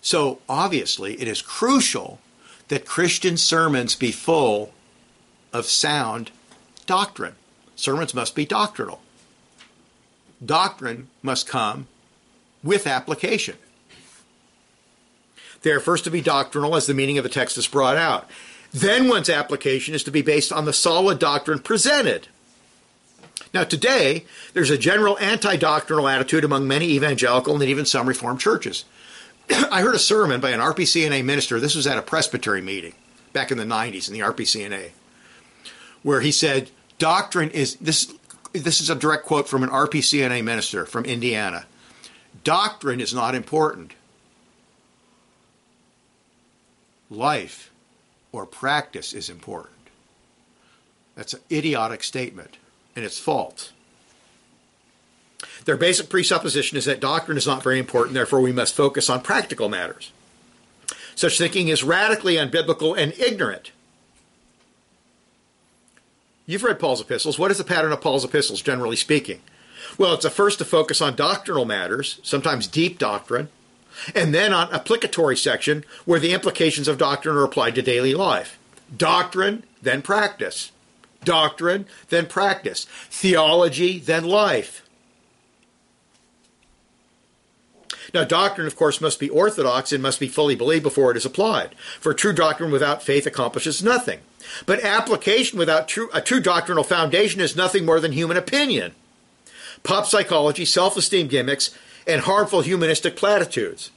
So 0.00 0.40
obviously, 0.48 1.20
it 1.20 1.28
is 1.28 1.42
crucial 1.42 2.20
that 2.68 2.86
Christian 2.86 3.36
sermons 3.36 3.94
be 3.94 4.12
full 4.12 4.72
of 5.52 5.66
sound 5.66 6.30
doctrine. 6.86 7.34
Sermons 7.76 8.14
must 8.14 8.34
be 8.34 8.44
doctrinal 8.44 9.00
doctrine 10.44 11.08
must 11.22 11.48
come 11.48 11.86
with 12.62 12.86
application. 12.86 13.56
They 15.62 15.70
are 15.70 15.80
first 15.80 16.04
to 16.04 16.10
be 16.10 16.20
doctrinal 16.20 16.76
as 16.76 16.86
the 16.86 16.94
meaning 16.94 17.18
of 17.18 17.24
the 17.24 17.30
text 17.30 17.58
is 17.58 17.66
brought 17.66 17.96
out. 17.96 18.28
Then 18.72 19.08
one's 19.08 19.30
application 19.30 19.94
is 19.94 20.04
to 20.04 20.10
be 20.10 20.22
based 20.22 20.52
on 20.52 20.64
the 20.64 20.72
solid 20.72 21.18
doctrine 21.18 21.58
presented. 21.58 22.28
Now, 23.54 23.64
today, 23.64 24.24
there's 24.52 24.70
a 24.70 24.78
general 24.78 25.18
anti 25.18 25.56
doctrinal 25.56 26.06
attitude 26.06 26.44
among 26.44 26.68
many 26.68 26.90
evangelical 26.90 27.54
and 27.54 27.62
even 27.62 27.86
some 27.86 28.06
Reformed 28.06 28.40
churches. 28.40 28.84
I 29.70 29.82
heard 29.82 29.94
a 29.94 29.98
sermon 29.98 30.40
by 30.40 30.50
an 30.50 30.60
RPCNA 30.60 31.24
minister. 31.24 31.60
This 31.60 31.74
was 31.74 31.86
at 31.86 31.98
a 31.98 32.02
presbytery 32.02 32.62
meeting 32.62 32.94
back 33.32 33.50
in 33.50 33.58
the 33.58 33.64
90s 33.64 34.08
in 34.08 34.14
the 34.14 34.20
RPCNA, 34.20 34.90
where 36.02 36.20
he 36.20 36.32
said, 36.32 36.70
Doctrine 36.98 37.50
is 37.50 37.76
this. 37.76 38.12
This 38.52 38.80
is 38.80 38.88
a 38.90 38.94
direct 38.94 39.26
quote 39.26 39.48
from 39.48 39.62
an 39.62 39.68
RPCNA 39.68 40.42
minister 40.42 40.86
from 40.86 41.04
Indiana. 41.04 41.66
Doctrine 42.44 43.00
is 43.00 43.14
not 43.14 43.34
important. 43.34 43.92
Life 47.10 47.70
or 48.32 48.46
practice 48.46 49.12
is 49.12 49.28
important. 49.28 49.74
That's 51.14 51.34
an 51.34 51.40
idiotic 51.50 52.02
statement, 52.02 52.56
and 52.96 53.04
it's 53.04 53.18
false. 53.18 53.72
Their 55.68 55.76
basic 55.76 56.08
presupposition 56.08 56.78
is 56.78 56.86
that 56.86 56.98
doctrine 56.98 57.36
is 57.36 57.46
not 57.46 57.62
very 57.62 57.78
important, 57.78 58.14
therefore, 58.14 58.40
we 58.40 58.52
must 58.52 58.74
focus 58.74 59.10
on 59.10 59.20
practical 59.20 59.68
matters. 59.68 60.12
Such 61.14 61.36
thinking 61.36 61.68
is 61.68 61.84
radically 61.84 62.36
unbiblical 62.36 62.96
and 62.96 63.12
ignorant. 63.18 63.72
You've 66.46 66.62
read 66.62 66.80
Paul's 66.80 67.02
epistles. 67.02 67.38
What 67.38 67.50
is 67.50 67.58
the 67.58 67.64
pattern 67.64 67.92
of 67.92 68.00
Paul's 68.00 68.24
epistles, 68.24 68.62
generally 68.62 68.96
speaking? 68.96 69.42
Well, 69.98 70.14
it's 70.14 70.24
a 70.24 70.30
first 70.30 70.56
to 70.60 70.64
focus 70.64 71.02
on 71.02 71.14
doctrinal 71.14 71.66
matters, 71.66 72.18
sometimes 72.22 72.66
deep 72.66 72.98
doctrine, 72.98 73.50
and 74.14 74.32
then 74.32 74.54
on 74.54 74.72
applicatory 74.72 75.36
section 75.36 75.84
where 76.06 76.18
the 76.18 76.32
implications 76.32 76.88
of 76.88 76.96
doctrine 76.96 77.36
are 77.36 77.44
applied 77.44 77.74
to 77.74 77.82
daily 77.82 78.14
life. 78.14 78.58
Doctrine, 78.96 79.64
then 79.82 80.00
practice. 80.00 80.72
Doctrine, 81.24 81.84
then 82.08 82.24
practice. 82.24 82.86
Theology, 83.10 83.98
then 83.98 84.24
life. 84.24 84.82
Now, 88.14 88.24
doctrine, 88.24 88.66
of 88.66 88.76
course, 88.76 89.00
must 89.00 89.20
be 89.20 89.28
orthodox 89.28 89.92
and 89.92 90.02
must 90.02 90.18
be 90.18 90.28
fully 90.28 90.54
believed 90.54 90.82
before 90.82 91.10
it 91.10 91.16
is 91.16 91.26
applied. 91.26 91.74
For 92.00 92.14
true 92.14 92.32
doctrine 92.32 92.70
without 92.70 93.02
faith 93.02 93.26
accomplishes 93.26 93.82
nothing. 93.82 94.20
But 94.64 94.82
application 94.82 95.58
without 95.58 95.88
true, 95.88 96.08
a 96.14 96.20
true 96.20 96.40
doctrinal 96.40 96.84
foundation 96.84 97.40
is 97.40 97.56
nothing 97.56 97.84
more 97.84 98.00
than 98.00 98.12
human 98.12 98.36
opinion, 98.36 98.94
pop 99.82 100.06
psychology, 100.06 100.64
self 100.64 100.96
esteem 100.96 101.28
gimmicks, 101.28 101.76
and 102.06 102.22
harmful 102.22 102.62
humanistic 102.62 103.16
platitudes. 103.16 103.90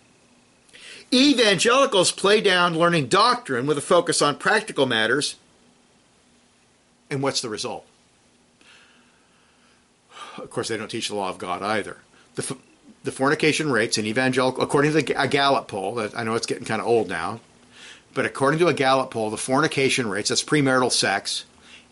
Evangelicals 1.13 2.11
play 2.11 2.41
down 2.41 2.77
learning 2.77 3.07
doctrine 3.07 3.65
with 3.65 3.77
a 3.77 3.81
focus 3.81 4.21
on 4.21 4.37
practical 4.37 4.85
matters. 4.85 5.35
And 7.09 7.21
what's 7.21 7.41
the 7.41 7.49
result? 7.49 7.85
Of 10.37 10.49
course, 10.49 10.69
they 10.69 10.77
don't 10.77 10.89
teach 10.89 11.09
the 11.09 11.15
law 11.15 11.29
of 11.29 11.37
God 11.37 11.61
either. 11.61 11.97
The, 12.35 12.57
the 13.03 13.11
fornication 13.11 13.71
rates 13.71 13.97
in 13.97 14.05
evangelical, 14.05 14.63
according 14.63 14.93
to 14.93 15.19
a 15.19 15.27
Gallup 15.27 15.67
poll, 15.67 15.99
I 16.15 16.23
know 16.23 16.35
it's 16.35 16.45
getting 16.45 16.65
kind 16.65 16.81
of 16.81 16.87
old 16.87 17.09
now, 17.09 17.39
but 18.13 18.25
according 18.25 18.59
to 18.59 18.67
a 18.67 18.73
Gallup 18.73 19.11
poll, 19.11 19.29
the 19.29 19.37
fornication 19.37 20.07
rates, 20.07 20.29
that's 20.29 20.43
premarital 20.43 20.91
sex, 20.91 21.45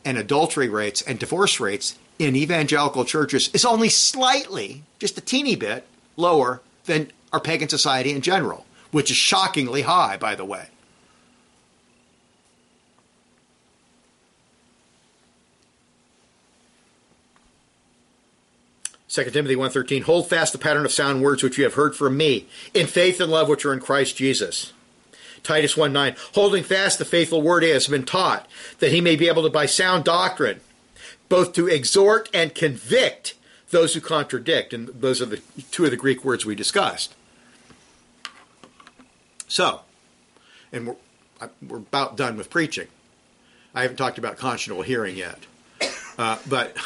and 0.06 0.18
adultery 0.18 0.70
rates 0.70 1.02
and 1.02 1.20
divorce 1.20 1.60
rates 1.60 1.98
in 2.20 2.36
evangelical 2.36 3.06
churches 3.06 3.50
is 3.54 3.66
only 3.66 3.90
slightly, 3.90 4.84
just 5.00 5.18
a 5.18 5.22
teeny 5.22 5.56
bit, 5.56 5.88
lower 6.18 6.62
than 6.86 7.12
our 7.32 7.40
pagan 7.40 7.70
society 7.70 8.12
in 8.12 8.22
general, 8.22 8.66
which 8.92 9.10
is 9.10 9.18
shockingly 9.18 9.84
high, 9.84 10.18
by 10.18 10.36
the 10.36 10.46
way. 10.46 10.68
2 19.10 19.24
Timothy 19.32 19.56
1.13, 19.56 20.04
Hold 20.04 20.30
fast 20.30 20.54
the 20.54 20.60
pattern 20.60 20.86
of 20.86 20.92
sound 20.92 21.24
words 21.24 21.42
which 21.42 21.58
you 21.58 21.64
have 21.64 21.74
heard 21.74 21.96
from 21.96 22.16
me, 22.16 22.48
in 22.74 22.86
faith 22.86 23.20
and 23.20 23.32
love 23.32 23.50
which 23.50 23.66
are 23.66 23.74
in 23.74 23.80
Christ 23.80 24.16
Jesus. 24.16 24.72
Titus 25.42 25.76
1.9, 25.76 26.16
Holding 26.36 26.64
fast 26.64 27.00
the 27.00 27.06
faithful 27.06 27.42
word 27.42 27.64
has 27.64 27.88
been 27.88 28.06
taught, 28.06 28.48
that 28.80 28.92
he 28.92 29.02
may 29.02 29.16
be 29.16 29.28
able 29.28 29.44
to, 29.44 29.50
by 29.50 29.66
sound 29.66 30.04
doctrine, 30.04 30.60
both 31.28 31.54
to 31.54 31.68
exhort 31.68 32.30
and 32.34 32.54
convict 32.54 33.34
those 33.72 33.94
who 33.94 34.02
contradict. 34.02 34.74
And 34.74 34.90
those 34.90 35.22
are 35.22 35.26
the 35.26 35.42
two 35.72 35.86
of 35.86 35.92
the 35.92 35.98
Greek 35.98 36.24
words 36.24 36.46
we 36.46 36.56
discussed. 36.56 37.16
So, 39.48 39.82
and 40.72 40.88
we're, 40.88 40.96
we're 41.68 41.78
about 41.78 42.16
done 42.16 42.38
with 42.38 42.52
preaching. 42.52 42.88
I 43.74 43.82
haven't 43.82 43.98
talked 43.98 44.20
about 44.20 44.38
conscionable 44.38 44.84
hearing 44.84 45.16
yet. 45.16 45.40
Uh, 46.18 46.38
but 46.48 46.78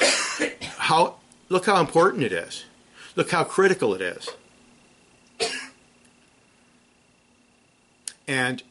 how 0.78 1.16
Look 1.54 1.68
how 1.68 1.80
important 1.80 2.24
it 2.24 2.32
is. 2.32 2.66
Look 3.16 3.30
how 3.30 3.44
critical 3.44 3.94
it 3.94 4.02
is. 4.02 4.28
And 8.28 8.64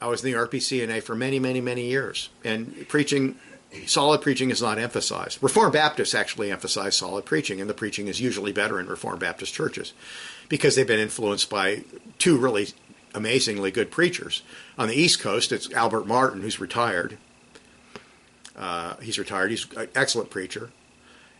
I 0.00 0.08
was 0.08 0.24
in 0.24 0.32
the 0.32 0.36
RPCNA 0.36 1.04
for 1.04 1.14
many, 1.14 1.38
many, 1.38 1.60
many 1.60 1.86
years. 1.86 2.30
And 2.42 2.88
preaching, 2.88 3.36
solid 3.86 4.22
preaching 4.22 4.50
is 4.50 4.60
not 4.60 4.76
emphasized. 4.76 5.40
Reformed 5.40 5.74
Baptists 5.74 6.16
actually 6.16 6.50
emphasize 6.50 6.96
solid 6.96 7.26
preaching, 7.26 7.60
and 7.60 7.70
the 7.70 7.74
preaching 7.74 8.08
is 8.08 8.20
usually 8.20 8.50
better 8.50 8.80
in 8.80 8.88
Reformed 8.88 9.20
Baptist 9.20 9.54
churches 9.54 9.92
because 10.48 10.74
they've 10.74 10.84
been 10.84 10.98
influenced 10.98 11.48
by 11.48 11.84
two 12.18 12.36
really 12.36 12.70
amazingly 13.14 13.70
good 13.70 13.92
preachers. 13.92 14.42
On 14.76 14.88
the 14.88 14.96
East 14.96 15.20
Coast, 15.20 15.52
it's 15.52 15.72
Albert 15.72 16.08
Martin, 16.08 16.42
who's 16.42 16.58
retired. 16.58 17.18
Uh, 18.56 18.96
he's 18.96 19.16
retired. 19.16 19.52
He's 19.52 19.70
an 19.76 19.86
excellent 19.94 20.30
preacher. 20.30 20.70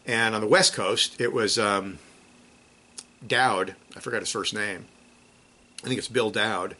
And 0.07 0.35
on 0.35 0.41
the 0.41 0.47
West 0.47 0.75
Coast, 0.75 1.21
it 1.21 1.33
was 1.33 1.59
um, 1.59 1.99
Dowd. 3.27 3.75
I 3.97 4.01
forgot 4.01 4.21
his 4.21 4.31
first 4.31 4.55
name. 4.55 4.87
I 5.83 5.89
think 5.89 5.99
it's 5.99 6.09
Bill 6.09 6.31
Dowd, 6.31 6.77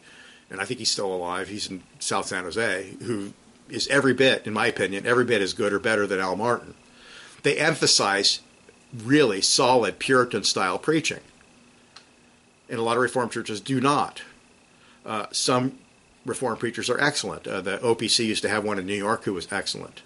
and 0.49 0.61
I 0.61 0.65
think 0.65 0.79
he's 0.79 0.91
still 0.91 1.13
alive. 1.13 1.47
He's 1.47 1.69
in 1.69 1.83
South 1.99 2.27
San 2.27 2.43
Jose, 2.43 2.95
who 3.03 3.33
is 3.69 3.87
every 3.87 4.13
bit, 4.13 4.45
in 4.45 4.53
my 4.53 4.67
opinion, 4.67 5.05
every 5.05 5.25
bit 5.25 5.41
as 5.41 5.53
good 5.53 5.73
or 5.73 5.79
better 5.79 6.05
than 6.05 6.19
Al 6.19 6.35
Martin. 6.35 6.75
They 7.43 7.57
emphasize 7.57 8.41
really 8.93 9.41
solid 9.41 9.99
Puritan 9.99 10.43
style 10.43 10.77
preaching. 10.77 11.19
And 12.69 12.79
a 12.79 12.83
lot 12.83 12.97
of 12.97 13.03
Reformed 13.03 13.31
churches 13.31 13.59
do 13.59 13.79
not. 13.79 14.21
Uh, 15.05 15.27
some 15.31 15.77
Reformed 16.25 16.59
preachers 16.59 16.89
are 16.89 16.99
excellent. 16.99 17.47
Uh, 17.47 17.61
the 17.61 17.77
OPC 17.77 18.25
used 18.25 18.41
to 18.41 18.49
have 18.49 18.63
one 18.63 18.79
in 18.79 18.87
New 18.87 18.95
York 18.95 19.25
who 19.25 19.33
was 19.33 19.51
excellent. 19.51 20.01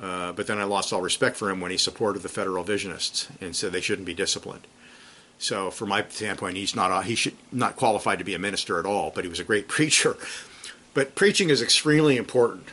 Uh, 0.00 0.32
but 0.32 0.46
then 0.46 0.58
I 0.58 0.64
lost 0.64 0.92
all 0.92 1.00
respect 1.00 1.36
for 1.36 1.50
him 1.50 1.60
when 1.60 1.70
he 1.70 1.76
supported 1.76 2.22
the 2.22 2.28
federal 2.28 2.64
visionists 2.64 3.28
and 3.40 3.54
said 3.54 3.72
they 3.72 3.80
shouldn't 3.80 4.06
be 4.06 4.14
disciplined. 4.14 4.66
So, 5.38 5.70
from 5.70 5.90
my 5.90 6.04
standpoint, 6.08 6.56
he's 6.56 6.74
not 6.74 7.04
he 7.04 7.14
should 7.14 7.36
not 7.52 7.76
qualified 7.76 8.18
to 8.18 8.24
be 8.24 8.34
a 8.34 8.38
minister 8.38 8.78
at 8.78 8.86
all. 8.86 9.12
But 9.14 9.24
he 9.24 9.30
was 9.30 9.40
a 9.40 9.44
great 9.44 9.68
preacher. 9.76 10.16
But 10.94 11.14
preaching 11.14 11.50
is 11.50 11.60
extremely 11.60 12.16
important. 12.16 12.68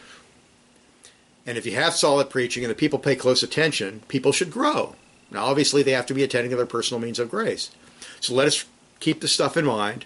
And 1.45 1.57
if 1.57 1.65
you 1.65 1.73
have 1.73 1.95
solid 1.95 2.29
preaching 2.29 2.63
and 2.63 2.69
the 2.69 2.75
people 2.75 2.99
pay 2.99 3.15
close 3.15 3.41
attention, 3.41 4.03
people 4.07 4.31
should 4.31 4.51
grow. 4.51 4.95
Now, 5.31 5.45
obviously, 5.45 5.81
they 5.81 5.91
have 5.91 6.05
to 6.07 6.13
be 6.13 6.23
attending 6.23 6.51
to 6.51 6.57
their 6.57 6.65
personal 6.65 7.01
means 7.01 7.17
of 7.17 7.31
grace. 7.31 7.71
So 8.19 8.35
let 8.35 8.47
us 8.47 8.65
keep 8.99 9.21
this 9.21 9.31
stuff 9.31 9.57
in 9.57 9.65
mind. 9.65 10.05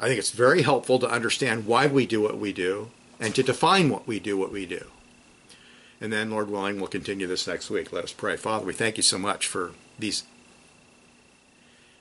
I 0.00 0.08
think 0.08 0.18
it's 0.18 0.30
very 0.30 0.62
helpful 0.62 0.98
to 0.98 1.10
understand 1.10 1.66
why 1.66 1.86
we 1.86 2.06
do 2.06 2.20
what 2.20 2.38
we 2.38 2.52
do 2.52 2.90
and 3.20 3.34
to 3.34 3.42
define 3.42 3.88
what 3.88 4.06
we 4.06 4.18
do, 4.18 4.36
what 4.36 4.52
we 4.52 4.66
do. 4.66 4.86
And 6.00 6.12
then, 6.12 6.30
Lord 6.30 6.48
willing, 6.50 6.78
we'll 6.78 6.88
continue 6.88 7.26
this 7.26 7.46
next 7.46 7.70
week. 7.70 7.92
Let 7.92 8.04
us 8.04 8.12
pray. 8.12 8.36
Father, 8.36 8.64
we 8.64 8.72
thank 8.72 8.96
you 8.96 9.02
so 9.02 9.18
much 9.18 9.46
for 9.46 9.72
these 9.98 10.22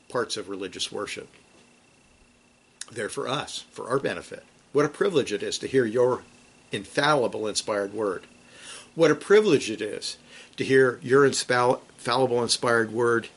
parts 0.08 0.38
of 0.38 0.50
religious 0.50 0.92
worship. 0.92 1.30
They're 2.92 3.10
for 3.10 3.28
us, 3.28 3.66
for 3.72 3.90
our 3.90 4.00
benefit. 4.00 4.44
What 4.72 4.86
a 4.86 4.90
privilege 4.90 5.34
it 5.34 5.42
is 5.42 5.58
to 5.60 5.68
hear 5.68 5.86
your 5.86 6.22
infallible, 6.72 7.48
inspired 7.48 7.94
word. 7.94 8.28
What 8.94 9.12
a 9.12 9.16
privilege 9.16 9.72
it 9.72 9.82
is 9.82 10.18
to 10.58 10.64
hear 10.64 11.00
your 11.02 11.26
infallible, 11.26 12.44
inspired 12.44 12.92
word 12.92 13.30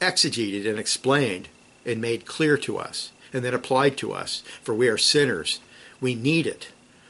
exegeted 0.00 0.68
and 0.68 0.78
explained 0.78 1.48
and 1.84 2.00
made 2.00 2.26
clear 2.26 2.56
to 2.58 2.78
us 2.78 3.10
and 3.32 3.44
then 3.44 3.54
applied 3.54 3.96
to 3.98 4.12
us. 4.12 4.42
For 4.62 4.74
we 4.74 4.88
are 4.88 4.96
sinners. 4.96 5.60
We 6.00 6.14
need 6.14 6.46
it. 6.46 6.68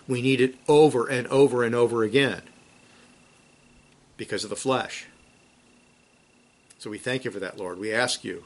We 0.09 0.23
need 0.23 0.41
it 0.41 0.57
over 0.67 1.07
and 1.07 1.27
over 1.29 1.63
and 1.63 1.75
over 1.75 2.03
again 2.03 2.43
because 4.21 4.45
of 4.45 4.51
the 4.51 4.55
flesh. 4.57 5.07
So 6.79 6.91
we 6.91 6.99
thank 6.99 7.25
you 7.25 7.31
for 7.31 7.41
that, 7.41 7.57
Lord. 7.57 7.79
We 7.79 7.91
ask 7.91 8.23
you 8.23 8.45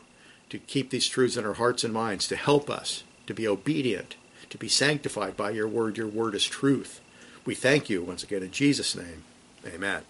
to 0.49 0.61
keep 0.61 0.91
these 0.91 1.09
truths 1.09 1.37
in 1.37 1.45
our 1.45 1.55
hearts 1.55 1.83
and 1.83 1.93
minds, 1.93 2.29
to 2.29 2.37
help 2.37 2.71
us 2.71 3.03
to 3.27 3.35
be 3.35 3.49
obedient, 3.49 4.15
to 4.51 4.57
be 4.57 4.69
sanctified 4.69 5.37
by 5.37 5.51
your 5.51 5.67
word. 5.67 5.97
Your 5.97 6.07
word 6.07 6.37
is 6.37 6.45
truth. 6.45 7.01
We 7.45 7.57
thank 7.57 7.91
you 7.91 8.05
once 8.05 8.23
again 8.23 8.45
in 8.45 8.53
Jesus' 8.53 8.95
name. 8.95 9.25
Amen. 9.67 10.03